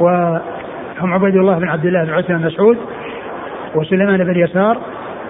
وهم 0.00 1.12
عبيد 1.12 1.36
الله 1.36 1.58
بن 1.58 1.68
عبد 1.68 1.86
الله 1.86 2.04
بن 2.04 2.10
عثمان 2.10 2.46
مسعود 2.46 2.78
وسليمان 3.74 4.24
بن 4.24 4.36
يسار 4.36 4.78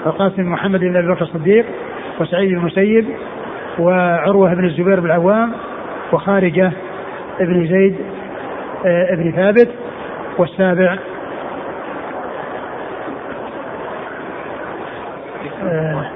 وقاسم 0.07 0.53
محمد 0.53 0.81
بن 0.81 0.97
أبي 0.97 1.09
بكر 1.09 1.23
الصديق 1.23 1.67
وسعيد 2.21 2.51
بن 2.51 2.59
المسيب 2.59 3.07
وعروة 3.79 4.55
بن 4.55 4.65
الزبير 4.65 5.01
بن 5.01 5.07
العوام 5.07 5.53
وخارجة 6.13 6.73
بن 7.41 7.67
زيد 7.67 7.97
آه، 8.87 9.15
بن 9.15 9.33
ثابت 9.33 9.69
والسابع 10.39 10.99
آه، 15.63 16.11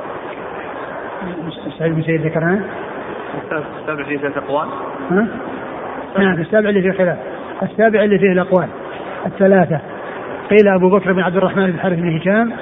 سعيد 1.79 1.95
بن 1.95 2.03
سيد 2.03 2.27
ذكرناه 2.27 2.61
السابع 3.81 4.05
فيه 4.05 4.19
ثلاث 4.19 4.37
اقوال 4.37 4.69
ها؟ 5.11 5.27
نعم 6.19 6.41
السابع 6.41 6.69
اللي 6.69 6.83
فيه 6.83 6.99
خلاف. 6.99 7.19
السابع 7.63 8.05
اللي 8.05 8.19
فيه 8.19 8.33
الأقوال 8.33 8.69
الثلاثة. 9.27 9.81
قيل 10.51 10.69
أبو 10.69 10.91
بكر 10.91 11.13
بن 11.13 11.21
عبد 11.23 11.37
الرحمن 11.37 11.71
بن 11.71 11.79
حارث 11.79 11.99
بن 11.99 12.17
هشام 12.17 12.53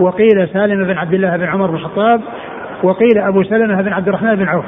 وقيل 0.00 0.48
سالم 0.52 0.84
بن 0.84 0.98
عبد 0.98 1.14
الله 1.14 1.36
بن 1.36 1.44
عمر 1.44 1.70
بن 1.70 1.76
الخطاب 1.76 2.20
وقيل 2.82 3.18
أبو 3.18 3.42
سلمة 3.42 3.82
بن 3.82 3.92
عبد 3.92 4.08
الرحمن 4.08 4.36
بن 4.36 4.48
عوف. 4.48 4.64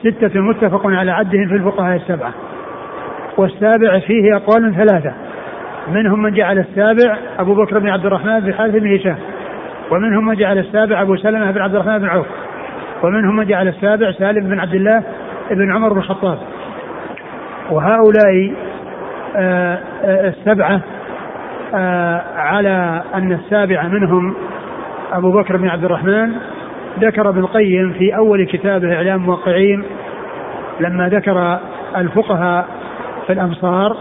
ستة 0.00 0.40
متفق 0.40 0.86
على 0.86 1.10
عدهم 1.10 1.48
في 1.48 1.54
الفقهاء 1.54 1.96
السبعة. 1.96 2.32
والسابع 3.36 3.98
فيه 3.98 4.36
أقوال 4.36 4.74
ثلاثة. 4.74 5.12
منهم 5.88 6.22
من 6.22 6.34
جعل 6.34 6.58
السابع 6.58 7.16
أبو 7.38 7.54
بكر 7.54 7.78
بن 7.78 7.88
عبد 7.88 8.06
الرحمن 8.06 8.40
بن 8.40 8.54
حارث 8.54 8.74
بن 8.74 8.94
هشام. 8.94 9.16
ومنهم 9.90 10.26
من 10.26 10.34
جعل 10.34 10.58
السابع 10.58 11.02
أبو 11.02 11.16
سلمة 11.16 11.50
بن 11.50 11.60
عبد 11.60 11.74
الرحمن 11.74 11.98
بن 11.98 12.08
عوف. 12.08 12.26
ومنهم 13.02 13.36
من 13.36 13.46
جعل 13.46 13.68
السابع 13.68 14.12
سالم 14.12 14.48
بن 14.48 14.60
عبد 14.60 14.74
الله 14.74 15.02
بن 15.50 15.72
عمر 15.72 15.92
بن 15.92 15.98
الخطاب. 15.98 16.38
وهؤلاء 17.70 18.54
آه، 19.36 19.78
آه، 20.04 20.28
السبعة 20.28 20.80
آه، 21.74 22.22
على 22.36 23.02
أن 23.14 23.32
السابع 23.32 23.82
منهم 23.88 24.34
أبو 25.12 25.32
بكر 25.32 25.56
بن 25.56 25.68
عبد 25.68 25.84
الرحمن 25.84 26.32
ذكر 27.00 27.28
ابن 27.28 27.38
القيم 27.38 27.92
في 27.92 28.16
أول 28.16 28.46
كتابه 28.46 28.94
إعلام 28.94 29.20
الموقعين 29.20 29.84
لما 30.80 31.08
ذكر 31.08 31.58
الفقهاء 31.96 32.66
في 33.26 33.32
الأمصار 33.32 33.96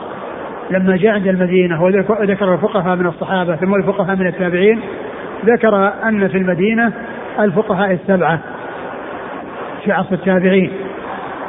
لما 0.72 0.98
جاء 0.98 1.12
عند 1.14 1.28
المدينة 1.28 1.84
وذكر 1.84 2.54
الفقهاء 2.54 2.96
من 2.96 3.08
الصحابة 3.08 3.56
ثم 3.56 3.76
الفقهاء 3.76 4.16
من 4.16 4.28
التابعين 4.28 4.80
ذكر 5.46 5.94
أن 6.04 6.28
في 6.28 6.38
المدينة 6.38 6.94
الفقهاء 7.40 7.92
السبعة 7.92 8.40
في 9.84 9.92
عصر 9.92 10.16
التابعين. 10.16 10.72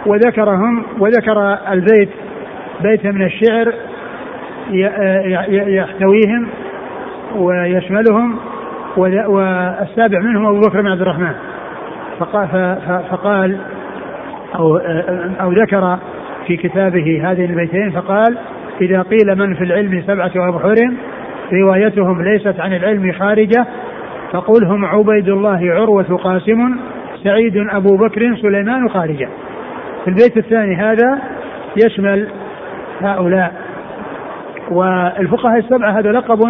وذكرهم 0.06 0.84
وذكر 0.98 1.58
البيت 1.72 2.08
بيت 2.80 3.06
من 3.06 3.22
الشعر 3.22 3.74
يحتويهم 5.50 6.48
ويشملهم 7.36 8.36
والسابع 8.96 10.20
منهم 10.20 10.46
أبو 10.46 10.60
بكر 10.60 10.80
بن 10.80 10.88
عبد 10.88 11.00
الرحمن. 11.00 11.32
فقال, 12.18 12.48
فقال 13.10 13.58
أو 14.54 14.76
أو 15.40 15.52
ذكر 15.52 15.98
في 16.46 16.56
كتابه 16.56 17.30
هذين 17.30 17.50
البيتين 17.50 17.90
فقال 17.90 18.38
إذا 18.80 19.02
قيل 19.02 19.38
من 19.38 19.54
في 19.54 19.64
العلم 19.64 20.02
سبعة 20.06 20.32
أبحر 20.36 20.76
روايتهم 21.52 22.22
ليست 22.22 22.60
عن 22.60 22.72
العلم 22.72 23.12
خارجة 23.12 23.66
فقل 24.32 24.64
هم 24.64 24.84
عبيد 24.84 25.28
الله 25.28 25.72
عروة 25.72 26.16
قاسم 26.16 26.76
سعيد 27.24 27.56
أبو 27.56 27.96
بكر 27.96 28.36
سليمان 28.42 28.88
خارجة. 28.88 29.28
في 30.04 30.10
البيت 30.10 30.36
الثاني 30.36 30.76
هذا 30.76 31.18
يشمل 31.86 32.28
هؤلاء. 33.00 33.52
والفقهاء 34.70 35.58
السبعة 35.58 35.98
هذا 35.98 36.12
لقب 36.12 36.40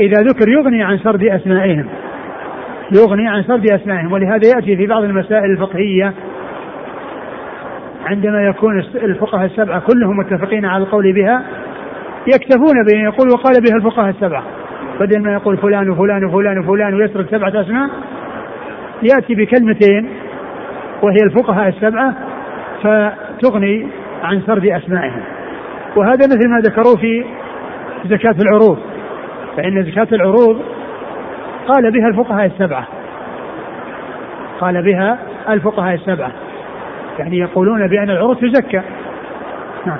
إذا 0.00 0.22
ذكر 0.22 0.48
يغني 0.48 0.82
عن 0.82 0.98
سرد 0.98 1.22
أسمائهم. 1.24 1.86
يغني 2.96 3.28
عن 3.28 3.42
سرد 3.42 3.70
أسمائهم. 3.70 4.12
ولهذا 4.12 4.48
يأتي 4.56 4.76
في 4.76 4.86
بعض 4.86 5.02
المسائل 5.02 5.50
الفقهية 5.50 6.12
عندما 8.06 8.42
يكون 8.42 8.78
الفقهاء 8.78 9.44
السبعة 9.44 9.80
كلهم 9.80 10.16
متفقين 10.16 10.64
على 10.64 10.84
القول 10.84 11.12
بها 11.12 11.42
يكتفون 12.26 12.84
بأن 12.86 13.00
يقول 13.00 13.28
وقال 13.28 13.62
بها 13.62 13.76
الفقهاء 13.76 14.10
السبعة. 14.10 14.42
بدل 15.00 15.22
ما 15.22 15.32
يقول 15.32 15.56
فلان 15.56 15.90
وفلان 15.90 16.24
وفلان 16.24 16.58
وفلان 16.58 16.94
ويسرد 16.94 17.26
سبعة 17.30 17.60
أسماء 17.60 17.90
يأتي 19.02 19.34
بكلمتين 19.34 20.08
وهي 21.02 21.16
الفقهاء 21.24 21.68
السبعة 21.68 22.14
فتغني 22.82 23.88
عن 24.22 24.40
سرد 24.46 24.66
أسمائهم. 24.66 25.20
وهذا 25.96 26.26
مثل 26.26 26.48
ما 26.48 26.58
ذكروا 26.58 26.96
في 26.96 27.24
زكاة 28.04 28.34
العروض. 28.40 28.78
فإن 29.56 29.84
زكاة 29.84 30.08
العروض 30.12 30.62
قال 31.68 31.92
بها 31.92 32.08
الفقهاء 32.08 32.46
السبعة. 32.46 32.86
قال 34.60 34.82
بها 34.82 35.18
الفقهاء 35.48 35.94
السبعة. 35.94 36.32
يعني 37.18 37.38
يقولون 37.38 37.88
بأن 37.88 38.10
العروض 38.10 38.36
تزكى. 38.36 38.82
نعم. 39.86 39.98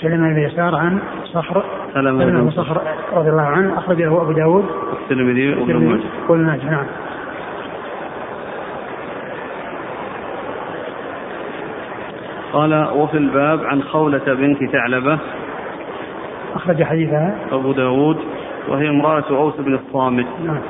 سليمان 0.00 0.34
بن 0.34 0.40
يسار 0.40 0.74
عن 0.74 0.98
صخر 1.24 1.64
سليمان 1.94 2.44
بن 2.44 2.50
صخر 2.50 2.80
رضي 3.12 3.30
الله 3.30 3.42
عنه 3.42 3.78
أخرج 3.78 4.02
له 4.02 4.22
أبو 4.22 4.32
داود. 4.32 4.64
والترمذي 4.90 5.54
وابن 6.28 6.44
ماجه 6.44 6.70
نعم. 6.70 6.86
قال 12.52 12.88
وفي 12.94 13.16
الباب 13.16 13.64
عن 13.64 13.82
خولة 13.82 14.34
بنت 14.34 14.64
ثعلبة. 14.72 15.18
أخرج 16.54 16.82
حديثها. 16.82 17.36
أبو 17.52 17.72
داود 17.72 18.16
وهي 18.68 18.88
امرأة 18.88 19.24
أوس 19.30 19.54
بن 19.56 19.74
الصامت. 19.74 20.26
نعم. 20.44 20.60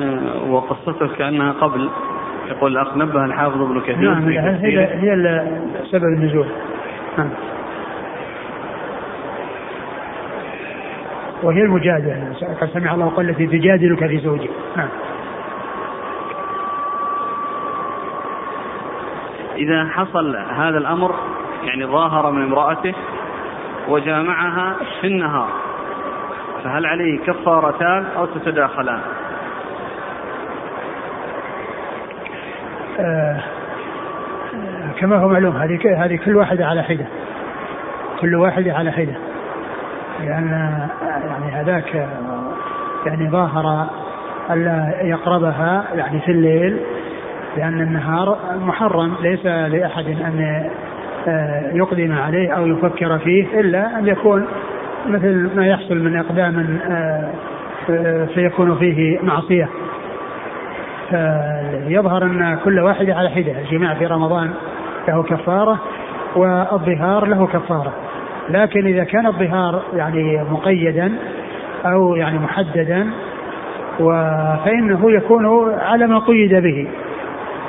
آه، 0.00 0.50
وقصته 0.50 1.08
كأنها 1.18 1.52
قبل. 1.52 1.90
يقول 2.48 2.72
الأخ 2.72 2.96
نبه 2.96 3.24
الحافظ 3.24 3.62
ابن 3.62 3.80
كثير 3.80 4.14
نعم 4.14 4.28
هي 4.28 4.84
هي 4.84 5.46
سبب 5.90 6.04
النزول. 6.04 6.46
نعم. 7.18 7.30
وهي 11.42 11.62
المجادلة. 11.62 12.32
قد 12.60 12.68
سمع 12.68 12.94
الله 12.94 13.08
قال 13.08 13.30
التي 13.30 13.46
تجادلك 13.46 14.06
في 14.06 14.18
زوجك. 14.18 14.50
نعم. 14.76 14.88
إذا 19.56 19.88
حصل 19.88 20.36
هذا 20.36 20.78
الأمر 20.78 21.14
يعني 21.64 21.86
ظاهر 21.86 22.30
من 22.30 22.42
امرأته 22.42 22.94
وجامعها 23.88 24.76
في 25.00 25.06
النهار 25.06 25.48
فهل 26.64 26.86
عليه 26.86 27.20
كفارتان 27.20 28.06
أو 28.16 28.26
تتداخلان؟ 28.26 29.00
آه 33.00 33.40
كما 34.98 35.16
هو 35.16 35.28
معلوم 35.28 35.56
هذه 35.56 36.04
هذه 36.04 36.16
كل 36.16 36.36
واحدة 36.36 36.66
على 36.66 36.82
حدة 36.82 37.06
كل 38.20 38.34
واحدة 38.34 38.74
على 38.74 38.90
حدة 38.90 39.14
لأن 40.20 40.88
يعني 41.12 41.52
هذاك 41.52 42.08
يعني 43.06 43.30
ظاهر 43.30 43.86
ألا 44.50 45.02
يقربها 45.02 45.84
يعني 45.94 46.20
في 46.20 46.32
الليل 46.32 46.80
لأن 47.56 47.80
النهار 47.80 48.38
محرم 48.60 49.14
ليس 49.22 49.46
لأحد 49.46 50.06
أن 50.06 50.70
آه، 51.28 51.70
يقدم 51.72 52.12
عليه 52.12 52.50
أو 52.50 52.66
يفكر 52.66 53.18
فيه 53.18 53.60
إلا 53.60 53.98
أن 53.98 54.06
يكون 54.06 54.46
مثل 55.06 55.50
ما 55.56 55.66
يحصل 55.66 55.94
من 55.94 56.16
إقدام 56.16 56.78
آه، 56.90 57.30
فيكون 58.34 58.78
فيه 58.78 59.18
معصية. 59.22 59.68
فيظهر 61.10 62.22
أن 62.22 62.58
كل 62.64 62.80
واحد 62.80 63.10
على 63.10 63.30
حدة 63.30 63.52
الجماع 63.60 63.94
في 63.94 64.06
رمضان 64.06 64.50
له 65.08 65.22
كفارة 65.22 65.80
والظهار 66.36 67.26
له 67.26 67.46
كفارة. 67.46 67.92
لكن 68.50 68.86
إذا 68.86 69.04
كان 69.04 69.26
الظهار 69.26 69.82
يعني 69.94 70.42
مقيدا 70.50 71.12
أو 71.84 72.16
يعني 72.16 72.38
محددا 72.38 73.10
فإنه 74.64 75.10
يكون 75.10 75.72
على 75.78 76.06
ما 76.06 76.18
قيد 76.18 76.54
به. 76.54 76.86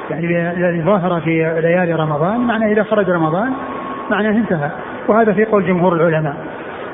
يعني 0.10 0.52
الذي 0.52 0.82
ظهر 0.82 1.22
في 1.22 1.62
ليالي 1.62 1.94
رمضان 1.94 2.40
معناه 2.40 2.68
إذا 2.68 2.84
خرج 2.84 3.10
رمضان 3.10 3.54
معناه 4.12 4.32
انتهى. 4.32 4.70
وهذا 5.08 5.34
في 5.34 5.46
قول 5.46 5.68
جمهور 5.68 5.94
العلماء 5.94 6.36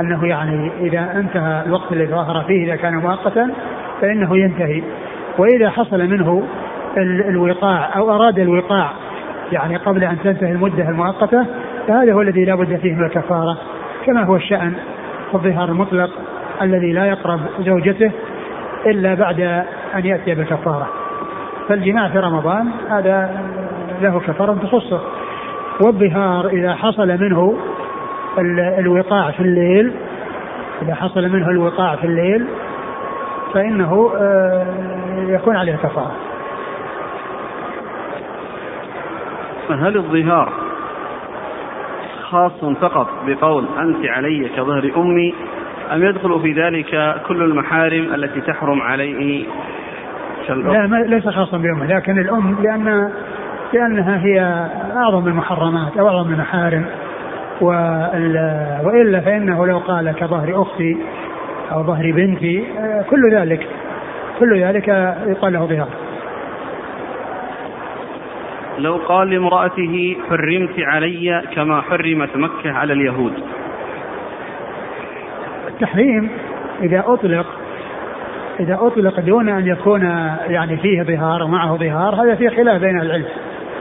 أنه 0.01 0.27
يعني 0.27 0.71
إذا 0.79 1.11
انتهى 1.15 1.63
الوقت 1.65 1.91
الذي 1.91 2.11
ظهر 2.11 2.43
فيه 2.43 2.65
إذا 2.65 2.75
كان 2.75 2.95
مؤقتا 2.95 3.51
فإنه 4.01 4.37
ينتهي. 4.37 4.83
وإذا 5.37 5.69
حصل 5.69 6.07
منه 6.07 6.43
الوقاع 7.29 7.97
أو 7.97 8.15
أراد 8.15 8.39
الوقاع 8.39 8.91
يعني 9.51 9.75
قبل 9.75 10.03
أن 10.03 10.17
تنتهي 10.23 10.51
المدة 10.51 10.89
المؤقتة 10.89 11.45
فهذا 11.87 12.13
هو 12.13 12.21
الذي 12.21 12.45
لا 12.45 12.55
بد 12.55 12.75
فيه 12.75 12.93
من 12.93 13.05
الكفارة 13.05 13.57
كما 14.05 14.23
هو 14.23 14.35
الشأن 14.35 14.73
في 15.31 15.35
الظهار 15.35 15.69
المطلق 15.69 16.09
الذي 16.61 16.93
لا 16.93 17.05
يقرب 17.05 17.39
زوجته 17.59 18.11
إلا 18.85 19.13
بعد 19.13 19.39
أن 19.95 20.05
يأتي 20.05 20.35
بالكفارة. 20.35 21.00
فالجماع 21.69 22.09
في 22.09 22.19
رمضان 22.19 22.71
هذا 22.89 23.41
له 24.01 24.19
كفارة 24.19 24.53
تخصه. 24.63 25.01
والظهار 25.81 26.47
إذا 26.47 26.75
حصل 26.75 27.07
منه 27.07 27.57
الوقاع 28.77 29.31
في 29.31 29.39
الليل 29.39 29.91
إذا 30.81 30.95
حصل 30.95 31.29
منه 31.29 31.49
الوقاع 31.49 31.95
في 31.95 32.03
الليل 32.03 32.47
فإنه 33.53 34.11
آه، 34.15 34.65
يكون 35.27 35.55
عليه 35.55 35.75
كفارة. 35.75 36.15
هل 39.69 39.97
الظهار 39.97 40.53
خاص 42.23 42.65
فقط 42.81 43.07
بقول 43.27 43.65
أنت 43.79 44.05
علي 44.05 44.49
كظهر 44.49 44.91
أمي 44.97 45.33
أم 45.93 46.03
يدخل 46.03 46.41
في 46.41 46.53
ذلك 46.53 47.21
كل 47.27 47.41
المحارم 47.41 48.13
التي 48.13 48.41
تحرم 48.41 48.81
عليه 48.81 49.45
لا 50.49 50.87
ما 50.87 50.97
ليس 50.97 51.29
خاصا 51.29 51.57
بأمه 51.57 51.85
لكن 51.85 52.19
الأم 52.19 52.57
لأن 52.63 53.11
لأنها 53.73 54.25
هي 54.25 54.67
أعظم 54.95 55.27
المحرمات 55.27 55.97
أو 55.97 56.07
أعظم 56.07 56.33
المحارم. 56.33 56.85
وإلا 58.83 59.21
فإنه 59.25 59.67
لو 59.67 59.77
قال 59.77 60.11
كظهر 60.11 60.61
أختي 60.61 60.97
أو 61.71 61.83
ظهر 61.83 62.11
بنتي 62.11 62.65
كل 63.09 63.35
ذلك 63.35 63.67
كل 64.39 64.63
ذلك 64.63 64.87
يقال 65.27 65.53
له 65.53 65.65
ظهار 65.65 65.87
لو 68.77 68.95
قال 68.95 69.29
لامرأته 69.29 70.17
حرمت 70.29 70.79
علي 70.79 71.43
كما 71.55 71.81
حرمت 71.81 72.37
مكة 72.37 72.71
على 72.71 72.93
اليهود. 72.93 73.33
التحريم 75.67 76.29
إذا 76.81 77.03
أطلق 77.07 77.45
إذا 78.59 78.79
أطلق 78.81 79.19
دون 79.19 79.49
أن 79.49 79.67
يكون 79.67 80.01
يعني 80.47 80.77
فيه 80.77 81.03
ظهار 81.03 81.43
ومعه 81.43 81.77
ظهار 81.77 82.23
هذا 82.23 82.35
فيه 82.35 82.49
خلاف 82.49 82.81
بين 82.81 83.01
العلم. 83.01 83.25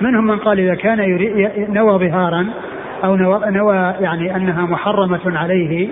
منهم 0.00 0.26
من 0.26 0.38
قال 0.38 0.60
إذا 0.60 0.74
كان 0.74 0.98
نوى 1.68 2.08
ظهارا 2.08 2.46
أو 3.04 3.16
نوى, 3.16 3.40
نوى 3.46 3.94
يعني 4.00 4.36
أنها 4.36 4.66
محرمة 4.66 5.38
عليه 5.38 5.88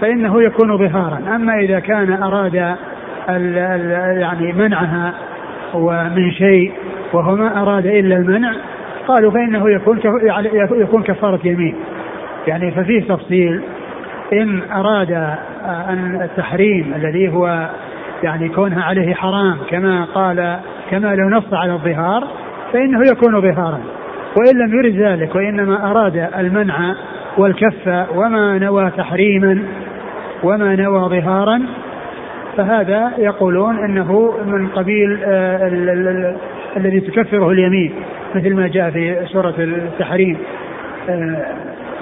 فإنه 0.00 0.42
يكون 0.42 0.78
ظهارا. 0.78 1.18
أما 1.36 1.58
إذا 1.58 1.80
كان 1.80 2.22
أراد 2.22 2.54
ال 3.28 3.58
ال 3.58 4.20
يعني 4.20 4.52
منعها 4.52 5.14
ومن 5.74 6.30
شيء 6.32 6.72
وهو 7.12 7.36
ما 7.36 7.62
أراد 7.62 7.86
إلا 7.86 8.16
المنع 8.16 8.52
قالوا 9.08 9.30
فإنه 9.30 9.70
يكون 9.70 10.00
يعني 10.22 10.48
يكون 10.72 11.02
كفارة 11.02 11.40
يمين. 11.44 11.74
يعني 12.46 12.70
ففيه 12.70 13.08
تفصيل 13.08 13.62
إن 14.32 14.62
أراد 14.72 15.12
أن 15.64 16.20
التحريم 16.22 16.94
الذي 16.96 17.28
هو 17.28 17.68
يعني 18.22 18.48
كونها 18.48 18.82
عليه 18.82 19.14
حرام 19.14 19.58
كما 19.70 20.04
قال 20.04 20.58
كما 20.90 21.14
لو 21.14 21.28
نص 21.28 21.52
على 21.52 21.72
الظهار 21.72 22.28
فإنه 22.72 23.00
يكون 23.12 23.40
ظهارا. 23.40 23.80
وإن 24.36 24.58
لم 24.58 24.78
يرد 24.78 24.96
ذلك 24.96 25.34
وإنما 25.34 25.90
أراد 25.90 26.28
المنع 26.38 26.94
والكف 27.38 28.06
وما 28.14 28.58
نوى 28.58 28.90
تحريما 28.90 29.62
وما 30.42 30.76
نوى 30.76 31.20
ظهارا 31.20 31.62
فهذا 32.56 33.12
يقولون 33.18 33.78
إنه 33.84 34.34
من 34.46 34.68
قبيل 34.68 35.18
آه، 35.24 36.36
الذي 36.76 37.00
تكفره 37.00 37.50
اليمين 37.50 37.92
مثل 38.34 38.54
ما 38.54 38.68
جاء 38.68 38.90
في 38.90 39.26
سورة 39.32 39.54
التحريم. 39.58 40.36
آه، 41.08 41.46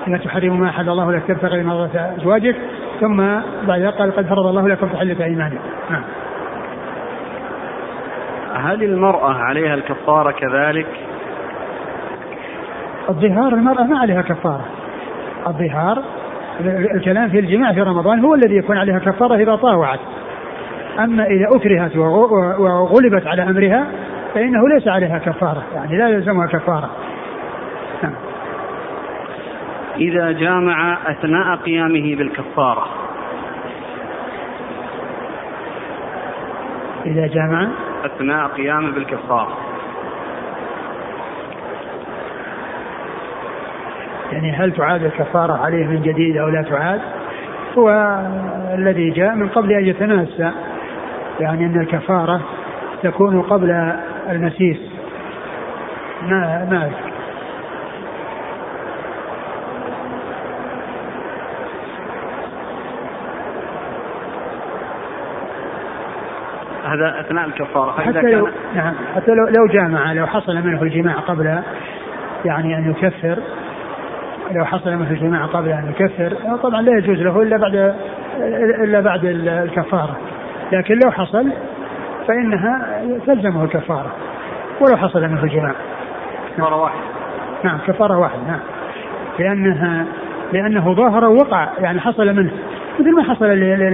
لا 0.06 0.18
تحرم 0.18 0.60
ما 0.60 0.68
أحل 0.68 0.88
الله 0.88 1.12
لك 1.12 1.22
تبتغي 1.28 1.62
مرضات 1.62 1.96
أزواجك. 1.96 2.56
ثم 3.00 3.16
بعد 3.66 3.82
قال 3.82 4.16
قد 4.16 4.26
فرض 4.26 4.46
الله 4.46 4.68
لكم 4.68 4.88
تحله 4.88 5.24
إيمانكم 5.24 5.58
نعم 5.90 6.02
هل 8.54 8.82
المرأة 8.82 9.32
عليها 9.32 9.74
الكفارة 9.74 10.30
كذلك؟ 10.30 10.86
الظهار 13.08 13.54
المرأة 13.54 13.82
ما 13.82 13.98
عليها 13.98 14.22
كفارة 14.22 14.64
الظهار 15.46 16.02
الكلام 16.94 17.28
في 17.28 17.38
الجماع 17.38 17.72
في 17.72 17.80
رمضان 17.80 18.20
هو 18.20 18.34
الذي 18.34 18.56
يكون 18.56 18.76
عليها 18.76 18.98
كفارة 18.98 19.34
إذا 19.34 19.56
طاوعت 19.56 20.00
أما 20.98 21.26
إذا 21.26 21.56
أكرهت 21.56 21.96
وغلبت 22.58 23.26
على 23.26 23.42
أمرها 23.42 23.86
فإنه 24.34 24.68
ليس 24.68 24.88
عليها 24.88 25.18
كفارة 25.18 25.62
يعني 25.74 25.98
لا 25.98 26.08
يلزمها 26.08 26.46
كفارة. 26.46 26.90
إذا 29.98 30.32
جامع 30.32 30.98
أثناء 31.10 31.56
قيامه 31.56 32.16
بالكفارة. 32.16 32.86
إذا 37.06 37.26
جامع 37.26 37.68
أثناء 38.04 38.48
قيامه 38.48 38.90
بالكفارة. 38.90 39.58
يعني 44.32 44.52
هل 44.52 44.72
تعاد 44.72 45.04
الكفارة 45.04 45.52
عليه 45.52 45.86
من 45.86 46.02
جديد 46.02 46.36
أو 46.36 46.48
لا 46.48 46.62
تعاد؟ 46.62 47.00
هو 47.78 47.90
الذي 48.74 49.10
جاء 49.10 49.34
من 49.34 49.48
قبل 49.48 49.72
أن 49.72 49.86
يتناسى. 49.86 50.52
يعني 51.40 51.66
أن 51.66 51.80
الكفارة 51.80 52.40
تكون 53.02 53.42
قبل 53.42 53.70
المسيس. 54.30 54.78
ما 56.22 56.66
ما 56.70 56.90
هذا 66.94 67.20
أثناء 67.20 67.46
الكفارة 67.46 67.92
حتى 67.92 68.20
لو 68.20 68.48
نعم 68.74 68.94
حتى 69.16 69.30
لو 69.30 69.44
لو 69.44 69.66
جامع 69.72 70.12
لو 70.12 70.26
حصل 70.26 70.56
منه 70.56 70.82
الجماع 70.82 71.14
قبل 71.14 71.60
يعني 72.44 72.78
أن 72.78 72.90
يكفر 72.90 73.38
لو 74.50 74.64
حصل 74.64 74.90
منه 74.90 75.10
الجماع 75.10 75.46
قبل 75.46 75.68
أن 75.68 75.90
يكفر 75.90 76.56
طبعا 76.62 76.82
لا 76.82 76.98
يجوز 76.98 77.18
له 77.18 77.42
إلا 77.42 77.56
بعد 77.56 77.94
إلا 78.84 79.00
بعد 79.00 79.24
الكفارة. 79.24 80.16
لكن 80.72 80.94
لو 81.04 81.10
حصل 81.10 81.52
فإنها 82.28 83.02
تلزمه 83.26 83.64
الكفارة 83.64 84.12
ولو 84.80 84.96
حصل 84.96 85.22
منه 85.22 85.44
الجماع. 85.44 85.74
كفارة 86.56 86.76
واحدة. 86.76 87.00
نعم 87.64 87.78
كفارة 87.86 88.18
واحدة 88.18 88.42
نعم. 88.48 88.60
لانها 89.38 90.06
لأنه 90.52 90.94
ظاهر 90.94 91.24
ووقع 91.24 91.68
يعني 91.78 92.00
حصل 92.00 92.36
منه 92.36 92.50
مثل 93.00 93.14
ما 93.14 93.22
حصل 93.22 93.60
لهذا 93.60 93.90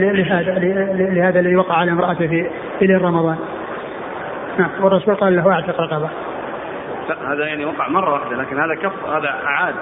لهذا 1.10 1.40
الذي 1.40 1.56
وقع 1.56 1.74
على 1.74 1.92
امرأته 1.92 2.26
في 2.26 2.46
في 2.78 2.86
رمضان. 2.86 3.38
نعم 4.58 4.70
والرسول 4.80 5.14
قال 5.14 5.36
له 5.36 5.52
أعتق 5.52 5.80
رقبة. 5.80 6.08
هذا 7.28 7.46
يعني 7.46 7.64
وقع 7.64 7.88
مرة 7.88 8.12
واحدة 8.12 8.36
لكن 8.36 8.60
هذا 8.60 8.74
كف 8.74 9.06
هذا 9.06 9.28
أعاد 9.44 9.74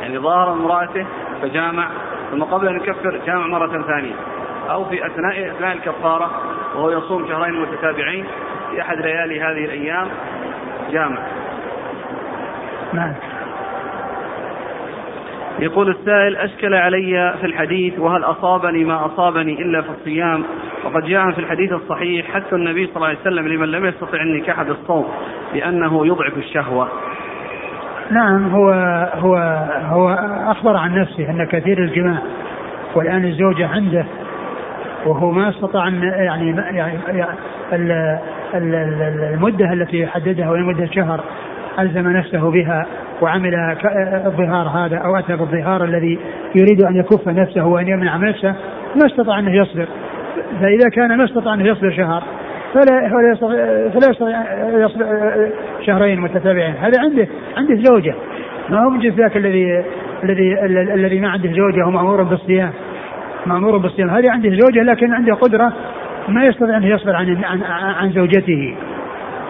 يعني 0.00 0.18
ظاهر 0.18 0.52
امرأته 0.52 1.06
فجامع 1.42 1.88
ثم 2.30 2.42
قبل 2.42 2.68
أن 2.68 2.76
يكفر 2.76 3.20
جامع 3.26 3.46
مرة 3.46 3.82
ثانية. 3.82 4.14
أو 4.70 4.84
في 4.84 5.06
أثناء 5.06 5.50
أثناء 5.50 5.72
الكفارة 5.72 6.30
وهو 6.74 6.90
يصوم 6.90 7.28
شهرين 7.28 7.60
متتابعين 7.60 8.26
في 8.70 8.80
أحد 8.80 8.96
ليالي 8.96 9.40
هذه 9.40 9.64
الأيام 9.64 10.08
جامع. 10.90 11.18
نعم. 12.92 13.14
يقول 15.62 15.90
السائل 15.90 16.36
أشكل 16.36 16.74
علي 16.74 17.34
في 17.40 17.46
الحديث 17.46 17.98
وهل 17.98 18.24
أصابني 18.24 18.84
ما 18.84 19.06
أصابني 19.06 19.62
إلا 19.62 19.82
في 19.82 19.88
الصيام؟ 19.90 20.44
وقد 20.84 21.04
جاء 21.04 21.30
في 21.30 21.38
الحديث 21.38 21.72
الصحيح 21.72 22.26
حتى 22.34 22.54
النبي 22.54 22.86
صلى 22.86 22.96
الله 22.96 23.06
عليه 23.06 23.18
وسلم 23.20 23.48
لمن 23.48 23.68
لم 23.68 23.86
يستطع 23.86 24.22
النكاح 24.22 24.62
بالصوم 24.62 25.08
لأنه 25.54 26.06
يضعف 26.06 26.36
الشهوة. 26.36 26.88
نعم 28.10 28.48
هو 28.50 28.70
هو 29.14 29.36
هو 29.90 30.08
أخبر 30.50 30.76
عن 30.76 30.94
نفسه 31.00 31.30
أن 31.30 31.46
كثير 31.46 31.78
الجماع 31.78 32.18
والآن 32.94 33.24
الزوجة 33.24 33.68
عنده 33.68 34.06
وهو 35.06 35.30
ما 35.30 35.48
استطاع 35.48 35.88
أن 35.88 36.02
يعني 36.02 36.56
يعني, 36.56 36.98
يعني 37.08 37.36
المدة 39.34 39.72
التي 39.72 40.06
حددها 40.06 40.50
وهي 40.50 40.60
مدة 40.62 40.86
شهر 40.86 41.20
ألزم 41.78 42.08
نفسه 42.08 42.50
بها. 42.50 42.86
وعمل 43.22 43.54
الظهار 44.26 44.68
هذا 44.68 44.96
أو 44.96 45.16
أتى 45.16 45.36
بالظهار 45.36 45.84
الذي 45.84 46.18
يريد 46.54 46.84
أن 46.84 46.96
يكف 46.96 47.28
نفسه 47.28 47.66
وأن 47.66 47.88
يمنع 47.88 48.16
نفسه 48.16 48.54
ما 49.00 49.06
استطاع 49.06 49.38
أنه 49.38 49.56
يصبر. 49.56 49.86
فإذا 50.60 50.88
كان 50.92 51.16
ما 51.18 51.24
استطاع 51.24 51.54
أنه 51.54 51.64
يصبر 51.64 51.90
شهر 51.90 52.22
فلا 52.74 53.08
فلا 53.08 53.32
يستطيع 53.32 53.88
فلا 53.88 54.84
يصبر 54.84 55.06
شهرين 55.86 56.20
متتابعين. 56.20 56.74
هذا 56.74 57.00
عنده 57.00 57.28
عنده 57.56 57.74
زوجة. 57.74 58.14
ما 58.70 58.84
هو 58.84 58.90
من 58.90 59.08
ذاك 59.08 59.36
الذي 59.36 59.84
الذي 60.24 60.64
الذي 60.94 61.20
ما 61.20 61.28
عنده 61.28 61.52
زوجة 61.52 61.86
ومأمور 61.86 62.22
بالصيام. 62.22 62.70
مأمور 63.46 63.78
بالصيام. 63.78 64.10
هذه 64.10 64.30
عنده 64.30 64.50
زوجة 64.50 64.82
لكن 64.82 65.12
عنده 65.12 65.34
قدرة 65.34 65.72
ما 66.28 66.44
يستطيع 66.44 66.76
أن 66.76 66.82
يصبر 66.82 67.16
عن 67.16 67.44
عن, 67.44 67.62
عن 67.72 68.10
زوجته. 68.12 68.74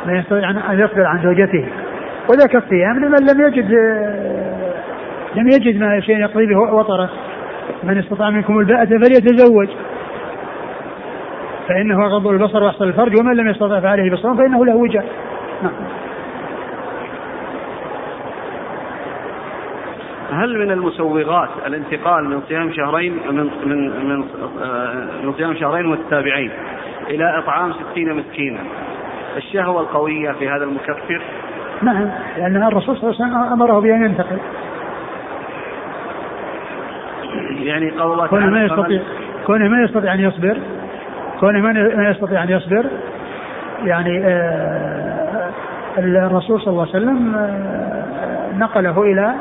ما 0.07 0.19
يستطيع 0.19 0.51
أن 0.51 0.81
يصبر 0.81 1.05
عن 1.07 1.23
زوجته. 1.23 1.67
وذاك 2.31 2.57
الصيام 2.57 2.99
لمن 2.99 3.27
لم 3.31 3.47
يجد 3.47 3.71
لم 5.35 5.49
يجد 5.49 5.81
ما 5.81 6.01
شيء 6.01 6.19
يقضي 6.19 6.47
به 6.47 6.59
وطره. 6.59 7.11
من 7.83 7.99
استطاع 7.99 8.31
منكم 8.31 8.59
الباءة 8.59 8.85
فليتزوج. 8.85 9.69
فإنه 11.69 12.07
غض 12.07 12.27
البصر 12.27 12.63
وأحسن 12.63 12.85
الفرج 12.85 13.21
ومن 13.21 13.37
لم 13.37 13.49
يستطع 13.49 13.81
فعليه 13.81 14.11
بالصوم 14.11 14.37
فإنه 14.37 14.65
له 14.65 14.77
وجه. 14.77 15.03
نعم. 15.63 15.73
هل 20.33 20.59
من 20.59 20.71
المسوغات 20.71 21.49
الانتقال 21.67 22.25
من 22.25 22.43
صيام 22.49 22.73
شهرين 22.73 23.13
من 23.31 23.51
من 23.67 24.07
من, 24.09 24.25
آه، 24.63 24.95
من 25.23 25.33
صيام 25.33 25.55
شهرين 25.55 25.87
متتابعين 25.87 26.51
إلى 27.11 27.39
إطعام 27.39 27.73
ستين 27.73 28.15
مسكينا؟ 28.15 28.61
الشهوة 29.37 29.81
القوية 29.81 30.33
في 30.33 30.49
هذا 30.49 30.65
المكفر 30.65 31.23
نعم 31.83 32.09
لأن 32.37 32.63
الرسول 32.63 32.97
صلى 32.97 33.11
الله 33.11 33.25
عليه 33.25 33.33
وسلم 33.35 33.53
أمره 33.53 33.81
بأن 33.81 34.05
ينتقل. 34.05 34.39
يعني 37.63 37.91
قول 37.91 38.13
الله 38.13 38.27
كونه 38.27 38.47
ما 38.47 38.65
يستطيع 38.65 39.01
كونه 39.47 39.69
ما 39.69 39.85
يستطيع 39.85 40.15
أن 40.15 40.21
يصبر 40.21 40.59
كونه 41.41 41.61
ما 41.97 42.11
يستطيع 42.11 42.43
أن 42.43 42.51
يصبر 42.51 42.87
يعني 43.85 44.25
آه 44.27 45.51
الرسول 45.99 46.61
صلى 46.61 46.71
الله 46.71 46.83
عليه 46.83 46.91
وسلم 46.91 47.35
آه 47.35 48.57
نقله 48.59 49.03
إلى 49.03 49.35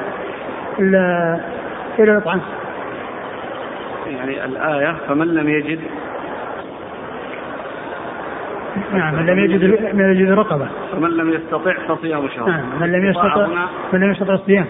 إلى 0.80 2.12
الإطعام 2.12 2.42
يعني 4.08 4.46
الآية 4.46 4.96
فمن 5.08 5.28
لم 5.28 5.50
يجد 5.50 5.80
نعم 8.94 9.16
من 9.16 9.26
لم 9.26 9.40
يجد 9.40 9.64
من 9.94 10.04
لم 10.04 10.12
يجد 10.12 10.32
رقبة 10.32 10.68
فمن 10.92 11.10
لم 11.10 11.30
يستطع 11.30 11.74
فصيام 11.88 12.28
شهر. 12.28 12.50
نعم 12.50 12.82
من 12.82 12.92
لم 12.92 13.10
يستطع 13.10 13.48
من 13.94 14.00
لم 14.00 14.12
يستطع 14.12 14.34
الصيام. 14.34 14.66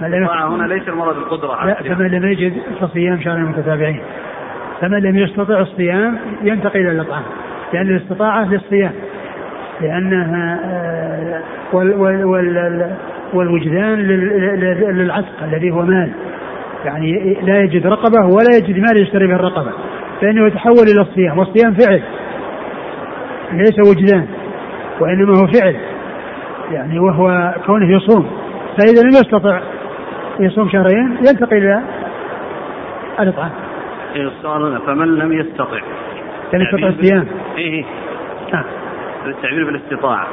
من 0.00 0.10
لم 0.10 0.22
يستطع 0.22 0.48
هنا 0.48 0.64
ليس 0.64 0.88
المرض 0.88 1.16
القدرة 1.16 1.66
لا 1.66 1.74
فمن 1.74 2.06
لم 2.06 2.24
يجد 2.24 2.52
فصيام 2.80 3.20
شهرين 3.20 3.44
متتابعين 3.44 4.00
فمن 4.80 4.98
لم 5.02 5.18
يستطع 5.18 5.60
الصيام 5.60 6.18
ينتقل 6.42 6.80
إلى 6.80 6.90
الإطعام 6.90 7.22
لأن 7.72 7.88
الاستطاعة 7.88 8.44
للصيام 8.44 8.92
لأنها 9.80 10.60
آه، 10.64 11.42
وال 11.72 11.94
وال 11.94 12.24
وال 12.24 12.96
والوجدان 13.34 13.98
للعتق 14.92 15.42
الذي 15.42 15.70
هو 15.70 15.82
مال. 15.82 16.12
يعني 16.84 17.36
لا 17.42 17.60
يجد 17.60 17.86
رقبة 17.86 18.26
ولا 18.26 18.56
يجد 18.56 18.78
مال 18.78 19.02
يشتري 19.02 19.26
به 19.26 19.34
الرقبة 19.34 19.72
فإنه 20.20 20.46
يتحول 20.46 20.88
إلى 20.94 21.00
الصيام 21.00 21.38
والصيام 21.38 21.74
فعل. 21.74 22.02
ليس 23.52 23.78
وجدان 23.88 24.26
وإنما 25.00 25.38
هو 25.38 25.46
فعل 25.46 25.76
يعني 26.70 26.98
وهو 26.98 27.54
كونه 27.66 27.96
يصوم. 27.96 28.30
فإذا 28.78 29.02
لم 29.02 29.08
يستطع 29.08 29.60
يصوم 30.40 30.68
شهرين 30.68 31.16
ينتقل 31.16 31.56
إلى 31.56 31.82
الإطعام. 33.20 33.50
إيه 34.14 34.28
السؤال 34.28 34.80
فمن 34.86 35.14
لم 35.18 35.32
يستطع. 35.32 35.78
لم 36.54 36.60
يستطع 36.60 36.88
الصيام. 36.88 37.26
إيه. 37.56 37.64
إيه 37.64 37.84
آه. 38.54 38.64
التعبير 39.26 39.64
بالاستطاعة. 39.64 40.26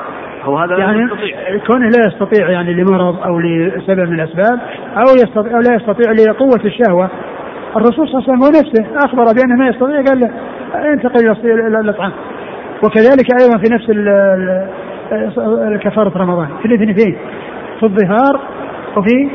هو 0.44 0.58
هذا 0.58 0.78
يعني 0.78 1.02
يستطيع. 1.02 1.58
كونه 1.68 1.90
لا 1.90 2.08
يستطيع 2.08 2.50
يعني 2.50 2.74
لمرض 2.74 3.24
أو 3.24 3.40
لسبب 3.40 4.10
من 4.10 4.20
الأسباب 4.20 4.60
أو 4.98 5.16
يستطيع 5.16 5.58
أو 5.58 5.62
لا 5.62 5.76
يستطيع 5.76 6.12
لقوة 6.12 6.62
الشهوة. 6.66 7.10
الرسول 7.76 8.08
صلى 8.08 8.20
الله 8.20 8.24
عليه 8.24 8.30
وسلم 8.30 8.44
هو 8.44 8.50
نفسه 8.50 9.06
أخبر 9.06 9.24
بأنه 9.24 9.56
ما 9.56 9.68
يستطيع 9.68 10.02
قال 10.04 10.20
له 10.20 10.30
انتقل 10.94 11.32
إلى 11.44 11.80
الإطعام. 11.80 12.12
وكذلك 12.84 13.28
أيضا 13.42 13.58
في 13.58 13.74
نفس 13.74 13.86
كفارة 15.84 16.18
رمضان. 16.18 16.48
في 16.62 16.66
الاثنتين 16.66 17.18
في 17.80 17.84
الظهار 17.84 18.40
وفي 18.98 19.30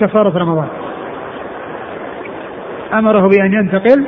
كفارة 0.00 0.38
رمضان. 0.38 0.68
أمره 2.94 3.28
بأن 3.28 3.52
ينتقل 3.52 4.06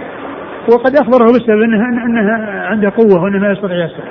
وقد 0.73 0.97
أخبره 0.97 1.25
بالسبب 1.25 1.63
انها 1.63 2.07
إنها 2.07 2.67
عنده 2.67 2.93
قوة 2.97 3.23
وإنه 3.23 3.39
ما 3.39 3.53
يستطيع 3.53 3.85
يسر. 3.85 4.05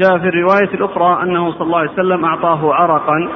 جاء 0.00 0.18
في 0.18 0.28
الرواية 0.28 0.74
الأخرى 0.74 1.22
أنه 1.22 1.52
صلى 1.52 1.62
الله 1.62 1.78
عليه 1.78 1.90
وسلم 1.90 2.24
أعطاه 2.24 2.74
عرقا 2.74 3.28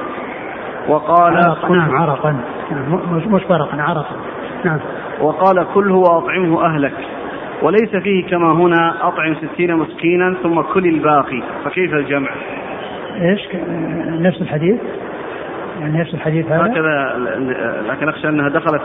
وقال 0.87 1.37
عرق 1.37 1.71
نعم. 1.71 1.95
عرقا. 1.95 2.35
نعم 2.71 3.01
مش 3.33 3.43
فرقا 3.43 3.81
عرقا. 3.81 4.15
نعم. 4.65 4.79
وقال 5.21 5.65
كله 5.73 5.95
وأطعمه 5.95 6.65
أهلك. 6.65 6.93
وليس 7.61 7.95
فيه 7.95 8.27
كما 8.27 8.51
هنا 8.51 9.07
أطعم 9.07 9.35
ستين 9.35 9.75
مسكينا 9.75 10.35
ثم 10.43 10.61
كل 10.61 10.85
الباقي 10.85 11.43
فكيف 11.65 11.93
الجمع؟ 11.93 12.29
إيش؟ 13.21 13.41
نفس 14.21 14.41
الحديث؟ 14.41 14.79
يعني 15.79 15.99
نفس 15.99 16.13
الحديث 16.13 16.51
هذا؟ 16.51 16.65
هكذا 16.65 17.15
لكن 17.89 18.09
أخشى 18.09 18.29
أنها 18.29 18.49
دخلت 18.49 18.81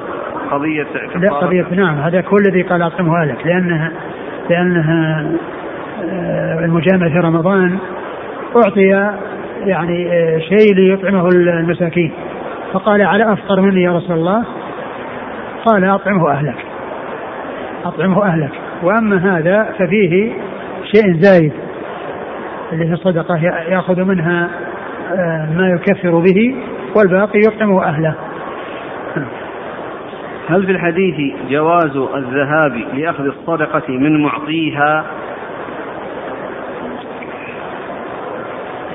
قضية 0.51 0.87
لا 1.15 1.33
قضية 1.33 1.67
نعم 1.71 1.99
هذا 1.99 2.21
كل 2.21 2.43
الذي 2.47 2.63
قال 2.63 2.83
أطعمه 2.83 3.25
لك 3.25 3.47
لأنها 3.47 3.93
لأنها 4.51 5.27
آه، 6.05 6.59
المجامع 6.65 7.09
في 7.09 7.19
رمضان 7.19 7.79
أعطي 8.57 9.13
يعني 9.67 10.13
آه، 10.13 10.39
شيء 10.39 10.75
ليطعمه 10.75 11.29
المساكين. 11.29 12.13
فقال 12.73 13.03
على 13.03 13.33
افقر 13.33 13.61
مني 13.61 13.83
يا 13.83 13.93
رسول 13.93 14.17
الله؟ 14.17 14.45
قال 15.65 15.85
أطعمه 15.85 16.31
أهلك 16.31 16.57
أطعمه 17.85 18.25
أهلك. 18.25 18.53
وأما 18.83 19.39
هذا 19.39 19.75
ففيه 19.79 20.33
شيء 20.85 21.13
زايد 21.13 21.53
اللي 22.73 22.85
هي 22.89 22.93
الصدقة 22.93 23.37
يأخذ 23.69 24.05
منها 24.05 24.51
آه، 25.13 25.49
ما 25.57 25.69
يكفر 25.69 26.19
به 26.19 26.57
والباقي 26.97 27.39
يطعمه 27.39 27.85
أهله. 27.85 28.15
هل 30.49 30.67
في 30.67 30.73
الحديث 30.73 31.35
جواز 31.51 31.97
الذهاب 31.97 32.73
لأخذ 32.95 33.25
الصدقة 33.25 33.93
من 33.93 34.23
معطيها؟ 34.23 35.05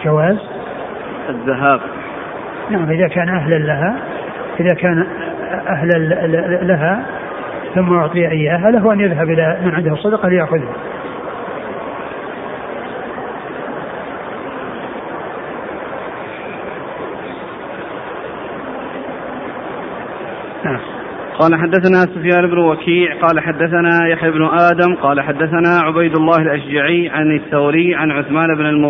جواز؟ 0.06 0.38
الذهاب. 1.30 1.80
نعم 2.70 2.92
إذا 2.92 3.08
كان 3.08 3.30
أهلا 3.30 3.56
لها 3.56 3.96
إذا 4.60 4.74
كان 4.74 5.08
أهلا 5.68 5.98
لها 6.62 7.06
ثم 7.76 7.93
أعطي 7.93 8.28
إياها 8.28 8.72
له 8.72 8.93
أن 8.93 8.99
يذهب 8.99 9.30
إلى 9.30 9.57
من 9.65 9.72
عنده 9.76 9.93
الصدقة 9.93 10.30
ليأخذها 10.30 10.74
قال 21.39 21.55
حدثنا 21.55 22.01
سفيان 22.01 22.47
بن 22.47 22.57
وكيع 22.57 23.15
قال 23.22 23.39
حدثنا 23.39 24.07
يحيى 24.07 24.32
بن 24.32 24.45
آدم 24.45 24.95
قال 24.95 25.22
حدثنا 25.22 25.80
عبيد 25.84 26.15
الله 26.15 26.38
الأشجعي 26.38 27.09
عن 27.09 27.36
الثوري 27.36 27.95
عن 27.95 28.11
عثمان 28.11 28.47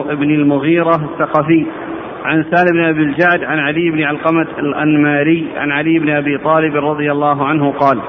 بن 0.10 0.32
المغيرة 0.32 0.96
الثقفي 0.96 1.66
عن 2.26 2.44
سالم 2.44 2.72
بن 2.72 2.84
أبي 2.84 3.04
الجعد 3.04 3.44
عن 3.44 3.60
علي 3.60 3.92
بن 3.92 4.04
علقمة 4.04 4.48
الأنماري 4.60 5.48
عن 5.58 5.72
علي 5.72 6.00
بن 6.00 6.10
أبي 6.10 6.38
طالب 6.38 6.76
رضي 6.76 7.12
الله 7.12 7.46
عنه 7.46 7.72
قال 7.72 8.00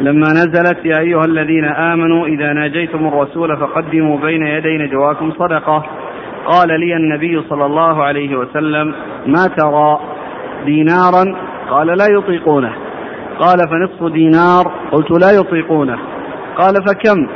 لما 0.00 0.28
نزلت 0.28 0.84
يا 0.84 0.98
أيها 0.98 1.24
الذين 1.24 1.64
آمنوا 1.64 2.26
إذا 2.26 2.52
ناجيتم 2.52 3.08
الرسول 3.08 3.56
فقدموا 3.56 4.18
بين 4.18 4.46
يدي 4.46 4.78
نجواكم 4.78 5.32
صدقة. 5.32 5.86
قال 6.46 6.80
لي 6.80 6.96
النبي 6.96 7.42
صلى 7.48 7.66
الله 7.66 8.04
عليه 8.04 8.36
وسلم 8.36 8.94
ما 9.26 9.46
ترى 9.56 10.00
دينارا؟ 10.64 11.36
قال 11.70 11.86
لا 11.86 12.06
يطيقونه. 12.18 12.72
قال 13.38 13.58
فنصف 13.70 14.12
دينار؟ 14.12 14.72
قلت 14.92 15.10
لا 15.10 15.30
يطيقونه. 15.40 15.98
قال 16.56 16.74
فكم؟ 16.74 17.28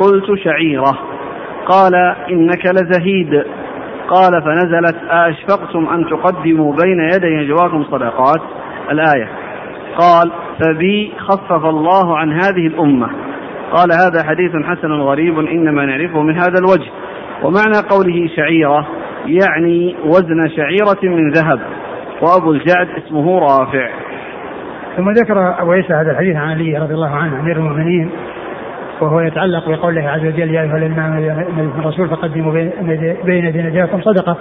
قلت 0.00 0.38
شعيرة. 0.44 0.98
قال 1.66 1.94
إنك 2.30 2.66
لزهيد. 2.66 3.44
قال 4.08 4.42
فنزلت. 4.42 4.96
أشفقتم 5.08 5.88
أن 5.88 6.06
تقدموا 6.10 6.76
بين 6.82 7.00
يدي 7.14 7.36
نجواكم 7.36 7.84
صدقات؟ 7.84 8.40
الآية. 8.90 9.43
قال 9.98 10.32
فبي 10.60 11.12
خفف 11.18 11.64
الله 11.64 12.18
عن 12.18 12.32
هذه 12.32 12.66
الأمة. 12.66 13.08
قال 13.72 13.88
هذا 13.92 14.24
حديث 14.28 14.50
حسن 14.64 14.92
غريب 14.92 15.38
إنما 15.38 15.86
نعرفه 15.86 16.22
من 16.22 16.34
هذا 16.34 16.58
الوجه. 16.58 16.90
ومعنى 17.42 17.88
قوله 17.90 18.28
شعيرة 18.36 18.86
يعني 19.26 19.96
وزن 20.04 20.48
شعيرة 20.56 21.14
من 21.14 21.30
ذهب. 21.30 21.60
وأبو 22.22 22.52
الجعد 22.52 22.88
اسمه 22.88 23.38
رافع. 23.38 23.88
ثم 24.96 25.10
ذكر 25.10 25.62
أبو 25.62 25.72
عيسى 25.72 25.92
هذا 25.92 26.10
الحديث 26.10 26.36
عن 26.36 26.50
علي 26.50 26.78
رضي 26.78 26.94
الله 26.94 27.10
عنه 27.10 27.40
أمير 27.40 27.56
المؤمنين 27.56 28.10
وهو 29.00 29.20
يتعلق 29.20 29.68
بقول 29.68 29.98
الله 29.98 30.10
عز 30.10 30.26
وجل 30.26 30.50
يا 30.50 30.62
أيها 30.62 30.76
الذين 30.76 30.98
الرسول 31.78 32.08
فقدموا 32.08 32.52
بين 33.24 33.44
يدي 33.44 33.62
نجاكم 33.62 34.00
صدقة. 34.00 34.36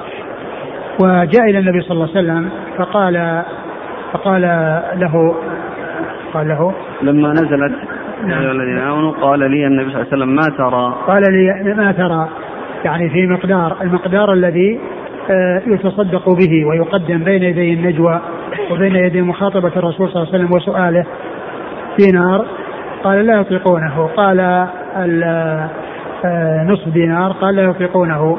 وجاء 1.01 1.49
إلى 1.49 1.59
النبي 1.59 1.81
صلى 1.81 1.91
الله 1.91 2.09
عليه 2.15 2.19
وسلم 2.19 2.49
فقال 2.77 3.43
فقال 4.13 4.41
له 4.95 5.35
قال 6.33 6.47
له 6.47 6.73
لما 7.01 7.31
نزلت 7.31 7.73
يا 8.27 8.51
الذين 8.51 8.77
آمنوا 8.77 9.11
قال 9.11 9.39
لي 9.39 9.67
النبي 9.67 9.91
صلى 9.91 10.01
الله 10.01 10.07
عليه 10.11 10.23
وسلم 10.23 10.35
ما 10.35 10.43
ترى. 10.57 10.95
قال 11.07 11.23
لي 11.33 11.73
ما 11.73 11.91
ترى. 11.91 12.29
يعني 12.85 13.09
في 13.09 13.27
مقدار 13.27 13.77
المقدار 13.81 14.33
الذي 14.33 14.79
آه، 15.31 15.61
يتصدق 15.67 16.29
به 16.29 16.65
ويقدم 16.65 17.23
بين 17.23 17.43
يدي 17.43 17.73
النجوى 17.73 18.21
وبين 18.71 18.95
يدي 18.95 19.21
مخاطبة 19.21 19.71
الرسول 19.75 20.09
صلى 20.09 20.21
الله 20.21 20.33
عليه 20.33 20.43
وسلم 20.43 20.55
وسؤاله 20.55 21.05
دينار 21.99 22.45
قال 23.03 23.25
لا 23.25 23.39
يطيقونه 23.39 24.09
قال 24.17 24.39
آه، 24.39 25.69
نصف 26.63 26.89
دينار. 26.89 27.31
قال 27.31 27.55
لا 27.55 27.63
يطيقونه 27.63 28.37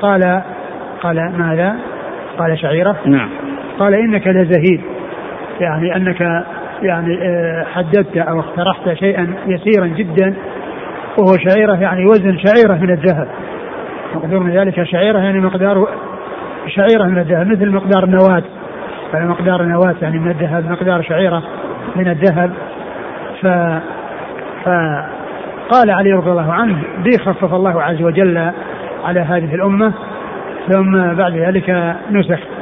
قال 0.00 0.42
قال 1.02 1.32
ماذا؟ 1.38 1.76
قال 2.38 2.58
شعيرة. 2.58 2.96
نعم. 3.06 3.28
قال 3.78 3.94
إنك 3.94 4.26
لزهيد. 4.26 4.80
يعني 5.60 5.96
أنك 5.96 6.20
يعني 6.82 7.18
آه، 7.22 7.64
حددت 7.74 8.16
أو 8.16 8.40
اقترحت 8.40 8.92
شيئا 8.92 9.34
يسيرا 9.46 9.86
جدا 9.86 10.34
وهو 11.18 11.36
شعيرة 11.36 11.74
يعني 11.74 12.04
وزن 12.04 12.38
شعيرة 12.38 12.74
من 12.74 12.90
الذهب. 12.90 13.28
مقدور 14.14 14.40
من 14.40 14.50
ذلك؟ 14.50 14.82
شعيرة 14.82 15.18
يعني 15.18 15.40
مقدار 15.40 15.88
شعيرة 16.66 17.04
من 17.04 17.18
الذهب 17.18 17.46
مثل 17.46 17.70
مقدار 17.70 18.04
النواة 18.04 18.42
مقدار 19.14 19.60
النواة 19.60 19.94
يعني 20.02 20.18
من 20.18 20.30
الذهب 20.30 20.70
مقدار 20.70 21.02
شعيرة 21.02 21.42
من 21.96 22.08
الذهب. 22.08 22.52
ف 23.42 23.46
فقال 24.64 25.90
علي 25.90 26.12
رضي 26.12 26.30
الله 26.30 26.52
عنه 26.52 26.82
بي 27.04 27.18
خفف 27.18 27.54
الله 27.54 27.82
عز 27.82 28.02
وجل 28.02 28.50
على 29.04 29.20
هذه 29.20 29.54
الأمة 29.54 29.92
ثم 30.68 31.14
بعد 31.14 31.36
ذلك 31.36 31.96
نسخ. 32.10 32.57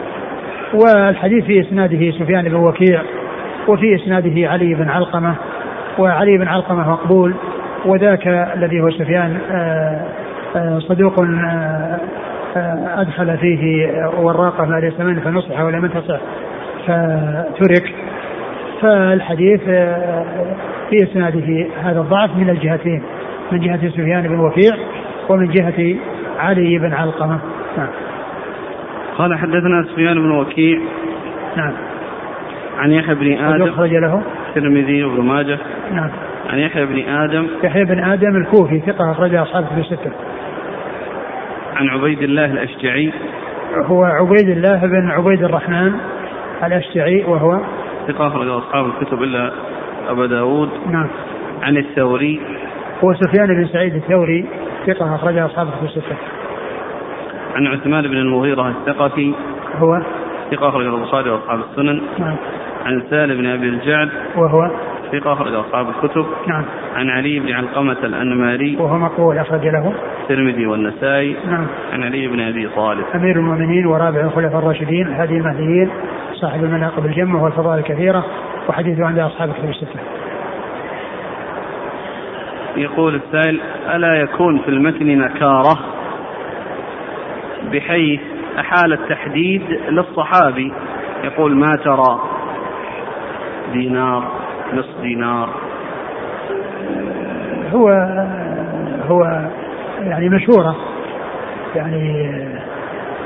والحديث 0.85 1.45
في 1.45 1.61
إسناده 1.61 2.11
سفيان 2.11 2.45
بن 2.45 2.55
وكيع 2.55 3.03
وفي 3.69 3.95
إسناده 3.95 4.49
علي 4.49 4.75
بن 4.75 4.89
علقمة 4.89 5.35
وعلي 5.99 6.39
بن 6.39 6.49
علقمة 6.49 6.91
مقبول 6.91 7.35
وذاك 7.87 8.27
الذي 8.27 8.81
هو 8.81 8.91
سفيان 8.91 9.39
آه، 9.51 10.05
آه، 10.57 10.79
صدوق 10.79 11.21
آه، 11.21 12.01
أدخل 13.01 13.39
فيه 13.39 13.89
وراقة 14.19 14.65
ما 14.65 14.81
ليس 14.81 15.01
منه 15.01 15.21
فنصح 15.21 15.61
ولم 15.61 15.85
ينتصح 15.85 16.21
فترك. 16.87 17.95
فالحديث 18.81 19.61
في 20.91 21.03
إسناده 21.03 21.67
هذا 21.83 22.01
الضعف 22.01 22.37
من 22.37 22.51
الجهتين 22.51 23.03
من 23.53 23.61
جهة 23.61 23.89
سفيان 23.89 24.29
بن 24.29 24.39
وكيع 24.39 24.75
ومن 25.29 25.51
جهة 25.51 25.97
علي 26.39 26.79
بن 26.79 26.93
علقمة. 26.93 27.39
نعم. 27.77 27.89
قال 29.19 29.39
حدثنا 29.39 29.85
سفيان 29.93 30.15
بن 30.15 30.31
وكيع 30.31 30.79
نعم. 31.57 31.73
عن 32.79 32.93
يحيى 32.93 33.15
بن 33.15 33.45
آدم 33.45 33.69
أخرج 33.69 33.91
له. 33.91 34.23
الترمذي 34.49 35.05
وابن 35.05 35.23
ماجه. 35.23 35.59
نعم. 35.93 36.11
عن 36.51 36.59
يحيى 36.59 36.87
بن 36.87 37.09
آدم 37.09 37.47
يحيى 37.65 37.85
بن 37.85 38.05
آدم 38.05 38.37
الكوفي 38.37 38.81
ثقة 38.81 39.11
أخرج 39.13 39.35
أصحابه 39.35 39.67
في 39.67 39.81
الستة. 39.81 40.11
عن 41.77 41.89
عبيد 41.89 42.23
الله 42.23 42.45
الأشجعي. 42.45 43.13
هو 43.77 44.05
عبيد 44.05 44.49
الله 44.49 44.87
بن 44.87 45.11
عبيد 45.11 45.43
الرحمن 45.43 45.93
الأشجعي 46.65 47.25
وهو 47.25 47.61
ثقة 48.09 48.27
أخرج 48.27 48.49
أصحاب 48.49 48.87
الكتب 48.87 49.23
إلا 49.23 49.53
أبا 50.09 50.27
داود. 50.27 50.71
نعم. 50.91 51.09
عن 51.63 51.77
الثوري. 51.77 52.41
هو 53.05 53.15
سفيان 53.15 53.47
بن 53.47 53.69
سعيد 53.69 53.95
الثوري 53.95 54.47
ثقة 54.87 55.15
أخرج 55.15 55.39
أصحابه 55.39 55.71
في 55.71 55.87
الستة. 55.87 56.17
عن 57.55 57.67
عثمان 57.67 58.03
بن 58.03 58.17
المغيرة 58.17 58.69
الثقفي. 58.69 59.35
هو؟ 59.77 60.03
ثقة 60.51 60.69
أخرج 60.69 60.87
البخاري 60.87 61.31
وأصحاب 61.31 61.59
السنن. 61.71 62.01
نعم. 62.19 62.37
عن 62.87 63.03
سالم 63.11 63.37
بن 63.37 63.47
أبي 63.47 63.69
الجعد. 63.69 64.09
وهو؟ 64.37 64.71
ثقة 65.13 65.33
أخرج 65.33 65.55
أصحاب 65.55 65.89
الكتب. 65.89 66.27
نعم. 66.47 66.65
عن 66.97 67.11
علي 67.11 67.41
بن 67.41 67.53
علقمة 67.53 67.97
الأنماري. 68.05 68.77
وهو 68.77 68.99
مقبول 68.99 69.39
أخرج 69.39 69.67
له. 69.67 69.93
الترمذي 70.23 70.67
والنسائي. 70.67 71.37
نعم. 71.47 71.67
عن 71.93 72.03
علي 72.03 72.29
بن 72.29 72.41
أبي 72.41 72.69
طالب. 72.69 73.05
أمير 73.15 73.37
المؤمنين 73.37 73.87
ورابع 73.87 74.21
الخلفاء 74.21 74.59
الراشدين 74.59 75.07
هذه 75.07 75.37
المهديين 75.37 75.91
صاحب 76.35 76.65
المناقب 76.65 77.07
الجمة 77.07 77.45
والفضائل 77.45 77.79
الكثيرة 77.79 78.25
وحديثه 78.69 79.07
عند 79.07 79.19
أصحاب 79.19 79.49
الكتب 79.49 79.69
الستة. 79.69 80.01
يقول 82.77 83.15
السائل 83.15 83.61
ألا 83.95 84.15
يكون 84.15 84.59
في 84.59 84.69
المتن 84.69 85.19
نكارة؟ 85.19 85.79
بحيث 87.73 88.21
أحال 88.59 88.93
التحديد 88.93 89.63
للصحابي. 89.89 90.73
يقول 91.25 91.57
ما 91.57 91.77
ترى 91.85 92.21
دينار 93.73 94.25
نصف 94.75 95.01
دينار. 95.03 95.49
هو 97.75 97.89
هو 99.09 99.49
يعني 100.01 100.29
مشهورة. 100.29 100.77
يعني 101.77 102.31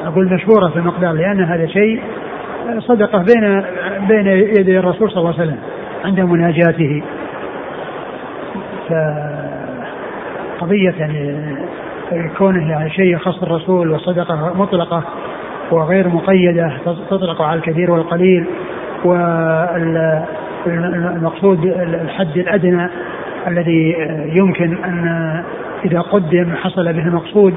أقول 0.04 0.32
مشهورة 0.32 0.68
في 0.68 0.76
المقدار 0.76 1.12
لأن 1.12 1.44
هذا 1.44 1.66
شيء 1.66 2.02
صدقة 2.78 3.18
بين 3.18 3.62
بين 4.08 4.26
يدي 4.26 4.78
الرسول 4.78 5.10
صلى 5.10 5.18
الله 5.18 5.34
عليه 5.34 5.42
وسلم 5.42 5.58
عند 6.04 6.20
مناجاته. 6.20 7.02
فقضية 10.58 10.94
يعني 10.98 11.44
كونه 12.38 12.70
يعني 12.70 12.90
شيء 12.90 13.14
يخص 13.14 13.42
الرسول 13.42 13.90
وصدقة 13.90 14.52
مطلقة 14.54 15.02
وغير 15.70 16.08
مقيدة 16.08 16.72
تطلق 17.10 17.42
على 17.42 17.58
الكثير 17.58 17.90
والقليل 17.90 18.46
والمقصود 20.66 21.64
الحد 21.64 22.36
الأدنى 22.36 22.88
الذي 23.46 23.96
يمكن 24.38 24.84
أن 24.84 25.04
إذا 25.84 26.00
قدم 26.00 26.54
حصل 26.56 26.92
به 26.92 27.02
المقصود 27.02 27.54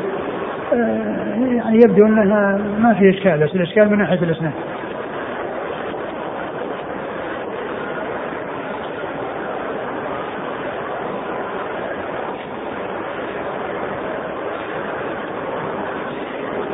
يعني 1.55 1.79
يبدو 1.85 2.05
أنها 2.05 2.59
ما 2.79 2.93
في 2.93 3.09
إشكال 3.09 3.39
بس 3.39 3.55
الإشكال 3.55 3.89
من 3.89 3.97
ناحية 3.97 4.19
الإسناد. 4.23 4.51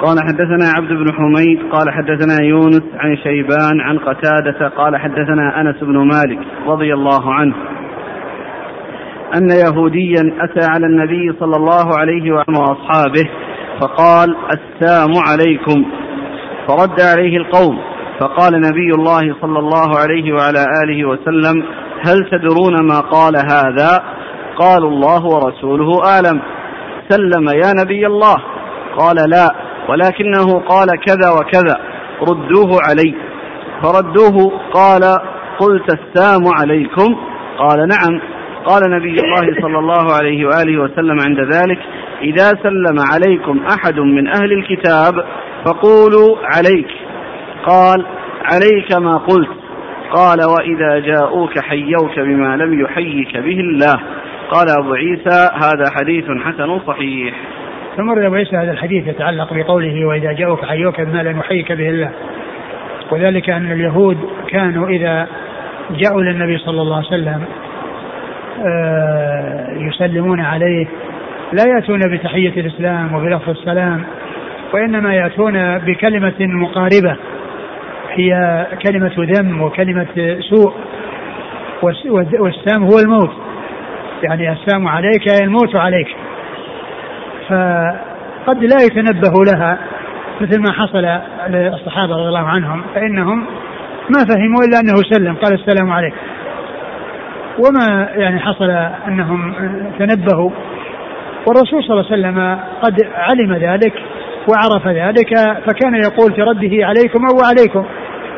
قال 0.01 0.19
حدثنا 0.19 0.65
عبد 0.77 0.89
بن 0.89 1.13
حميد 1.13 1.59
قال 1.71 1.93
حدثنا 1.93 2.43
يونس 2.43 2.83
عن 2.95 3.17
شيبان 3.17 3.81
عن 3.81 3.97
قتادة 3.97 4.67
قال 4.67 4.97
حدثنا 4.97 5.61
أنس 5.61 5.75
بن 5.81 5.97
مالك 5.97 6.39
رضي 6.67 6.93
الله 6.93 7.33
عنه. 7.33 7.55
أن 9.35 9.49
يهوديا 9.51 10.33
أتى 10.39 10.65
على 10.71 10.85
النبي 10.85 11.33
صلى 11.39 11.55
الله 11.55 11.97
عليه 11.97 12.31
وأصحابه 12.31 13.29
فقال 13.81 14.35
السام 14.53 15.11
عليكم. 15.27 15.85
فرد 16.67 17.01
عليه 17.01 17.37
القوم 17.37 17.79
فقال 18.19 18.61
نبي 18.61 18.93
الله 18.95 19.35
صلى 19.41 19.59
الله 19.59 19.97
عليه 19.97 20.33
وعلى 20.33 20.65
آله 20.83 21.05
وسلم 21.05 21.63
هل 22.07 22.29
تدرون 22.31 22.87
ما 22.87 22.99
قال 22.99 23.33
هذا؟ 23.35 24.03
قالوا 24.57 24.89
الله 24.89 25.25
ورسوله 25.25 26.05
أعلم. 26.05 26.41
سلم 27.09 27.49
يا 27.49 27.83
نبي 27.83 28.07
الله. 28.07 28.35
قال 28.97 29.15
لا. 29.29 29.68
ولكنه 29.89 30.59
قال 30.59 30.87
كذا 30.87 31.31
وكذا 31.31 31.79
ردوه 32.21 32.77
علي. 32.89 33.15
فردوه 33.83 34.59
قال 34.73 35.01
قلت 35.59 35.99
السام 35.99 36.41
عليكم. 36.61 37.15
قال 37.57 37.87
نعم. 37.87 38.21
قال 38.65 38.91
نبي 38.91 39.15
الله 39.19 39.61
صلى 39.61 39.79
الله 39.79 40.13
عليه 40.13 40.45
وآله 40.45 40.81
وسلم 40.81 41.19
عند 41.19 41.39
ذلك 41.39 41.79
إذا 42.21 42.47
سلم 42.63 42.99
عليكم 43.13 43.59
أحد 43.65 43.99
من 43.99 44.27
أهل 44.27 44.53
الكتاب 44.53 45.25
فقولوا 45.65 46.37
عليك. 46.43 46.87
قال 47.65 48.05
عليك 48.43 48.91
ما 49.01 49.17
قلت. 49.17 49.49
قال 50.15 50.37
وإذا 50.43 50.99
جاءوك 50.99 51.59
حيوك 51.59 52.19
بما 52.19 52.57
لم 52.57 52.81
يحيك 52.81 53.37
به 53.37 53.59
الله. 53.59 53.95
قال 54.51 54.67
أبو 54.79 54.93
عيسى 54.93 55.49
هذا 55.53 55.89
حديث 55.95 56.25
حسن 56.25 56.79
صحيح. 56.87 57.35
ثم 57.97 58.09
أبو 58.09 58.35
عيسى 58.35 58.57
هذا 58.57 58.71
الحديث 58.71 59.07
يتعلق 59.07 59.53
بقوله 59.53 60.05
وإذا 60.05 60.31
جاءوك 60.31 60.65
حيوك 60.65 61.01
بما 61.01 61.23
لم 61.23 61.39
يحيك 61.39 61.71
به 61.71 61.89
الله. 61.89 62.11
وذلك 63.11 63.49
أن 63.49 63.71
اليهود 63.71 64.17
كانوا 64.47 64.89
إذا 64.89 65.27
جاءوا 65.91 66.21
للنبي 66.21 66.57
صلى 66.57 66.81
الله 66.81 66.95
عليه 66.95 67.07
وسلم 67.07 67.43
آه، 68.67 69.67
يسلمون 69.71 70.39
عليه 70.39 70.87
لا 71.53 71.63
يأتون 71.75 71.99
بتحية 72.13 72.61
الإسلام 72.61 73.13
وبلفظ 73.13 73.49
السلام 73.49 74.03
وإنما 74.73 75.15
يأتون 75.15 75.77
بكلمة 75.77 76.33
مقاربة 76.39 77.17
هي 78.11 78.65
كلمة 78.85 79.13
ذم 79.17 79.61
وكلمة 79.61 80.37
سوء 80.39 80.73
والسام 82.39 82.83
هو 82.83 82.99
الموت. 83.03 83.31
يعني 84.23 84.51
السام 84.51 84.87
عليك 84.87 85.41
الموت 85.41 85.75
عليك. 85.75 86.07
فقد 87.49 88.63
لا 88.63 88.77
يتنبه 88.85 89.43
لها 89.53 89.77
مثل 90.41 90.61
ما 90.61 90.71
حصل 90.71 91.05
للصحابة 91.49 92.15
رضي 92.15 92.27
الله 92.27 92.47
عنهم 92.47 92.83
فإنهم 92.95 93.45
ما 94.09 94.25
فهموا 94.29 94.63
إلا 94.67 94.79
أنه 94.79 94.95
سلم 94.95 95.35
قال 95.35 95.53
السلام 95.53 95.91
عليك 95.91 96.13
وما 97.59 98.09
يعني 98.15 98.39
حصل 98.39 98.69
أنهم 99.07 99.53
تنبهوا. 99.99 100.51
والرسول 101.47 101.83
صلى 101.83 101.99
الله 101.99 102.11
عليه 102.11 102.21
وسلم 102.21 102.59
قد 102.81 103.07
علم 103.15 103.53
ذلك 103.53 103.93
وعرف 104.49 104.87
ذلك 104.87 105.37
فكان 105.65 105.95
يقول 105.95 106.33
في 106.35 106.41
رده 106.41 106.85
عليكم 106.85 107.19
أو 107.25 107.39
عليكم. 107.49 107.85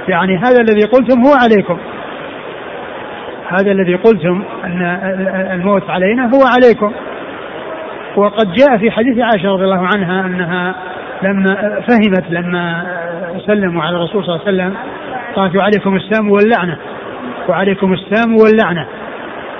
يعني 0.07 0.38
هذا 0.38 0.62
الذي 0.62 0.86
قلتم 0.86 1.22
هو 1.22 1.34
عليكم. 1.43 1.78
هذا 3.47 3.72
الذي 3.72 3.95
قلتم 3.95 4.43
أن 4.64 4.82
الموت 5.51 5.89
علينا 5.89 6.24
هو 6.24 6.41
عليكم. 6.55 6.93
وقد 8.16 8.53
جاء 8.53 8.78
في 8.78 8.91
حديث 8.91 9.20
عائشة 9.20 9.49
رضي 9.49 9.64
الله 9.64 9.88
عنها 9.95 10.26
أنها 10.26 10.76
لما 11.24 11.82
فهمت 11.88 12.24
لما 12.30 12.84
سلموا 13.47 13.84
على 13.84 13.95
الرسول 13.95 14.26
صلى 14.26 14.36
الله 14.36 14.47
عليه 14.47 14.57
وسلم 14.57 14.78
قالت 15.36 15.62
عليكم 15.62 15.95
السام 15.95 16.32
واللعنة 16.32 16.78
وعليكم 17.49 17.93
السام 17.93 18.36
واللعنة. 18.36 18.88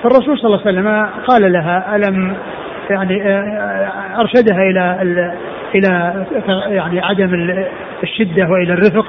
فالرسول 0.04 0.38
صلى 0.38 0.46
الله 0.46 0.62
عليه 0.66 0.72
وسلم 0.80 1.10
قال 1.28 1.54
لها 1.54 1.96
ألم 1.96 2.36
يعني 2.90 3.22
أرشدها 4.20 4.58
إلى 4.58 5.02
إلى 5.76 6.26
يعني 6.68 7.00
عدم 7.00 7.34
الشدة 8.04 8.50
وإلى 8.50 8.74
الرفق؟ 8.74 9.06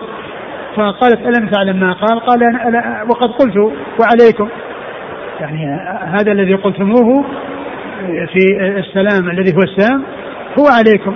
فقالت 0.76 1.26
ألم 1.26 1.48
تعلم 1.48 1.76
ما 1.76 1.92
قال؟ 1.92 2.20
قال 2.20 2.42
أنا 2.42 3.02
وقد 3.10 3.28
قلت 3.30 3.56
وعليكم. 4.00 4.48
يعني 5.40 5.80
هذا 6.04 6.32
الذي 6.32 6.54
قلتموه 6.54 7.24
في 8.06 8.60
السلام 8.78 9.30
الذي 9.30 9.56
هو 9.56 9.60
السام 9.62 10.02
هو 10.58 10.66
عليكم. 10.66 11.14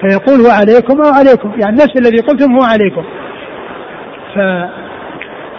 فيقول 0.00 0.40
هو 0.40 0.50
عليكم 0.50 1.02
أو 1.02 1.12
عليكم 1.12 1.52
يعني 1.60 1.76
نفس 1.76 1.96
الذي 1.96 2.18
قلتم 2.18 2.52
هو 2.52 2.62
عليكم. 2.62 3.04
ف 4.34 4.38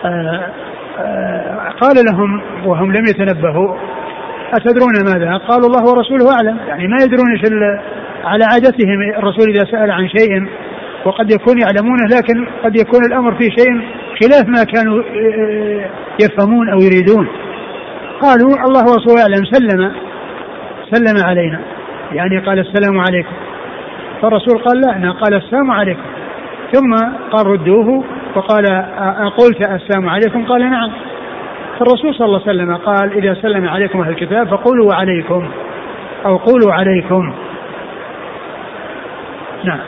آه، 0.06 0.52
آه، 1.00 1.70
قال 1.82 1.96
لهم 2.06 2.42
وهم 2.66 2.92
لم 2.92 3.06
يتنبهوا 3.06 3.76
أتدرون 4.54 4.94
ماذا؟ 5.06 5.38
قالوا 5.38 5.68
الله 5.68 5.84
ورسوله 5.84 6.36
أعلم. 6.36 6.58
يعني 6.68 6.88
ما 6.88 6.98
يدرون 7.04 7.32
إيش 7.32 7.52
على 8.24 8.44
عادتهم 8.46 9.02
الرسول 9.18 9.50
إذا 9.50 9.66
سأل 9.72 9.92
عن 9.92 10.08
شيء 10.08 10.48
وقد 11.06 11.32
يكون 11.32 11.62
يعلمونه 11.62 12.06
لكن 12.06 12.48
قد 12.64 12.76
يكون 12.76 13.06
الأمر 13.06 13.36
في 13.36 13.44
شيء 13.44 13.82
خلاف 14.22 14.48
ما 14.48 14.64
كانوا 14.64 15.04
آه، 15.04 15.90
يفهمون 16.22 16.70
أو 16.70 16.80
يريدون. 16.80 17.28
قالوا 18.22 18.50
الله 18.68 18.84
ورسوله 18.92 19.20
يعلم 19.20 19.46
سلم. 19.46 19.92
سلم 20.92 21.26
علينا. 21.26 21.60
يعني 22.12 22.38
قال 22.40 22.60
السلام 22.60 23.00
عليكم. 23.00 23.34
فالرسول 24.22 24.58
قال 24.58 24.82
لا 24.82 25.12
قال 25.12 25.34
السلام 25.34 25.72
عليكم. 25.72 26.02
ثم 26.72 26.96
قال 27.32 27.48
ردوه 27.48 28.04
وقال 28.36 28.66
أقلت 28.98 29.70
السلام 29.70 30.10
عليكم؟ 30.10 30.46
قال 30.46 30.62
نعم. 30.72 30.92
فالرسول 31.80 32.16
صلى 32.16 32.26
الله 32.26 32.42
عليه 32.48 32.52
وسلم 32.52 32.76
قال 32.76 33.14
إذا 33.14 33.34
سلم 33.42 33.68
عليكم 33.68 34.02
أهل 34.02 34.10
الكتاب 34.10 34.48
فقولوا 34.48 34.90
وعليكم 34.90 35.50
أو 36.26 36.38
قولوا 36.38 36.74
عليكم. 36.74 37.34
نعم. 39.64 39.80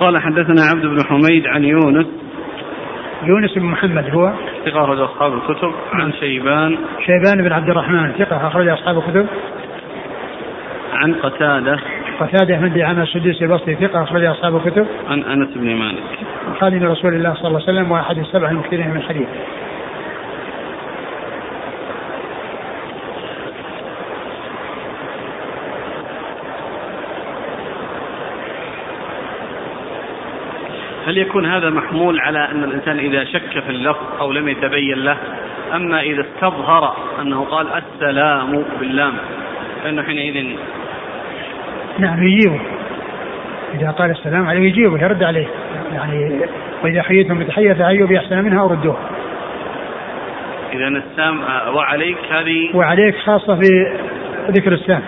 قال 0.00 0.18
حدثنا 0.22 0.62
عبد 0.70 0.86
بن 0.86 1.04
حميد 1.04 1.46
عن 1.46 1.64
يونس. 1.64 2.06
يونس 3.22 3.54
بن 3.58 3.66
محمد 3.66 4.10
هو. 4.10 4.32
ثقة 4.64 4.84
أخرج 4.84 4.98
أصحاب 5.00 5.32
الكتب 5.32 5.72
عن 5.92 6.12
شيبان. 6.12 6.78
شيبان 7.06 7.42
بن 7.42 7.52
عبد 7.52 7.70
الرحمن 7.70 8.12
ثقة 8.12 8.46
أخرج 8.46 8.68
أصحاب 8.68 8.98
الكتب. 8.98 9.26
عن 10.92 11.14
قتادة. 11.14 11.78
قتادة 12.20 12.56
بن 12.56 12.72
دعامة 12.72 13.02
السدوسي 13.02 13.44
البصري 13.44 13.74
ثقة 13.74 14.02
أخرج 14.02 14.24
أصحاب 14.24 14.56
الكتب. 14.56 14.86
عن 15.08 15.22
أنس 15.22 15.48
بن 15.56 15.74
مالك. 15.74 16.02
خادم 16.60 16.82
رسول 16.84 17.14
الله 17.14 17.34
صلى 17.34 17.48
الله 17.48 17.60
عليه 17.68 17.78
وسلم 17.78 17.92
وأحد 17.92 18.18
السبع 18.18 18.50
المكثرين 18.50 18.90
من 18.90 18.96
الحديث. 18.96 19.28
هل 31.08 31.18
يكون 31.18 31.46
هذا 31.46 31.70
محمول 31.70 32.20
على 32.20 32.50
أن 32.50 32.64
الإنسان 32.64 32.98
إذا 32.98 33.24
شك 33.24 33.50
في 33.50 33.70
اللفظ 33.70 34.20
أو 34.20 34.32
لم 34.32 34.48
يتبين 34.48 34.98
له؟ 34.98 35.16
أما 35.74 36.00
إذا 36.00 36.20
استظهر 36.20 36.96
أنه 37.20 37.44
قال 37.44 37.66
السلام 37.74 38.64
باللام 38.80 39.14
فإنه 39.84 40.02
حينئذ 40.02 40.56
نعم 41.98 42.22
يجيبه. 42.22 42.60
إذا 43.74 43.90
قال 43.90 44.10
السلام 44.10 44.46
عليه 44.46 44.60
يجيبه 44.60 45.02
يرد 45.02 45.22
عليه. 45.22 45.46
يعني 45.92 46.40
وإذا 46.84 47.02
حييتم 47.02 47.38
بتحية 47.38 47.72
فحيوا 47.72 48.08
بأحسن 48.08 48.44
منها 48.44 48.60
أو 48.60 48.66
ردوها 48.66 49.00
إذا 50.72 50.88
السام 50.88 51.40
وعليك 51.74 52.18
هذه؟ 52.30 52.76
وعليك 52.76 53.16
خاصة 53.18 53.56
في 53.56 53.96
ذكر 54.50 54.72
السام 54.72 55.02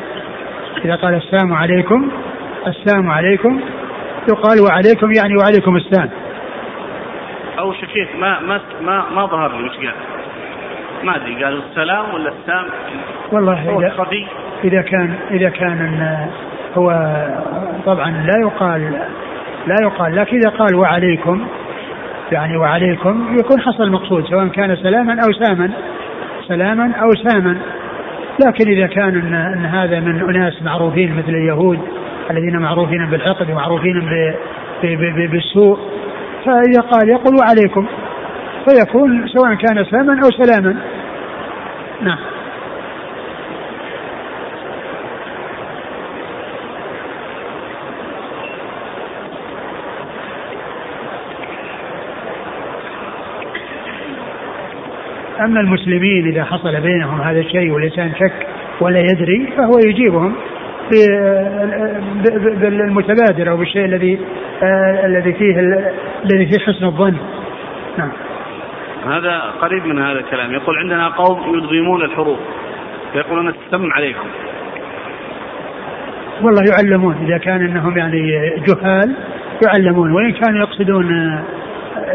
إذا 0.85 0.95
قال 0.95 1.15
السلام 1.15 1.53
عليكم 1.53 2.11
السلام 2.67 3.11
عليكم 3.11 3.61
يقال 4.29 4.61
وعليكم 4.61 5.13
يعني 5.13 5.37
وعليكم 5.37 5.77
السلام. 5.77 6.11
أو 7.59 7.73
شكيت 7.73 8.09
ما 8.21 8.41
ما 8.41 8.61
ما 8.81 9.05
ما 9.15 9.27
ظهر 9.27 9.57
لي 9.57 9.65
وش 9.65 9.77
قال 9.77 9.95
ما 11.05 11.17
أدري 11.17 11.45
قالوا 11.45 11.63
السلام 11.71 12.15
ولا 12.15 12.33
السام؟ 12.41 12.65
والله 13.33 13.79
إذا, 13.79 14.07
إذا 14.65 14.83
كان 14.83 15.15
إذا 15.31 15.49
كان 15.49 16.07
هو 16.75 16.91
طبعا 17.87 18.11
لا 18.11 18.41
يقال 18.41 18.93
لا 19.67 19.77
يقال 19.83 20.17
لكن 20.17 20.37
إذا 20.37 20.51
قال 20.51 20.75
وعليكم 20.75 21.47
يعني 22.33 22.57
وعليكم 22.57 23.37
يكون 23.41 23.61
حصل 23.61 23.83
المقصود 23.83 24.25
سواء 24.25 24.47
كان 24.47 24.77
سلاما 24.77 25.13
أو 25.13 25.33
ساما. 25.33 25.71
سلاما 26.49 26.93
أو 26.97 27.11
ساما. 27.29 27.57
لكن 28.47 28.71
إذا 28.71 28.87
كان 28.87 29.09
إن, 29.09 29.35
إن 29.35 29.65
هذا 29.65 30.01
من 30.01 30.21
أناس 30.21 30.63
معروفين 30.63 31.17
مثل 31.17 31.29
اليهود 31.29 31.79
الذين 32.31 32.59
معروفين 32.59 33.07
بالحقد 33.07 33.51
ومعروفين 33.51 34.09
بالسوء. 35.33 35.79
فإذا 36.45 36.81
قال 36.81 37.09
يقول 37.09 37.37
وعليكم 37.41 37.87
فيكون 38.69 39.29
سواء 39.29 39.55
كان 39.55 39.85
سلاما 39.85 40.21
أو 40.25 40.31
سلاما. 40.31 40.77
نعم. 42.03 42.19
أما 55.41 55.61
المسلمين 55.61 56.27
إذا 56.27 56.45
حصل 56.45 56.81
بينهم 56.81 57.21
هذا 57.21 57.41
الشيء 57.41 57.71
والإنسان 57.71 58.13
شك 58.15 58.47
ولا 58.81 58.99
يدري 58.99 59.53
فهو 59.57 59.79
يجيبهم. 59.87 60.35
بالمتبادر 62.61 63.51
أو 63.51 63.57
بالشيء 63.57 63.85
الذي 63.85 64.21
آه 64.63 65.07
الذي 65.07 65.33
فيه 65.33 65.61
الذي 66.25 66.47
فيه 66.47 66.59
حسن 66.59 66.85
الظن. 66.85 67.17
نعم. 67.99 68.13
هذا 69.07 69.41
قريب 69.61 69.87
من 69.87 69.99
هذا 70.03 70.19
الكلام. 70.19 70.53
يقول 70.53 70.79
عندنا 70.79 71.09
قوم 71.09 71.59
يدغمون 71.59 72.03
الحروف. 72.03 72.39
فيقولون 73.13 73.49
السم 73.49 73.93
عليكم. 73.93 74.27
والله 76.43 76.63
يعلمون. 76.71 77.17
إذا 77.27 77.39
كان 77.39 77.67
أنهم 77.67 77.99
يعني 77.99 78.21
جهال 78.69 79.15
يعلمون. 79.67 80.13
وإن 80.13 80.33
كانوا 80.33 80.59
يقصدون 80.61 81.41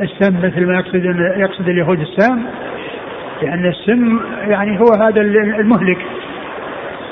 السم 0.01 0.37
مثل 0.37 0.65
ما 0.65 0.75
يقصدون 0.75 1.19
يقصد 1.37 1.69
اليهود 1.69 1.99
السام 1.99 2.45
لأن 3.41 3.65
السم 3.65 4.19
يعني 4.47 4.79
هو 4.79 4.85
هذا 5.01 5.21
المهلك 5.59 5.97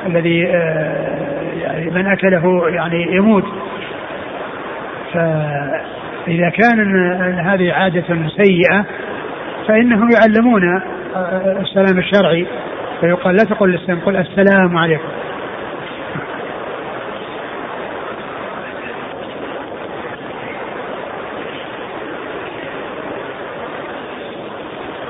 الذي 0.05 0.47
آه، 0.47 1.52
من 1.91 2.07
أكله 2.07 2.69
يعني 2.69 3.15
يموت. 3.15 3.43
فإذا 5.13 6.49
كان 6.49 6.95
هذه 7.39 7.73
عادة 7.73 8.29
سيئة 8.43 8.85
فإنهم 9.67 10.09
يعلمون 10.11 10.81
السلام 11.61 11.99
الشرعي 11.99 12.47
فيقال 13.01 13.35
لا 13.35 13.43
تقل 13.43 13.69
للسلام 13.69 13.99
قل 13.99 14.15
السلام 14.15 14.77
عليكم. 14.77 15.07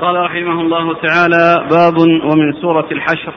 قال 0.00 0.16
رحمه 0.16 0.60
الله 0.60 0.94
تعالى 0.94 1.68
باب 1.70 1.98
ومن 1.98 2.52
سورة 2.52 2.86
الحشر. 2.92 3.34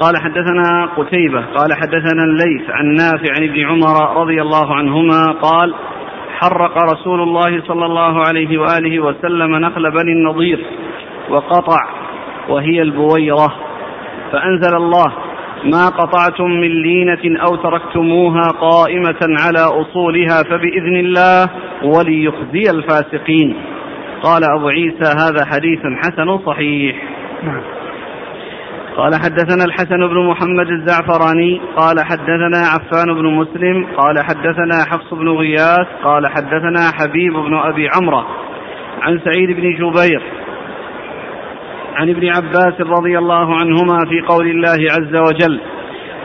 قال 0.00 0.16
حدثنا 0.16 0.88
قتيبة 0.96 1.40
قال 1.40 1.72
حدثنا 1.72 2.24
الليث 2.24 2.70
عن 2.70 2.94
نافع 2.94 3.32
عن 3.36 3.48
ابن 3.48 3.64
عمر 3.64 4.20
رضي 4.20 4.42
الله 4.42 4.74
عنهما 4.74 5.32
قال 5.32 5.74
حرق 6.38 6.78
رسول 6.92 7.20
الله 7.22 7.62
صلى 7.62 7.86
الله 7.86 8.26
عليه 8.26 8.58
وآله 8.58 9.00
وسلم 9.00 9.56
نخل 9.56 9.90
بني 9.90 10.12
النضير 10.12 10.64
وقطع 11.30 11.78
وهي 12.48 12.82
البويرة 12.82 13.54
فأنزل 14.32 14.76
الله 14.76 15.12
ما 15.64 15.88
قطعتم 15.88 16.50
من 16.50 16.82
لينة 16.82 17.40
أو 17.42 17.56
تركتموها 17.56 18.48
قائمة 18.60 19.36
على 19.44 19.60
أصولها 19.60 20.42
فبإذن 20.42 20.96
الله 20.96 21.46
وليخزي 21.82 22.70
الفاسقين. 22.70 23.56
قال 24.22 24.42
أبو 24.56 24.68
عيسى 24.68 25.04
هذا 25.04 25.44
حديث 25.46 25.80
حسن 26.04 26.38
صحيح. 26.38 26.96
نعم. 27.42 27.79
قال 28.96 29.14
حدثنا 29.14 29.64
الحسن 29.64 30.08
بن 30.08 30.26
محمد 30.26 30.66
الزعفراني 30.70 31.60
قال 31.76 32.00
حدثنا 32.00 32.58
عفان 32.58 33.14
بن 33.14 33.26
مسلم 33.26 33.86
قال 33.96 34.18
حدثنا 34.18 34.84
حفص 34.90 35.14
بن 35.14 35.28
غياث 35.28 35.86
قال 36.04 36.26
حدثنا 36.26 36.90
حبيب 36.98 37.32
بن 37.32 37.54
أبي 37.54 37.88
عمرة. 37.96 38.26
عن 39.02 39.20
سعيد 39.24 39.50
بن 39.50 39.62
جبير 39.62 40.22
عن 41.94 42.10
ابن 42.10 42.28
عباس 42.28 42.80
رضي 42.80 43.18
الله 43.18 43.54
عنهما 43.54 43.98
في 44.08 44.20
قول 44.20 44.46
الله 44.46 44.92
عز 44.92 45.16
وجل 45.16 45.60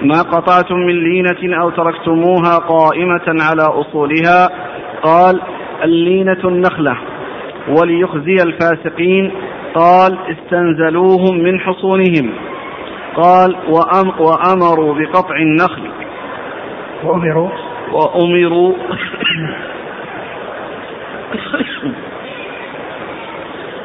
ما 0.01 0.21
قطعتم 0.21 0.75
من 0.75 1.03
لينة 1.03 1.61
أو 1.61 1.69
تركتموها 1.69 2.57
قائمة 2.57 3.43
على 3.43 3.63
أصولها؟ 3.63 4.49
قال 5.03 5.41
اللينة 5.83 6.39
النخلة 6.45 6.97
وليخزي 7.67 8.35
الفاسقين. 8.35 9.31
قال 9.75 10.17
استنزلوهم 10.29 11.37
من 11.37 11.59
حصونهم. 11.59 12.33
قال 13.15 13.55
وأم 13.69 14.09
وأمروا 14.19 14.93
بقطع 14.93 15.35
النخل. 15.35 15.89
وأمروا. 17.03 17.49
وأمروا. 17.91 18.73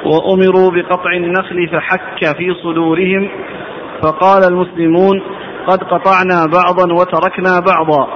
وأمروا 0.05 0.71
بقطع 0.71 1.13
النخل 1.13 1.69
فحك 1.69 2.37
في 2.37 2.55
صدورهم. 2.63 3.31
فقال 4.03 4.45
المسلمون 4.45 5.23
قد 5.67 5.83
قطعنا 5.85 6.47
بعضا 6.47 6.93
وتركنا 6.93 7.61
بعضا 7.61 8.07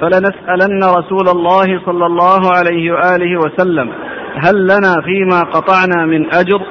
فلنسألن 0.00 0.84
رسول 0.84 1.28
الله 1.28 1.80
صلى 1.86 2.06
الله 2.06 2.52
عليه 2.52 2.92
وآله 2.92 3.38
وسلم 3.38 3.92
هل 4.36 4.64
لنا 4.64 5.02
فيما 5.04 5.40
قطعنا 5.42 6.06
من 6.06 6.34
أجر 6.34 6.62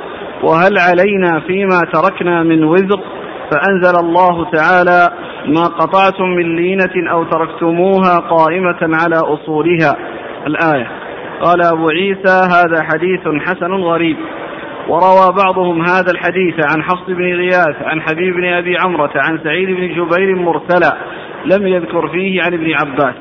وهل 0.44 0.78
علينا 0.78 1.40
فيما 1.40 1.80
تركنا 1.94 2.44
من 2.44 2.64
وزر؟ 2.64 3.00
فأنزل 3.52 4.00
الله 4.00 4.52
تعالى 4.52 5.12
ما 5.48 5.64
قطعتم 5.64 6.26
من 6.26 6.56
لينة 6.56 7.12
أو 7.12 7.24
تركتموها 7.24 8.20
قائمة 8.20 8.80
على 8.82 9.16
أصولها. 9.16 9.96
الآية. 10.48 10.88
قال 11.42 11.62
أبو 11.62 11.90
عيسى 11.90 12.48
هذا 12.56 12.84
حديث 12.84 13.48
حسن 13.48 13.74
غريب. 13.74 14.18
وروى 14.88 15.36
بعضهم 15.46 15.82
هذا 15.82 16.12
الحديث 16.12 16.56
عن 16.76 16.84
حفص 16.84 17.06
بن 17.08 17.24
غياث 17.24 17.82
عن 17.82 18.02
حبيب 18.02 18.34
بن 18.34 18.54
أبي 18.54 18.78
عمرة 18.78 19.12
عن 19.16 19.40
سعيد 19.44 19.70
بن 19.70 19.88
جبير 19.88 20.36
مرسلا 20.36 20.98
لم 21.46 21.68
يذكر 21.68 22.08
فيه 22.08 22.42
عن 22.42 22.54
ابن 22.54 22.74
عباس. 22.74 23.16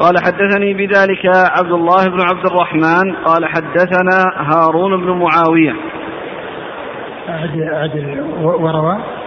قال 0.00 0.14
حدثني 0.26 0.74
بذلك 0.74 1.26
عبد 1.58 1.72
الله 1.72 2.04
بن 2.04 2.20
عبد 2.20 2.46
الرحمن 2.46 3.14
قال 3.24 3.46
حدثنا 3.46 4.24
هارون 4.36 5.00
بن 5.00 5.10
معاوية. 5.10 5.74
عدل 7.72 8.20
وروى؟ 8.42 9.19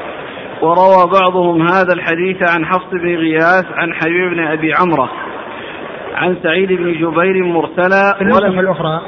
وروى 0.64 1.11
بعضهم 1.22 1.61
هذا 1.61 1.93
الحديث 1.93 2.49
عن 2.49 2.66
حفص 2.66 2.89
بن 2.91 3.16
غياث 3.16 3.66
عن 3.76 3.93
حبيب 3.93 4.30
بن 4.30 4.47
أبي 4.47 4.74
عمرة 4.74 5.09
عن 6.16 6.38
سعيد 6.43 6.74
بن 6.74 6.93
جبير 6.93 7.43
مرسلا 7.43 8.14
في 8.18 8.22
النسخ 8.22 8.57
الأخرى 8.57 9.01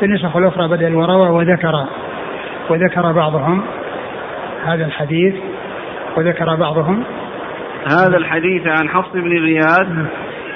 في 0.00 0.06
النسخ 0.06 0.36
الأخرى 0.36 0.68
بدل 0.68 0.94
وروى 0.94 1.28
وذكر 1.28 1.86
وذكر 2.70 3.12
بعضهم 3.12 3.62
هذا 4.64 4.84
الحديث 4.84 5.34
وذكر 6.16 6.56
بعضهم 6.56 7.04
هذا 7.86 8.16
الحديث 8.16 8.66
عن 8.66 8.88
حفص 8.88 9.12
بن 9.12 9.38
غياث 9.38 9.88
نعم. 9.88 10.06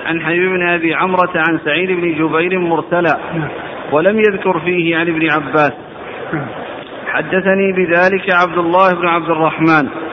عن 0.07 0.21
حبيب 0.21 0.51
بن 0.51 0.69
أبي 0.69 0.95
عمرة 0.95 1.33
عن 1.49 1.61
سعيد 1.65 1.91
بن 1.91 2.13
جبير 2.13 2.59
مرسلا 2.59 3.19
نعم. 3.35 3.49
ولم 3.93 4.19
يذكر 4.19 4.61
فيه 4.61 4.97
عن 4.97 5.09
ابن 5.09 5.31
عباس 5.31 5.73
نعم. 6.33 6.47
حدثني 7.07 7.73
بذلك 7.73 8.31
عبد 8.31 8.59
الله 8.59 8.91
بن 8.95 9.07
عبد 9.07 9.31
الرحمن 9.31 10.06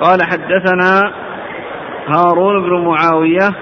قال 0.00 0.22
حدثنا 0.22 1.12
هارون 2.08 2.62
بن 2.62 2.84
معاوية 2.84 3.54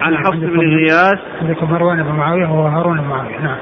عن 0.00 0.16
حفص 0.16 0.36
بن 0.36 0.76
غياث 0.76 1.18
عندكم 1.42 1.70
مروان 1.70 2.02
بن 2.02 2.12
معاوية 2.12 2.46
وهو 2.46 2.66
هارون 2.66 3.00
بن 3.00 3.08
معاوية 3.08 3.38
نعم 3.38 3.58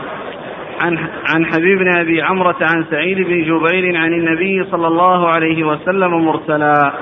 عن 0.85 0.99
عن 1.35 1.47
حبيب 1.47 1.79
بن 1.79 1.99
أبي 1.99 2.23
عمرة 2.23 2.57
عن 2.61 2.85
سعيد 2.91 3.19
بن 3.19 3.43
جبير 3.43 3.97
عن 3.97 4.13
النبي 4.13 4.65
صلى 4.71 4.87
الله 4.87 5.29
عليه 5.29 5.65
وسلم 5.65 6.25
مرسلا. 6.25 6.93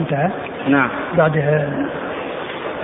انتهى؟ 0.00 0.30
نعم. 0.68 0.88
بعد 1.16 1.36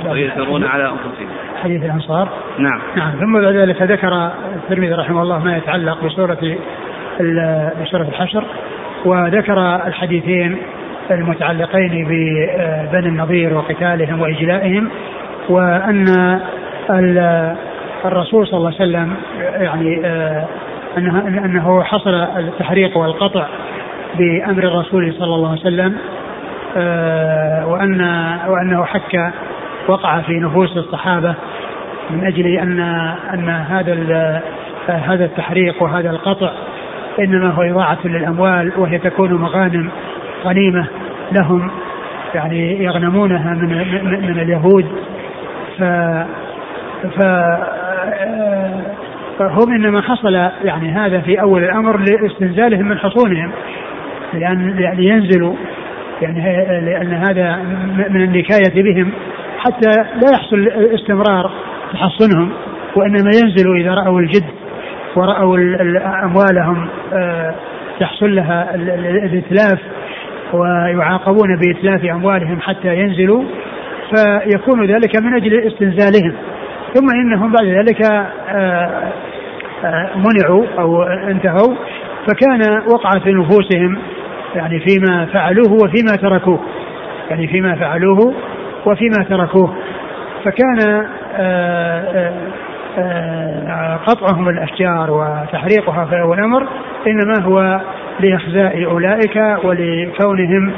ويؤثرون 0.04 0.64
على 0.64 0.84
أنفسهم. 0.84 1.28
حديث 1.62 1.84
الأنصار. 1.84 2.28
نعم. 2.58 2.80
نعم 2.96 3.10
ثم 3.20 3.40
بعد 3.40 3.54
ذلك 3.54 3.82
ذكر 3.82 4.30
الترمذي 4.56 4.92
رحمه 4.92 5.22
الله 5.22 5.38
ما 5.38 5.56
يتعلق 5.56 6.04
بسورة 6.04 6.58
بسورة 7.82 8.02
الحشر 8.02 8.44
وذكر 9.04 9.86
الحديثين 9.86 10.56
المتعلقين 11.10 12.04
ببني 12.08 13.08
النضير 13.08 13.54
وقتالهم 13.54 14.20
وإجلائهم 14.20 14.90
وأن 15.48 16.40
الرسول 18.04 18.46
صلى 18.46 18.58
الله 18.58 18.72
عليه 18.74 18.76
وسلم 18.76 19.16
يعني 19.38 20.06
آه، 20.06 20.44
انه 20.98 21.28
أنه 21.44 21.82
حصل 21.82 22.14
التحريق 22.14 22.96
والقطع 22.96 23.46
بأمر 24.18 24.62
الرسول 24.62 25.14
صلى 25.18 25.34
الله 25.34 25.50
عليه 25.50 25.60
وسلم 25.60 25.96
آه، 26.76 27.66
وان 27.66 28.00
وأنه 28.48 28.84
حك 28.84 29.32
وقع 29.88 30.20
في 30.20 30.32
نفوس 30.32 30.76
الصحابة 30.76 31.34
من 32.10 32.26
أجل 32.26 32.46
ان 32.46 32.80
أن 33.34 33.48
هذا 33.48 34.42
هذا 34.86 35.24
التحريق 35.24 35.82
وهذا 35.82 36.10
القطع 36.10 36.50
إنما 37.20 37.50
هو 37.50 37.62
إضاعة 37.62 37.98
للأموال 38.04 38.72
وهي 38.76 38.98
تكون 38.98 39.34
مغانم 39.34 39.90
غنيمة 40.44 40.86
لهم 41.32 41.70
يعني 42.34 42.84
يغنمونها 42.84 43.54
من 43.54 43.68
من, 44.04 44.38
اليهود. 44.40 44.86
ف 45.78 45.82
ف 47.16 47.22
فهم 49.38 49.72
إنما 49.74 50.00
حصل 50.00 50.34
يعني 50.64 50.90
هذا 50.90 51.20
في 51.20 51.40
أول 51.40 51.64
الأمر 51.64 51.98
لاستنزالهم 51.98 52.88
من 52.88 52.98
حصونهم 52.98 53.50
لأن 54.34 54.70
لينزلوا 54.96 55.54
يعني 56.22 56.40
لأن 56.80 57.12
هذا 57.12 57.56
من 58.10 58.22
النكاية 58.22 58.82
بهم 58.82 59.12
حتى 59.58 59.88
لا 59.96 60.30
يحصل 60.32 60.68
استمرار 60.94 61.50
تحصنهم 61.92 62.50
وإنما 62.96 63.30
ينزلوا 63.42 63.76
إذا 63.76 63.94
رأوا 63.94 64.20
الجد. 64.20 64.63
ورأوا 65.16 65.58
أموالهم 66.24 66.88
آه، 67.12 67.54
يحصل 68.00 68.34
لها 68.34 68.74
الإتلاف 69.24 69.78
ويعاقبون 70.52 71.56
بإتلاف 71.56 72.04
أموالهم 72.04 72.60
حتى 72.60 72.98
ينزلوا 72.98 73.44
فيكون 74.14 74.86
ذلك 74.86 75.16
من 75.22 75.34
أجل 75.34 75.72
استنزالهم. 75.72 76.34
ثم 76.94 77.06
إنهم 77.14 77.52
بعد 77.52 77.66
ذلك 77.66 78.02
آه، 78.48 79.12
منعوا 80.16 80.64
أو 80.78 81.02
انتهوا 81.02 81.74
فكان 82.26 82.82
وقع 82.92 83.10
في 83.18 83.32
نفوسهم 83.32 83.98
يعني 84.54 84.80
فيما 84.80 85.26
فعلوه 85.26 85.72
وفيما 85.72 86.16
تركوه 86.16 86.60
يعني 87.30 87.48
فيما 87.48 87.74
فعلوه 87.74 88.34
وفيما 88.86 89.24
تركوه. 89.28 89.76
فكان 90.44 91.06
قطعهم 94.06 94.48
الأشجار 94.48 95.10
وتحريقها 95.10 96.04
في 96.04 96.20
أول 96.20 96.38
الامر 96.38 96.66
إنما 97.06 97.42
هو 97.42 97.80
لإخزاء 98.20 98.84
أولئك 98.84 99.36
ولكونهم 99.64 100.72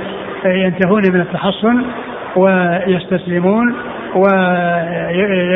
ينتهون 0.44 1.02
من 1.12 1.20
التحصن 1.20 1.84
ويستسلمون 2.36 3.74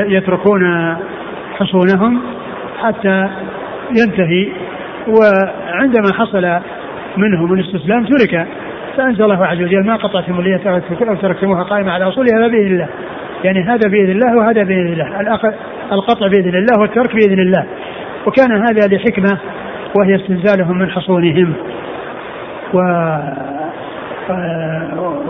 ويتركون 0.09 0.97
حصونهم 1.59 2.23
حتى 2.83 3.29
ينتهي. 3.91 4.49
وعندما 5.09 6.13
حصل 6.19 6.61
منهم 7.17 7.55
الاستسلام 7.55 8.05
ترك 8.05 8.47
فأنزل 8.97 9.25
الله 9.25 9.47
عز 9.47 9.63
وجل 9.63 9.87
ما 9.87 9.97
قطعتم 9.97 10.39
اللي 10.39 10.61
أو 11.09 11.15
تركتموها 11.15 11.63
قائمة 11.63 11.93
على 11.93 12.09
اصولها 12.09 12.49
باذن 12.49 12.67
الله. 12.67 12.89
يعني 13.45 13.63
هذا 13.63 13.89
بإذن 13.89 14.11
الله 14.11 14.37
وهذا 14.37 14.63
بإذن 14.63 14.93
الله. 14.93 15.21
القطع 15.93 16.27
بإذن 16.27 16.55
الله 16.55 16.81
والترك 16.81 17.15
بإذن 17.15 17.41
الله. 17.41 17.65
وكان 18.27 18.53
هذا 18.53 18.97
لحكمه 18.97 19.39
وهي 19.95 20.17
استنزالهم 20.17 20.79
من 20.79 20.91
حصونهم. 20.91 21.55
و 22.75 22.79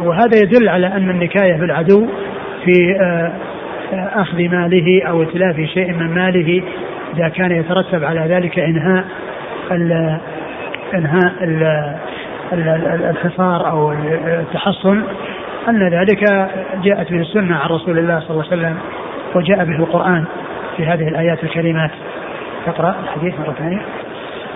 وهذا 0.05 0.39
يدل 0.43 0.69
على 0.69 0.87
أن 0.87 1.11
النكاية 1.11 1.57
بالعدو 1.57 2.09
في 2.65 2.97
آه، 3.01 3.33
أخذ 3.93 4.39
ماله 4.39 5.03
أو 5.09 5.23
اتلاف 5.23 5.57
شيء 5.57 5.93
من 5.93 6.15
ماله. 6.15 6.63
إذا 7.17 7.29
كان 7.29 7.53
يترتب 7.53 8.05
على 8.05 8.21
ذلك 8.21 8.59
إنهاء 8.59 9.05
ال 9.71 10.19
إنهاء 10.95 11.33
الحصار 13.11 13.71
أو 13.71 13.93
التحصن. 13.93 15.03
أن 15.69 15.89
ذلك 15.89 16.25
جاءت 16.85 17.13
به 17.13 17.21
السنة 17.21 17.57
عن 17.57 17.71
رسول 17.71 17.99
الله 17.99 18.21
صلى 18.21 18.31
الله 18.31 18.45
عليه 18.51 18.57
وسلم 18.57 18.77
وجاء 19.35 19.65
به 19.65 19.77
القرآن. 19.77 20.25
في 20.81 20.87
هذه 20.87 21.09
الآيات 21.09 21.45
الكريمات. 21.45 21.91
تقرا 22.67 22.95
الحديث 23.03 23.41
مرة 23.41 23.53
ثانية. 23.53 23.81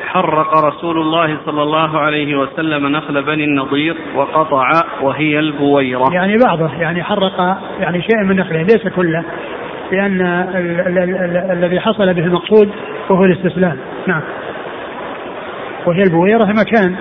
حرق 0.06 0.64
رسول 0.64 0.98
الله 0.98 1.36
صلى 1.46 1.62
الله 1.62 1.98
عليه 1.98 2.34
وسلم 2.34 2.86
نخل 2.86 3.22
بني 3.22 3.44
النضير 3.44 3.96
وقطع 4.14 4.70
وهي 5.02 5.38
البويرة. 5.38 6.14
يعني 6.14 6.38
بعضه 6.46 6.70
يعني 6.80 7.02
حرق 7.02 7.58
يعني 7.80 8.02
شيء 8.02 8.24
من 8.24 8.36
نخله 8.36 8.62
ليس 8.62 8.88
كله 8.88 9.24
لأن 9.92 10.20
الذي 11.50 11.80
حصل 11.80 12.14
به 12.14 12.24
المقصود 12.24 12.70
وهو 13.10 13.24
الاستسلام. 13.24 13.78
نعم. 14.06 14.22
وهي 15.86 16.02
البويرة 16.02 16.44
مكان 16.44 16.96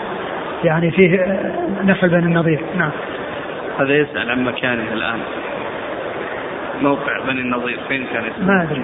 يعني 0.63 0.91
فيه 0.91 1.39
نخل 1.83 2.09
بني 2.09 2.25
النضير. 2.25 2.61
نعم. 2.77 2.91
هذا 3.79 3.93
يسأل 3.93 4.29
عن 4.29 4.43
مكانه 4.43 4.93
الآن. 4.93 5.19
موقع 6.81 7.19
بني 7.27 7.41
النضير 7.41 7.79
فين 7.87 8.05
كان 8.13 8.23
يسأل؟ 8.25 8.47
ما 8.47 8.63
أدري. 8.63 8.83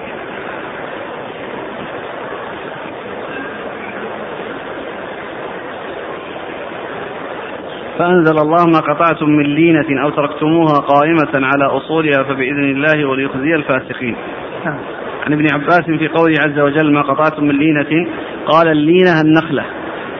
فأنزل 8.00 8.38
الله 8.38 8.66
ما 8.66 8.80
قطعتم 8.80 9.28
من 9.28 9.54
لينة 9.54 10.02
أو 10.04 10.10
تركتموها 10.10 10.74
قائمة 10.74 11.46
على 11.46 11.64
أصولها 11.64 12.22
فبإذن 12.22 12.70
الله 12.70 13.08
وليخزي 13.08 13.54
الفاسقين 13.54 14.16
نعم. 14.64 14.78
عن 15.26 15.32
ابن 15.32 15.46
عباس 15.54 15.84
في 15.84 16.08
قوله 16.08 16.34
عز 16.40 16.58
وجل 16.58 16.92
ما 16.92 17.02
قطعتم 17.02 17.44
من 17.44 17.54
لينة 17.54 18.08
قال 18.46 18.68
اللينة 18.68 19.20
النخلة 19.20 19.64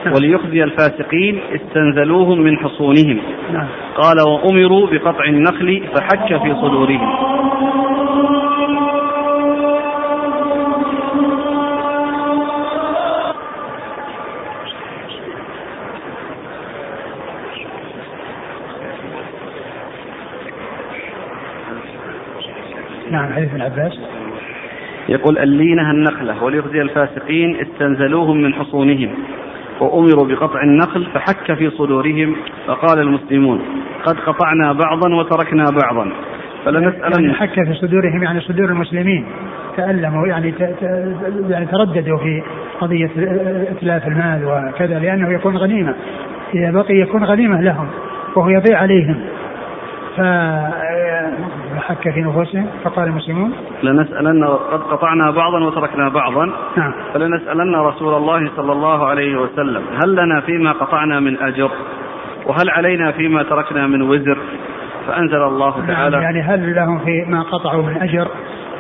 نعم. 0.04 0.14
وليخزي 0.14 0.64
الفاسقين 0.64 1.40
استنزلوهم 1.54 2.40
من 2.40 2.58
حصونهم 2.58 3.20
نعم. 3.52 3.66
قال 3.96 4.16
وأمروا 4.28 4.86
بقطع 4.90 5.24
النخل 5.24 5.82
فحك 5.94 6.42
في 6.42 6.54
صدورهم 6.54 7.12
حديث 23.40 23.52
ابن 23.52 23.62
عباس. 23.62 23.98
يقول 25.08 25.38
اللينة 25.38 25.90
النخلة 25.90 26.44
وليخزي 26.44 26.82
الفاسقين 26.82 27.56
استنزلوهم 27.60 28.42
من 28.42 28.54
حصونهم 28.54 29.10
وأمروا 29.80 30.26
بقطع 30.26 30.62
النخل 30.62 31.06
فحك 31.14 31.52
في 31.52 31.70
صدورهم 31.70 32.36
فقال 32.66 32.98
المسلمون 33.00 33.60
قد 34.04 34.16
قطعنا 34.20 34.72
بعضا 34.72 35.14
وتركنا 35.14 35.64
بعضا 35.82 36.12
فلنسألن 36.64 37.24
يعني 37.24 37.34
حك 37.34 37.64
في 37.64 37.74
صدورهم 37.74 38.22
يعني 38.22 38.40
صدور 38.40 38.68
المسلمين. 38.68 39.26
تألموا 39.76 40.26
يعني 40.26 40.54
يعني 41.48 41.66
ترددوا 41.66 42.18
في 42.18 42.42
قضية 42.80 43.10
إتلاف 43.70 44.08
المال 44.08 44.44
وكذا 44.44 44.98
لأنه 44.98 45.32
يكون 45.32 45.56
غنيمة. 45.56 45.94
إذا 46.54 46.70
بقي 46.70 46.94
يكون 46.94 47.24
غنيمة 47.24 47.60
لهم 47.60 47.86
وهو 48.36 48.48
يضيع 48.48 48.78
عليهم. 48.78 49.16
ف 50.16 50.20
حك 51.90 52.10
في 52.10 52.20
نفوسهم 52.20 52.66
فقال 52.84 53.08
المسلمون 53.08 53.52
لنسألن 53.82 54.44
قد 54.44 54.80
قطعنا 54.80 55.30
بعضا 55.30 55.64
وتركنا 55.64 56.08
بعضا. 56.08 56.52
نعم. 56.76 56.92
فلنسألن 57.14 57.74
رسول 57.74 58.14
الله 58.14 58.50
صلى 58.56 58.72
الله 58.72 59.06
عليه 59.06 59.40
وسلم 59.40 59.82
هل 60.02 60.16
لنا 60.16 60.40
فيما 60.40 60.72
قطعنا 60.72 61.20
من 61.20 61.42
أجر؟ 61.42 61.70
وهل 62.46 62.70
علينا 62.70 63.12
فيما 63.12 63.42
تركنا 63.42 63.86
من 63.86 64.02
وزر؟ 64.02 64.38
فأنزل 65.06 65.42
الله 65.42 65.78
نعم، 65.78 65.86
تعالى 65.86 66.16
نعم 66.16 66.22
يعني 66.22 66.42
هل 66.42 66.74
لهم 66.74 66.98
فيما 66.98 67.42
قطعوا 67.42 67.82
من 67.82 67.96
أجر؟ 68.02 68.28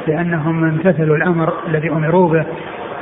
لأنهم 0.06 0.64
امتثلوا 0.64 1.16
الأمر 1.16 1.52
الذي 1.68 1.90
أمروا 1.90 2.28
به. 2.28 2.46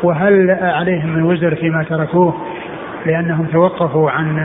وهل 0.02 0.50
عليهم 0.60 1.08
من 1.08 1.22
وزر 1.22 1.54
فيما 1.54 1.84
تركوه؟ 1.84 2.34
لأنهم 3.06 3.46
توقفوا 3.46 4.10
عن 4.10 4.38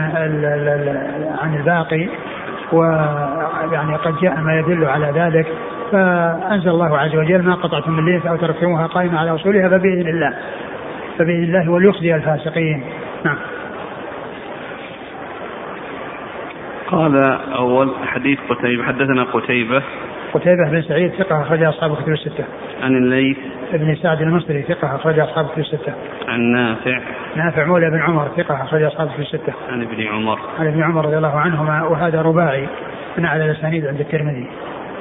عن 1.42 1.56
الباقي. 1.56 2.08
ويعني 2.74 3.96
قد 3.96 4.20
جاء 4.22 4.40
ما 4.40 4.58
يدل 4.58 4.84
على 4.84 5.12
ذلك 5.14 5.46
فأنزل 5.92 6.70
الله 6.70 6.98
عز 6.98 7.16
وجل 7.16 7.42
ما 7.42 7.54
قطعتم 7.54 7.92
من 7.92 8.04
ليلة 8.04 8.30
أو 8.30 8.36
تركتموها 8.36 8.86
قائمة 8.86 9.18
على 9.18 9.34
أصولها 9.34 9.68
فبإذن 9.68 10.08
الله 10.08 10.34
فبإذن 11.18 11.44
الله 11.44 11.70
وليخزي 11.70 12.14
الفاسقين. 12.14 12.84
نعم. 13.24 13.36
قال 16.90 17.16
أول 17.52 17.94
حديث 18.06 18.38
قتيبة 18.48 18.84
حدثنا 18.84 19.22
قتيبة 19.22 19.82
قتيبة 20.34 20.70
بن 20.70 20.82
سعيد 20.82 21.12
ثقة 21.12 21.42
أخرج 21.42 21.62
أصحاب 21.62 21.92
الكتب 21.92 22.12
الستة. 22.12 22.44
عن 22.82 22.96
الليث 22.96 23.38
بن 23.72 23.94
سعد 23.94 24.22
المصري 24.22 24.62
ثقة 24.62 24.96
أخرج 24.96 25.18
أصحاب 25.18 25.46
الكتب 25.46 25.60
الستة. 25.60 25.94
عن 26.28 26.40
نافع 26.40 27.00
نافع 27.36 27.64
مولى 27.64 27.90
بن 27.90 28.02
عمر 28.02 28.28
ثقة 28.36 28.62
أخرج 28.62 28.82
أصحاب 28.82 29.06
الكتب 29.06 29.20
الستة. 29.20 29.52
عن 29.68 29.82
ابن 29.82 30.06
عمر 30.06 30.38
عن 30.58 30.66
ابن 30.66 30.82
عمر 30.82 31.06
رضي 31.06 31.16
الله 31.16 31.40
عنهما 31.40 31.82
وهذا 31.82 32.22
رباعي 32.22 32.68
من 33.18 33.24
أعلى 33.24 33.44
الأسانيد 33.44 33.86
عند 33.86 34.00
الترمذي. 34.00 34.46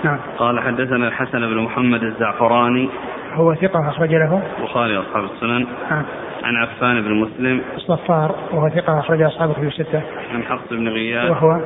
نعم. 0.04 0.20
قال 0.38 0.60
حدثنا 0.60 1.08
الحسن 1.08 1.40
بن 1.40 1.58
محمد 1.58 2.04
الزعفراني 2.04 2.90
هو 3.34 3.56
ثقة 3.56 3.90
أخرج 3.90 4.10
له 4.10 4.42
البخاري 4.60 4.98
أصحاب 4.98 5.24
السنن 5.24 5.68
نعم. 5.92 6.04
عن 6.44 6.56
عفان 6.56 7.02
بن 7.02 7.14
مسلم 7.14 7.62
الصفار 7.76 8.36
وهو 8.52 8.70
ثقة 8.70 9.00
أخرج 9.00 9.22
أصحاب 9.22 9.50
الكتب 9.50 9.64
الستة. 9.64 10.02
عن 10.34 10.44
حفص 10.44 10.70
بن 10.72 10.88
غياث 10.88 11.32
وهو 11.32 11.62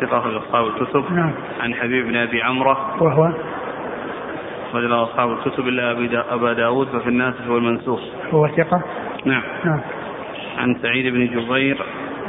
ثقة 0.00 0.18
أخرج 0.18 0.34
أصحاب 0.34 0.66
الكتب. 0.66 1.12
نعم. 1.12 1.32
عن 1.60 1.74
حبيب 1.74 2.06
بن 2.06 2.16
أبي 2.16 2.42
عمرة. 2.42 3.02
وهو؟ 3.02 3.32
أخرج 4.70 4.84
له 4.84 5.02
أصحاب 5.02 5.32
الكتب 5.32 5.68
إلا 5.68 6.34
أبا 6.34 6.52
داود 6.52 6.88
ففي 6.88 7.08
الناسخ 7.08 7.48
والمنسوخ 7.48 8.00
هو 8.30 8.48
ثقة؟ 8.48 8.82
نعم. 9.24 9.42
نعم. 9.64 9.80
عن 10.58 10.74
سعيد 10.82 11.14
بن 11.14 11.26
جبير. 11.26 11.78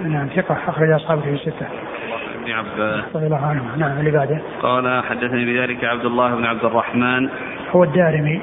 نعم 0.04 0.28
ثقة 0.28 0.58
أخرج 0.68 0.90
أصحاب 0.90 1.18
الكتب 1.18 1.34
الستة. 1.34 1.68
ابن 2.42 2.52
عباس. 2.52 3.16
رضي 3.16 3.26
الله 3.26 3.46
عنه. 3.46 3.76
نعم 3.78 4.00
اللي 4.00 4.12
بعده. 4.12 4.42
قال 4.62 5.04
حدثني 5.04 5.46
بذلك 5.46 5.84
عبد 5.84 6.06
الله 6.06 6.36
بن 6.36 6.46
عبد 6.46 6.66
الرحمن. 6.66 7.30
هو 7.72 7.84
الدارمي. 7.84 8.42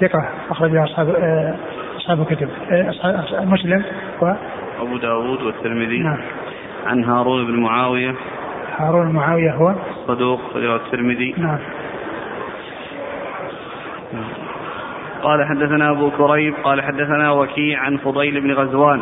ثقة 0.00 0.28
أخرج 0.50 0.76
أصحاب 0.76 1.08
آه، 1.08 1.56
أصحاب 1.96 2.20
الكتب. 2.20 2.48
آه، 2.70 2.90
أصحاب 2.90 3.48
مسلم. 3.48 3.84
و؟ 4.22 4.32
أبو 4.80 4.96
داود 4.96 5.42
والترمذي. 5.42 5.98
نعم. 5.98 6.18
عن 6.86 7.04
هارون 7.04 7.46
بن 7.46 7.60
معاوية. 7.60 8.14
هارون 8.78 9.12
معاوية 9.12 9.50
هو؟ 9.50 9.74
صدوق 10.06 10.40
رواه 10.56 10.76
الترمذي. 10.76 11.34
نعم. 11.38 11.58
قال 15.22 15.44
حدثنا 15.44 15.90
أبو 15.90 16.10
كريب 16.10 16.54
قال 16.64 16.82
حدثنا 16.82 17.30
وكيع 17.30 17.80
عن 17.80 17.96
فضيل 17.96 18.40
بن 18.40 18.52
غزوان 18.52 19.00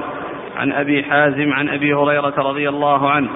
عن 0.56 0.72
أبي 0.72 1.02
حازم 1.02 1.52
عن 1.52 1.68
أبي 1.68 1.94
هريرة 1.94 2.34
رضي 2.38 2.68
الله 2.68 3.10
عنه 3.10 3.28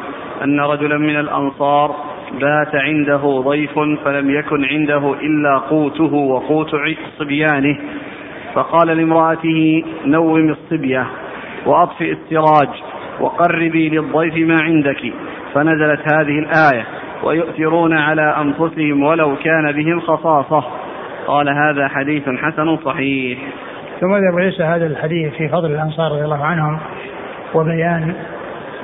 أن 0.45 0.61
رجلا 0.61 0.99
من 0.99 1.20
الأنصار 1.20 1.97
بات 2.41 2.74
عنده 2.74 3.43
ضيف 3.45 3.78
فلم 4.05 4.30
يكن 4.30 4.64
عنده 4.64 5.14
إلا 5.20 5.59
قوته 5.59 6.14
وقوت 6.14 6.70
صبيانه 7.18 7.78
فقال 8.55 8.88
لامرأته 8.88 9.84
نوم 10.05 10.51
الصبية 10.51 11.07
وأطفئ 11.66 12.12
السراج 12.12 12.68
وقربي 13.20 13.88
للضيف 13.88 14.36
ما 14.36 14.62
عندك. 14.62 15.12
فنزلت 15.55 16.01
هذه 16.12 16.38
الآية 16.38 16.84
ويؤثرون 17.22 17.96
على 17.98 18.36
أنفسهم 18.40 19.03
ولو 19.03 19.36
كان 19.36 19.72
بهم 19.72 20.01
خصاصة. 20.01 20.64
قال 21.26 21.48
هذا 21.48 21.88
حديث 21.88 22.28
حسن 22.28 22.76
صحيح. 22.76 23.38
ثم 24.01 24.12
أبو 24.12 24.38
عيسى 24.38 24.62
هذا 24.62 24.86
الحديث 24.86 25.32
في 25.32 25.48
فضل 25.48 25.70
الأنصار 25.70 26.12
رضي 26.12 26.24
الله 26.24 26.44
عنهم 26.44 26.78
وبيان 27.55 28.14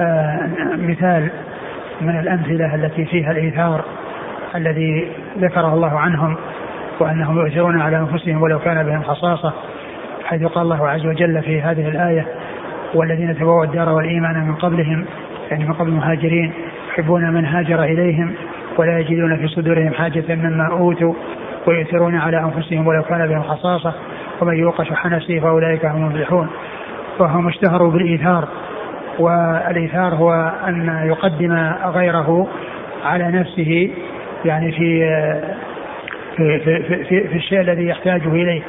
آه 0.01 0.51
مثال 0.77 1.31
من 2.01 2.21
الأمثلة 2.21 2.75
التي 2.75 3.05
فيها 3.05 3.31
الإيثار 3.31 3.85
الذي 4.55 5.09
ذكره 5.39 5.75
الله 5.75 5.99
عنهم 5.99 6.37
وأنهم 7.01 7.39
يؤثرون 7.39 7.81
على 7.81 7.99
أنفسهم 7.99 8.43
ولو 8.43 8.59
كان 8.59 8.87
بهم 8.87 9.03
خصاصة 9.03 9.53
حيث 10.25 10.43
قال 10.43 10.64
الله 10.64 10.89
عز 10.89 11.07
وجل 11.07 11.43
في 11.43 11.61
هذه 11.62 11.89
الآية 11.89 12.27
والذين 12.95 13.35
تبوأوا 13.39 13.64
الدار 13.64 13.89
والإيمان 13.89 14.47
من 14.49 14.55
قبلهم 14.55 15.05
يعني 15.51 15.64
من 15.64 15.72
قبل 15.72 15.88
المهاجرين 15.88 16.53
يحبون 16.88 17.30
من 17.30 17.44
هاجر 17.44 17.84
إليهم 17.84 18.34
ولا 18.78 18.99
يجدون 18.99 19.36
في 19.36 19.49
صدورهم 19.49 19.92
حاجة 19.92 20.24
مما 20.34 20.68
أوتوا 20.70 21.14
ويؤثرون 21.66 22.16
على 22.16 22.38
أنفسهم 22.40 22.86
ولو 22.86 23.03
كان 23.03 23.26
بهم 23.28 23.42
خصاصة 23.42 23.94
ومن 24.40 24.57
يوق 24.57 24.82
شح 24.82 25.07
نفسه 25.07 25.40
فأولئك 25.40 25.84
هم 25.84 25.97
المفلحون. 25.97 26.49
وهم 27.18 27.49
اشتهروا 27.49 27.90
بالإيثار. 27.90 28.49
والإيثار 29.18 30.14
هو 30.14 30.53
أن 30.68 31.03
يقدم 31.07 31.72
غيره 31.84 32.49
على 33.05 33.30
نفسه 33.30 33.90
يعني 34.44 34.72
في 34.72 35.07
في, 36.36 36.59
في, 36.59 37.05
في, 37.05 37.28
في 37.28 37.36
الشيء 37.36 37.61
الذي 37.61 37.86
يحتاج 37.86 38.22
إليه 38.26 38.62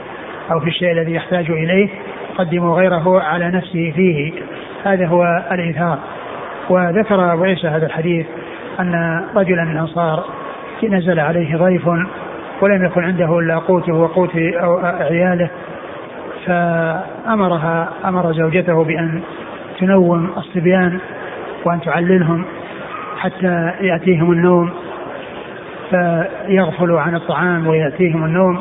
أو 0.52 0.60
في 0.60 0.68
الشيء 0.68 0.92
الذي 0.92 1.14
يحتاج 1.14 1.52
إليه 1.52 1.90
يقدم 2.34 2.72
غيره 2.72 3.22
على 3.22 3.48
نفسه 3.52 3.94
فيه. 3.96 4.34
هذا 4.84 5.08
هو 5.08 5.46
الإيثار. 5.52 6.00
وذكر 6.70 7.34
أبو 7.34 7.44
عيسى 7.44 7.68
هذا 7.68 7.86
الحديث 7.86 8.26
أن 8.80 9.24
رجلا 9.36 9.64
من 9.64 9.72
الأنصار 9.72 10.24
نزل 10.84 11.20
عليه 11.20 11.58
ضيف 11.58 11.88
ولم 12.62 12.86
يكن 12.86 13.04
عنده 13.04 13.40
إلا 13.40 13.58
قوته 13.58 13.94
وقوت 13.94 14.36
عياله 14.84 15.50
فأمرها 16.46 17.90
أمر 18.06 18.34
زوجته 18.34 18.84
بأن 18.84 19.22
تنوم 19.80 20.32
الصبيان 20.38 21.00
وأن 21.66 21.82
تعللهم 21.82 22.46
حتى 23.18 23.72
يأتيهم 23.82 24.32
النوم 24.32 24.72
فيغفلوا 25.90 27.02
عن 27.02 27.16
الطعام 27.16 27.68
ويأتيهم 27.68 28.26
النوم. 28.26 28.60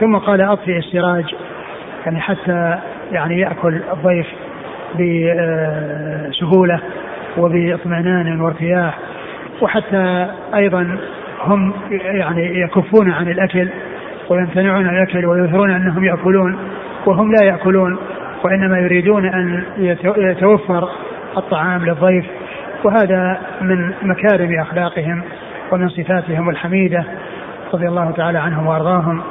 ثم 0.00 0.16
قال 0.16 0.40
أطفئ 0.40 0.78
السراج 0.78 1.34
يعني 2.06 2.20
حتى 2.20 2.78
يعني 3.12 3.40
يأكل 3.40 3.80
الضيف 3.92 4.26
بسهولة. 4.94 6.80
وباطمئنان 7.36 8.40
وارتياح 8.40 8.98
وحتى 9.60 10.26
أيضا 10.54 10.98
هم 11.44 11.72
يعني 11.90 12.60
يكفون 12.60 13.10
عن 13.10 13.28
الأكل 13.28 13.68
ويمتنعون 14.28 14.86
عن 14.86 14.96
الأكل 14.96 15.26
ويظهرون 15.26 15.70
أنهم 15.70 16.04
يأكلون 16.04 16.58
وهم 17.06 17.32
لا 17.32 17.44
يأكلون 17.44 17.98
وإنما 18.44 18.78
يريدون 18.78 19.26
أن 19.26 19.64
يتوفر 20.16 20.88
الطعام 21.36 21.84
للضيف 21.84 22.24
وهذا 22.84 23.40
من 23.60 23.92
مكارم 24.02 24.60
أخلاقهم 24.60 25.22
ومن 25.72 25.88
صفاتهم 25.88 26.50
الحميدة 26.50 27.04
رضي 27.74 27.88
الله 27.88 28.10
تعالى 28.10 28.38
عنهم 28.38 28.66
وأرضاهم. 28.66 29.22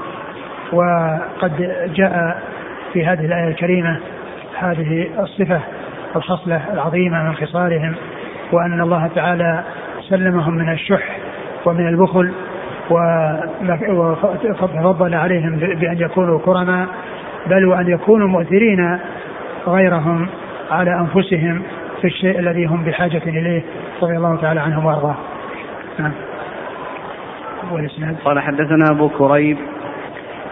وقد 0.72 1.72
جاء 1.96 2.42
في 2.94 3.06
هذه 3.06 3.26
الآية 3.26 3.48
الكريمة 3.48 4.00
هذه 4.60 5.08
الصفة 5.20 5.62
الخصلة 6.16 6.74
العظيمة 6.74 7.24
من 7.24 7.36
خصالهم 7.36 7.96
وأن 8.52 8.82
الله 8.82 9.08
تعالى 9.16 9.64
سلمهم 10.10 10.54
من 10.54 10.72
الشح 10.74 11.18
ومن 11.66 11.88
البخل 11.88 12.34
وفضل 14.84 15.16
عليهم 15.16 15.56
بأن 15.58 15.98
يكونوا 16.00 16.40
كرما 16.40 16.88
بل 17.48 17.66
وأن 17.66 17.88
يكونوا 17.88 18.28
مؤثرين 18.28 19.00
غيرهم 19.68 20.28
على 20.72 21.00
أنفسهم 21.00 21.62
في 22.02 22.08
الشيء 22.08 22.40
الذي 22.40 22.66
هم 22.66 22.84
بحاجة 22.84 23.22
إليه 23.26 23.62
رضي 24.02 24.18
الله 24.18 24.36
تعالى 24.36 24.60
عنهم 24.60 24.86
وأرضاه. 24.86 25.16
نعم. 26.00 26.12
قال 28.26 28.40
حدثنا 28.40 28.86
أبو 28.92 29.10
كريب. 29.10 29.58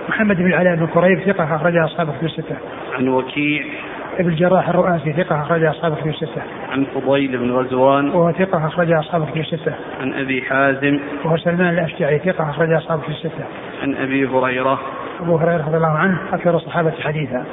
محمد 0.10 0.38
بن 0.38 0.48
العلاء 0.48 0.76
بن 0.76 0.88
كريب 0.88 1.20
ثقة 1.20 1.56
أخرجها 1.56 1.86
أصحاب 1.86 2.08
كتب 2.08 2.26
الستة. 2.26 2.56
عن 2.98 3.08
وكيع 3.08 3.64
ابن 4.18 4.30
الجراح 4.30 4.70
الرؤاسي 4.70 5.14
ثقة 5.14 5.42
أخرجها 5.42 5.70
أصحاب 5.70 5.96
كتب 5.96 6.08
الستة. 6.08 6.42
عن 6.72 6.86
فضيل 6.86 7.38
بن 7.38 7.52
غزوان 7.52 8.10
وهو 8.10 8.32
ثقة 8.32 8.68
أخرجها 8.68 9.00
أصحاب 9.00 9.26
كتب 9.30 9.38
الستة. 9.38 9.74
عن 10.02 10.14
أبي 10.14 10.42
حازم 10.42 11.00
وهو 11.26 11.38
سلمان 11.38 11.74
الأشجعي 11.74 12.20
ثقة 12.20 12.50
أخرجها 12.50 12.78
أصحاب 12.78 13.02
كتب 13.02 13.10
الستة. 13.10 13.46
عن 13.82 13.96
أبي 13.96 14.28
هريرة 14.28 14.80
أبو 15.20 15.38
هريرة 15.38 15.66
رضي 15.68 15.78
الله 15.78 15.98
عنه 15.98 16.20
أكثر 16.34 16.56
الصحابة 16.56 16.92
حديثا. 16.92 17.46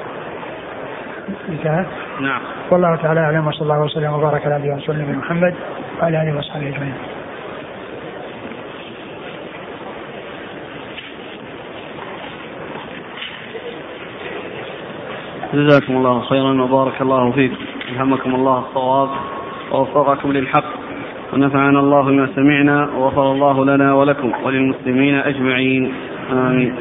انتهى؟ 1.48 1.84
نعم. 2.20 2.40
والله 2.70 2.96
تعالى 2.96 3.20
أعلم 3.20 3.46
وصلى 3.46 3.62
الله 3.62 3.80
وسلم 3.80 4.12
وبارك 4.12 4.46
على 4.46 4.58
نبينا 4.88 5.18
محمد 5.18 5.54
وعلى 6.00 6.22
آله 6.22 6.38
وصحبه 6.38 6.68
أجمعين. 6.68 6.94
جزاكم 15.54 15.96
الله 15.96 16.20
خيرا 16.20 16.62
وبارك 16.62 17.02
الله 17.02 17.32
فيكم. 17.32 17.56
ألهمكم 17.92 18.34
الله 18.34 18.58
الصواب 18.58 19.08
ووفقكم 19.72 20.32
للحق 20.32 20.64
ونفعنا 21.32 21.80
الله 21.80 22.02
بما 22.02 22.28
سمعنا 22.36 22.90
وغفر 22.96 23.32
الله 23.32 23.64
لنا 23.64 23.94
ولكم 23.94 24.32
وللمسلمين 24.44 25.14
أجمعين. 25.14 25.92
آمين. 26.32 26.74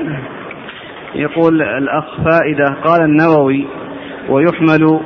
يقول 1.15 1.61
الأخ 1.61 2.05
فائدة 2.15 2.65
قال 2.83 3.01
النووي 3.01 3.65
ويحمل 4.29 4.99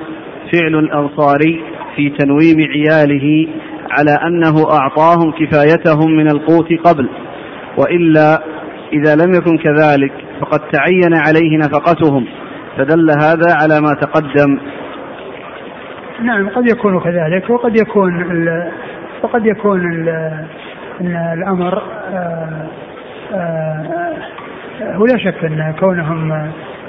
فعل 0.52 0.76
الأنصاري 0.76 1.64
في 1.96 2.10
تنويم 2.10 2.58
عياله 2.60 3.48
على 3.92 4.12
أنه 4.28 4.56
أعطاهم 4.72 5.32
كفايتهم 5.32 6.12
من 6.12 6.28
القوت 6.32 6.74
قبل 6.88 7.10
وإلا 7.78 8.44
إذا 8.94 9.16
لم 9.16 9.34
يكن 9.34 9.58
كذلك 9.58 10.14
فقد 10.42 10.60
تعين 10.60 11.14
عليه 11.14 11.58
نفقتهم. 11.58 12.26
فدل 12.80 13.12
هذا 13.12 13.54
على 13.62 13.82
ما 13.82 13.94
تقدم. 14.02 14.60
نعم 16.24 16.50
قد 16.50 16.68
يكون 16.68 17.00
كذلك 17.00 17.50
وقد 17.50 17.76
يكون 17.76 18.24
وقد 19.24 19.46
يكون 19.46 20.08
الأمر 21.34 21.84
آه، 22.14 22.68
آه، 23.34 23.84
هو 24.82 25.06
لا 25.06 25.18
شك 25.18 25.46
أن 25.46 25.74
كونهم 25.80 26.32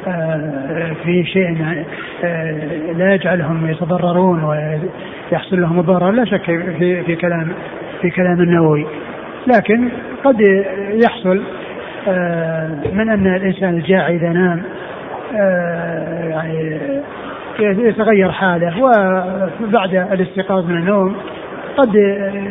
آه، 0.07 0.93
في 1.05 1.25
شيء 1.25 1.85
لا 2.97 3.15
يجعلهم 3.15 3.71
يتضررون 3.71 4.45
ويحصل 4.45 5.61
لهم 5.61 5.81
الضرر 5.81 6.11
لا 6.11 6.25
شك 6.25 6.45
في 6.79 7.03
في 7.03 7.17
كلام 7.17 7.53
في 8.01 8.11
كلام 8.11 8.41
النووي. 8.41 8.87
لكن 9.47 9.89
قد 10.25 10.41
يحصل 11.05 11.43
من 12.93 13.09
أن 13.11 13.27
الإنسان 13.37 13.75
الجاعي 13.75 14.17
إذا 14.17 14.29
نام 14.29 14.63
يعني 16.31 16.81
يتغير 17.61 18.33
حاله 18.33 18.83
وبعد 18.83 19.95
الاستيقاظ 19.95 20.67
من 20.67 20.77
النوم 20.77 21.17
قد 21.77 21.95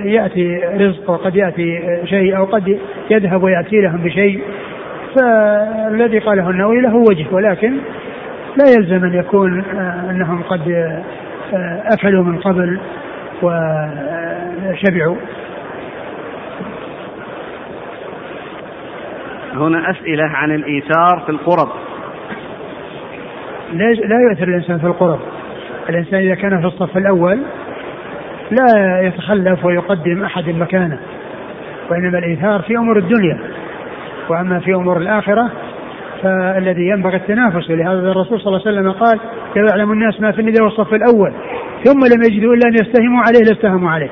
يأتي 0.06 0.62
رزق 0.80 1.10
وقد 1.10 1.36
يأتي 1.36 2.00
شيء 2.06 2.38
أو 2.38 2.46
قد 2.46 2.80
يذهب 3.10 3.44
ويأتي 3.44 3.82
لهم 3.82 3.98
بشيء 3.98 4.42
فالذي 5.16 6.20
قاله 6.20 6.50
النووي 6.50 6.82
له 6.82 6.96
وجه 6.96 7.26
ولكن 7.32 7.74
لا 8.58 8.72
يلزم 8.78 9.06
أن 9.06 9.14
يكون 9.14 9.64
آه، 9.64 10.12
أنهم 10.12 10.44
قد 10.44 10.72
آه، 11.54 11.84
أكلوا 11.94 12.24
من 12.24 12.38
قبل 12.38 12.80
وشبعوا. 13.42 15.16
هنا 19.54 19.92
أسئلة 19.92 20.24
عن 20.24 20.52
الإيثار 20.52 21.24
في 21.26 21.32
القرب. 21.32 21.70
لا 23.74 24.20
يؤثر 24.30 24.48
الإنسان 24.48 24.80
في 24.80 24.88
القرب. 24.88 25.20
الإنسان 25.90 26.20
إذا 26.20 26.36
كان 26.36 26.62
في 26.62 26.68
الصف 26.68 26.98
الأول 26.98 27.40
لا 28.52 29.02
يتخلف 29.02 29.66
ويقدم 29.66 30.24
أحد 30.24 30.50
مكانه 30.50 31.00
وإنما 31.90 32.20
الإيثار 32.20 32.62
في 32.62 32.78
أمور 32.78 32.98
الدنيا. 32.98 33.40
وأما 34.30 34.60
في 34.60 34.74
أمور 34.74 34.98
الآخرة 34.98 35.52
فالذي 36.24 36.88
ينبغي 36.88 37.16
التنافس 37.16 37.70
ولهذا 37.70 38.12
الرسول 38.12 38.42
صلى 38.42 38.48
الله 38.48 38.62
عليه 38.68 38.80
وسلم 38.80 38.92
قال 38.92 39.20
لو 39.56 39.66
يعلم 39.66 39.92
الناس 39.92 40.22
ما 40.22 40.32
في 40.32 40.42
الندى 40.42 40.64
والصف 40.64 40.94
الأول 40.94 41.34
ثم 41.84 42.00
لم 42.00 42.24
يجدوا 42.24 42.54
إلا 42.54 42.68
أن 42.68 42.74
يستهموا 42.74 43.24
عليه 43.28 43.40
لاستهموا 43.50 43.92
عليه. 43.92 44.10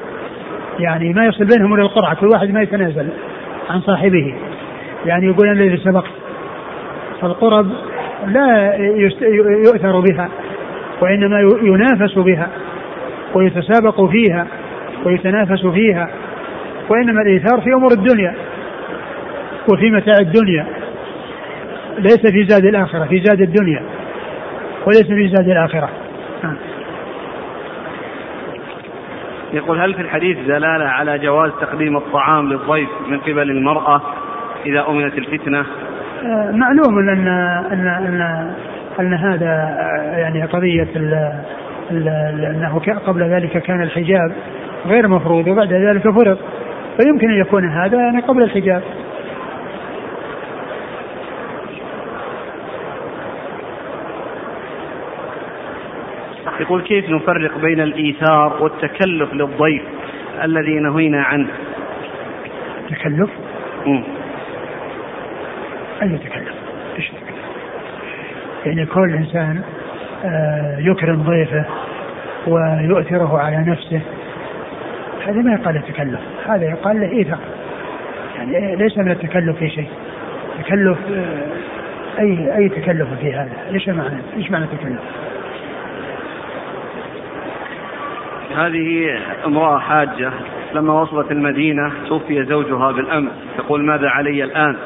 يعني 0.80 1.14
ما 1.14 1.26
يصل 1.26 1.46
بينهم 1.46 1.74
إلى 1.74 1.82
القرعة 1.82 2.16
كل 2.16 2.28
واحد 2.28 2.50
ما 2.50 2.62
يتنازل 2.62 3.08
عن 3.70 3.82
صاحبه. 3.82 4.36
يعني 5.06 5.26
يقول 5.26 5.48
أنا 5.48 5.62
الذي 5.62 5.78
سبقت. 5.78 6.12
فالقرب 7.22 7.68
لا 8.26 8.76
يؤثر 9.66 10.00
بها 10.00 10.30
وإنما 11.02 11.40
ينافس 11.62 12.14
بها 12.14 12.50
ويتسابق 13.36 14.06
فيها 14.06 14.48
ويتنافس 15.06 15.66
فيها 15.66 16.10
وإنما 16.90 17.22
الإيثار 17.22 17.62
في 17.62 17.74
أمور 17.74 17.92
الدنيا 17.92 18.36
وفي 19.74 19.92
متاع 19.92 20.20
الدنيا 20.20 20.66
ليس 21.98 22.22
في 22.32 22.46
زاد 22.46 22.66
الآخرة 22.66 23.06
في 23.06 23.24
زاد 23.24 23.42
الدنيا 23.42 23.84
وليس 24.86 25.08
في 25.08 25.28
زاد 25.28 25.50
الآخرة 25.50 25.90
آه. 26.44 26.56
يقول 29.54 29.82
هل 29.82 29.94
في 29.94 30.02
الحديث 30.02 30.38
دلالة 30.38 30.86
على 30.86 31.20
جواز 31.20 31.52
تقديم 31.62 31.98
الطعام 31.98 32.50
للضيف 32.50 32.90
من 33.08 33.20
قبل 33.20 33.52
المرأة 33.52 34.02
إذا 34.66 34.86
أمنت 34.90 35.18
الفتنة؟ 35.18 35.66
معلوم 36.52 37.00
أن 37.00 37.28
أن 37.72 37.88
أن 37.88 38.52
أن 39.00 39.14
هذا 39.14 39.78
يعني 40.18 40.44
قضية 40.44 40.88
ال 40.96 41.34
ال 41.92 42.08
أنه 42.46 42.80
قبل 43.06 43.24
ذلك 43.24 43.58
كان 43.58 43.82
الحجاب 43.82 44.32
غير 44.86 45.08
مفروض 45.08 45.48
وبعد 45.48 45.74
ذلك 45.74 46.10
فرض 46.10 46.38
فيمكن 46.98 47.30
أن 47.30 47.40
يكون 47.42 47.70
هذا 47.70 47.98
يعني 47.98 48.20
قبل 48.20 48.44
الحجاب 48.44 48.82
يقول 56.60 56.82
كيف 56.82 57.10
نفرق 57.10 57.58
بين 57.58 57.82
الإيثار 57.82 58.58
والتكلف 58.64 59.34
للضيف 59.34 59.82
الذي 60.44 60.80
نهينا 60.80 61.24
عنه 61.24 61.48
تكلف؟ 62.90 63.30
مم. 63.86 64.04
أي 66.02 66.18
تكلف؟ 66.18 66.56
إيش؟ 66.98 67.12
يعني 68.66 68.86
كل 68.86 69.14
إنسان 69.14 69.62
آه، 70.26 70.78
يكرم 70.80 71.24
ضيفه 71.24 71.66
ويؤثره 72.48 73.40
على 73.40 73.58
نفسه. 73.58 74.02
هذا 75.28 75.42
ما 75.42 75.54
يقال 75.54 75.82
تكلف 75.88 76.20
هذا 76.48 76.66
يقال 76.66 77.02
له 77.02 77.12
إيثار. 77.12 77.40
يعني 78.36 78.76
ليس 78.76 78.98
من 78.98 79.12
التكلف 79.12 79.58
في 79.58 79.70
شيء. 79.70 79.90
تكلف 80.64 80.98
آه، 81.12 82.20
أي 82.20 82.58
أي 82.58 82.70
تكلف 82.70 83.08
في 83.20 83.34
هذا؟ 83.34 83.54
إيش 83.74 83.90
معنى 83.90 84.18
إيش 84.38 84.52
معنى 84.52 84.66
تكلف؟ 84.68 85.02
هذه 88.56 89.20
امرأة 89.46 89.80
حاجة 89.80 90.32
لما 90.74 91.02
وصلت 91.02 91.32
المدينة 91.32 91.92
توفي 92.08 92.46
زوجها 92.46 92.92
بالأمس. 92.92 93.32
تقول 93.58 93.86
ماذا 93.86 94.10
علي 94.10 94.44
الآن؟ 94.44 94.78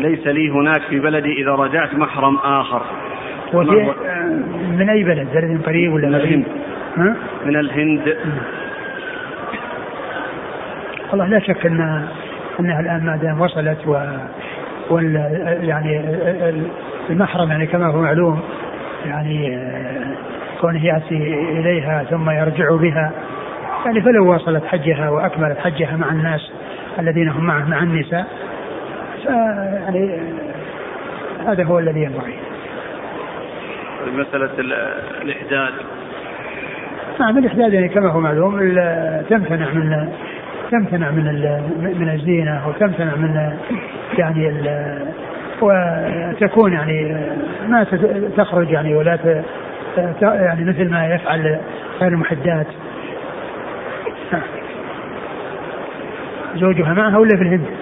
ليس 0.00 0.26
لي 0.26 0.50
هناك 0.50 0.82
في 0.82 1.00
بلدي 1.00 1.42
إذا 1.42 1.50
رجعت 1.50 1.94
محرم 1.94 2.36
آخر. 2.36 2.82
وفي 3.52 3.92
من 4.78 4.88
أي 4.90 5.04
بلد؟ 5.04 5.28
بلد 5.34 5.62
قريب 5.66 5.92
ولا 5.92 6.08
من 6.08 6.14
الهند. 6.14 6.44
ها؟ 6.96 7.16
من 7.46 7.56
الهند. 7.56 8.16
والله 11.10 11.26
لا 11.26 11.38
شك 11.38 11.66
أن 11.66 12.08
أنها 12.60 12.80
الآن 12.80 13.04
ما 13.04 13.16
دام 13.16 13.40
وصلت 13.40 13.78
و 13.86 13.96
وال 14.90 15.14
يعني 15.62 16.00
المحرم 17.10 17.50
يعني 17.50 17.66
كما 17.66 17.86
هو 17.86 18.00
معلوم 18.00 18.40
يعني 19.06 19.58
كونه 20.60 20.84
يأتي 20.84 21.34
إليها 21.58 22.04
ثم 22.10 22.30
يرجع 22.30 22.76
بها 22.76 23.12
يعني 23.86 24.00
فلو 24.00 24.32
واصلت 24.32 24.64
حجها 24.64 25.10
وأكملت 25.10 25.58
حجها 25.58 25.96
مع 25.96 26.10
الناس 26.12 26.52
الذين 26.98 27.28
هم 27.28 27.44
معه 27.44 27.68
مع 27.68 27.82
النساء 27.82 28.26
يعني 29.24 30.20
هذا 31.46 31.64
هو 31.64 31.78
الذي 31.78 32.02
ينبغي. 32.02 32.34
مسألة 34.06 34.50
الإحداد 35.22 35.72
نعم 37.20 37.38
الإحداد 37.38 37.72
يعني 37.72 37.88
كما 37.88 38.08
هو 38.08 38.20
معلوم 38.20 38.58
تمتنع 39.30 39.70
من 39.72 40.08
تمتنع 40.70 41.10
من 41.10 41.24
من 41.98 42.10
الزينة 42.14 42.68
وتمتنع 42.68 43.16
من 43.16 43.52
يعني 44.18 44.52
وتكون 45.60 46.72
يعني 46.72 47.16
ما 47.68 47.86
تخرج 48.36 48.70
يعني 48.70 48.94
ولا 48.94 49.18
يعني 50.22 50.64
مثل 50.64 50.90
ما 50.90 51.14
يفعل 51.14 51.58
غير 52.00 52.12
المحدات. 52.12 52.66
زوجها 56.56 56.94
معها 56.94 57.18
ولا 57.18 57.36
في 57.36 57.42
الهند؟ 57.42 57.79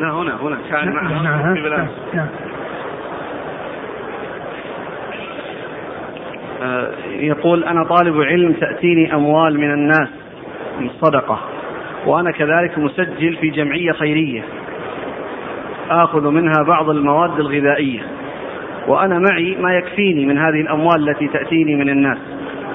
لا 0.00 0.10
هنا 0.10 0.42
هنا 0.42 0.58
كان 0.70 0.88
معها, 0.92 1.22
معها. 1.22 1.52
نعم. 1.52 1.88
نعم. 2.14 2.28
آه، 6.62 6.90
يقول 7.06 7.64
أنا 7.64 7.84
طالب 7.84 8.20
علم 8.20 8.52
تأتيني 8.52 9.14
أموال 9.14 9.60
من 9.60 9.72
الناس 9.72 10.08
من 10.80 10.90
صدقة 11.00 11.40
وأنا 12.06 12.30
كذلك 12.30 12.78
مسجل 12.78 13.36
في 13.36 13.50
جمعية 13.50 13.92
خيرية 13.92 14.42
آخذ 15.90 16.28
منها 16.28 16.62
بعض 16.66 16.90
المواد 16.90 17.40
الغذائية 17.40 18.02
وأنا 18.88 19.18
معي 19.18 19.56
ما 19.60 19.76
يكفيني 19.76 20.26
من 20.26 20.38
هذه 20.38 20.60
الأموال 20.60 21.08
التي 21.08 21.28
تأتيني 21.28 21.74
من 21.74 21.88
الناس 21.88 22.18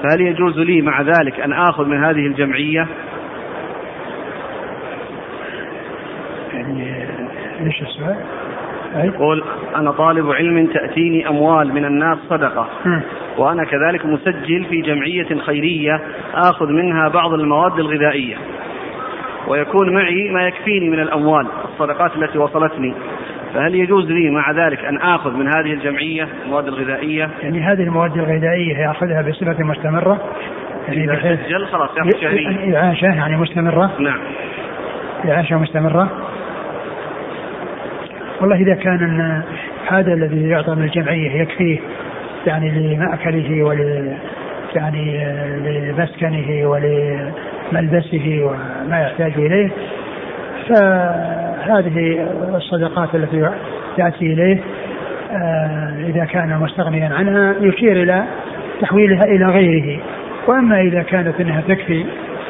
فهل 0.02 0.20
يجوز 0.20 0.58
لي 0.58 0.82
مع 0.82 1.02
ذلك 1.02 1.40
أن 1.40 1.52
آخذ 1.52 1.84
من 1.84 2.04
هذه 2.04 2.26
الجمعية 2.26 2.86
يعني 6.52 7.06
إيش 7.66 7.82
السؤال؟ 7.82 7.89
يقول 8.96 9.44
أنا 9.76 9.90
طالب 9.90 10.30
علم 10.30 10.66
تأتيني 10.66 11.28
أموال 11.28 11.74
من 11.74 11.84
الناس 11.84 12.18
صدقة. 12.30 12.68
وأنا 13.38 13.64
كذلك 13.64 14.06
مسجل 14.06 14.64
في 14.64 14.80
جمعية 14.80 15.40
خيرية 15.46 16.00
آخذ 16.34 16.66
منها 16.66 17.08
بعض 17.08 17.32
المواد 17.32 17.78
الغذائية. 17.78 18.36
ويكون 19.48 19.94
معي 19.94 20.28
ما 20.30 20.42
يكفيني 20.42 20.90
من 20.90 21.00
الأموال 21.00 21.46
الصدقات 21.72 22.16
التي 22.16 22.38
وصلتني. 22.38 22.94
فهل 23.54 23.74
يجوز 23.74 24.10
لي 24.10 24.30
مع 24.30 24.50
ذلك 24.50 24.84
أن 24.84 24.98
آخذ 24.98 25.36
من 25.36 25.46
هذه 25.46 25.72
الجمعية 25.72 26.28
المواد 26.44 26.66
الغذائية؟ 26.66 27.30
يعني 27.42 27.60
هذه 27.60 27.82
المواد 27.82 28.16
الغذائية 28.16 28.76
يأخذها 28.78 29.22
بصفة 29.22 29.64
مستمرة؟ 29.64 30.20
يعني 30.88 31.04
إذا 31.04 31.36
سجل 31.46 31.66
خلاص 31.66 31.90
يأخذ 31.96 32.20
شهريا. 32.20 32.50
يعني 33.02 33.36
مستمرة؟ 33.36 33.90
نعم. 33.98 34.18
إعاشة 35.28 35.58
مستمرة؟ 35.58 36.29
والله 38.40 38.56
إذا 38.56 38.74
كان 38.74 39.42
هذا 39.88 40.12
الذي 40.12 40.48
يعطى 40.48 40.74
من 40.74 40.82
الجمعية 40.82 41.42
يكفيه 41.42 41.78
يعني 42.46 42.70
لمأكله 42.70 43.62
ول 43.62 44.08
يعني 44.76 45.24
لمسكنه 45.64 46.66
ولملبسه 46.68 48.40
وما 48.44 49.00
يحتاج 49.00 49.32
إليه 49.36 49.70
فهذه 50.68 52.26
الصدقات 52.54 53.14
التي 53.14 53.50
تأتي 53.96 54.32
إليه 54.32 54.60
آه، 55.32 55.94
إذا 56.08 56.24
كان 56.24 56.58
مستغنيا 56.58 57.14
عنها 57.14 57.54
يشير 57.60 58.02
إلى 58.02 58.24
تحويلها 58.80 59.24
إلى 59.24 59.44
غيره. 59.44 60.00
وأما 60.46 60.80
إذا 60.80 61.02
كانت 61.02 61.40
أنها 61.40 61.60
تكفي 61.68 62.04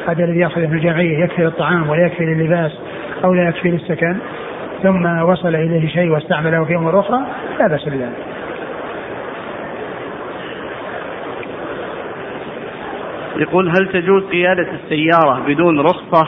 هذا 0.07 0.23
الذي 0.23 0.39
يأخذه 0.39 0.67
من 0.67 0.73
الجمعية 0.73 1.23
يكفي 1.23 1.41
للطعام 1.41 1.89
ولا 1.89 2.05
يكفي 2.05 2.25
لللباس 2.25 2.71
أو 3.23 3.33
لا 3.33 3.49
يكفي 3.49 3.71
للسكن 3.71 4.17
ثم 4.83 5.05
وصل 5.21 5.55
إليه 5.55 5.87
شيء 5.87 6.09
واستعمله 6.09 6.65
في 6.65 6.75
أمور 6.75 6.99
أخرى 6.99 7.19
لا 7.59 7.67
بأس 7.67 7.85
بذلك. 7.85 8.13
يقول 13.37 13.69
هل 13.69 13.89
تجوز 13.93 14.23
قيادة 14.23 14.67
السيارة 14.71 15.39
بدون 15.47 15.79
رخصة 15.79 16.27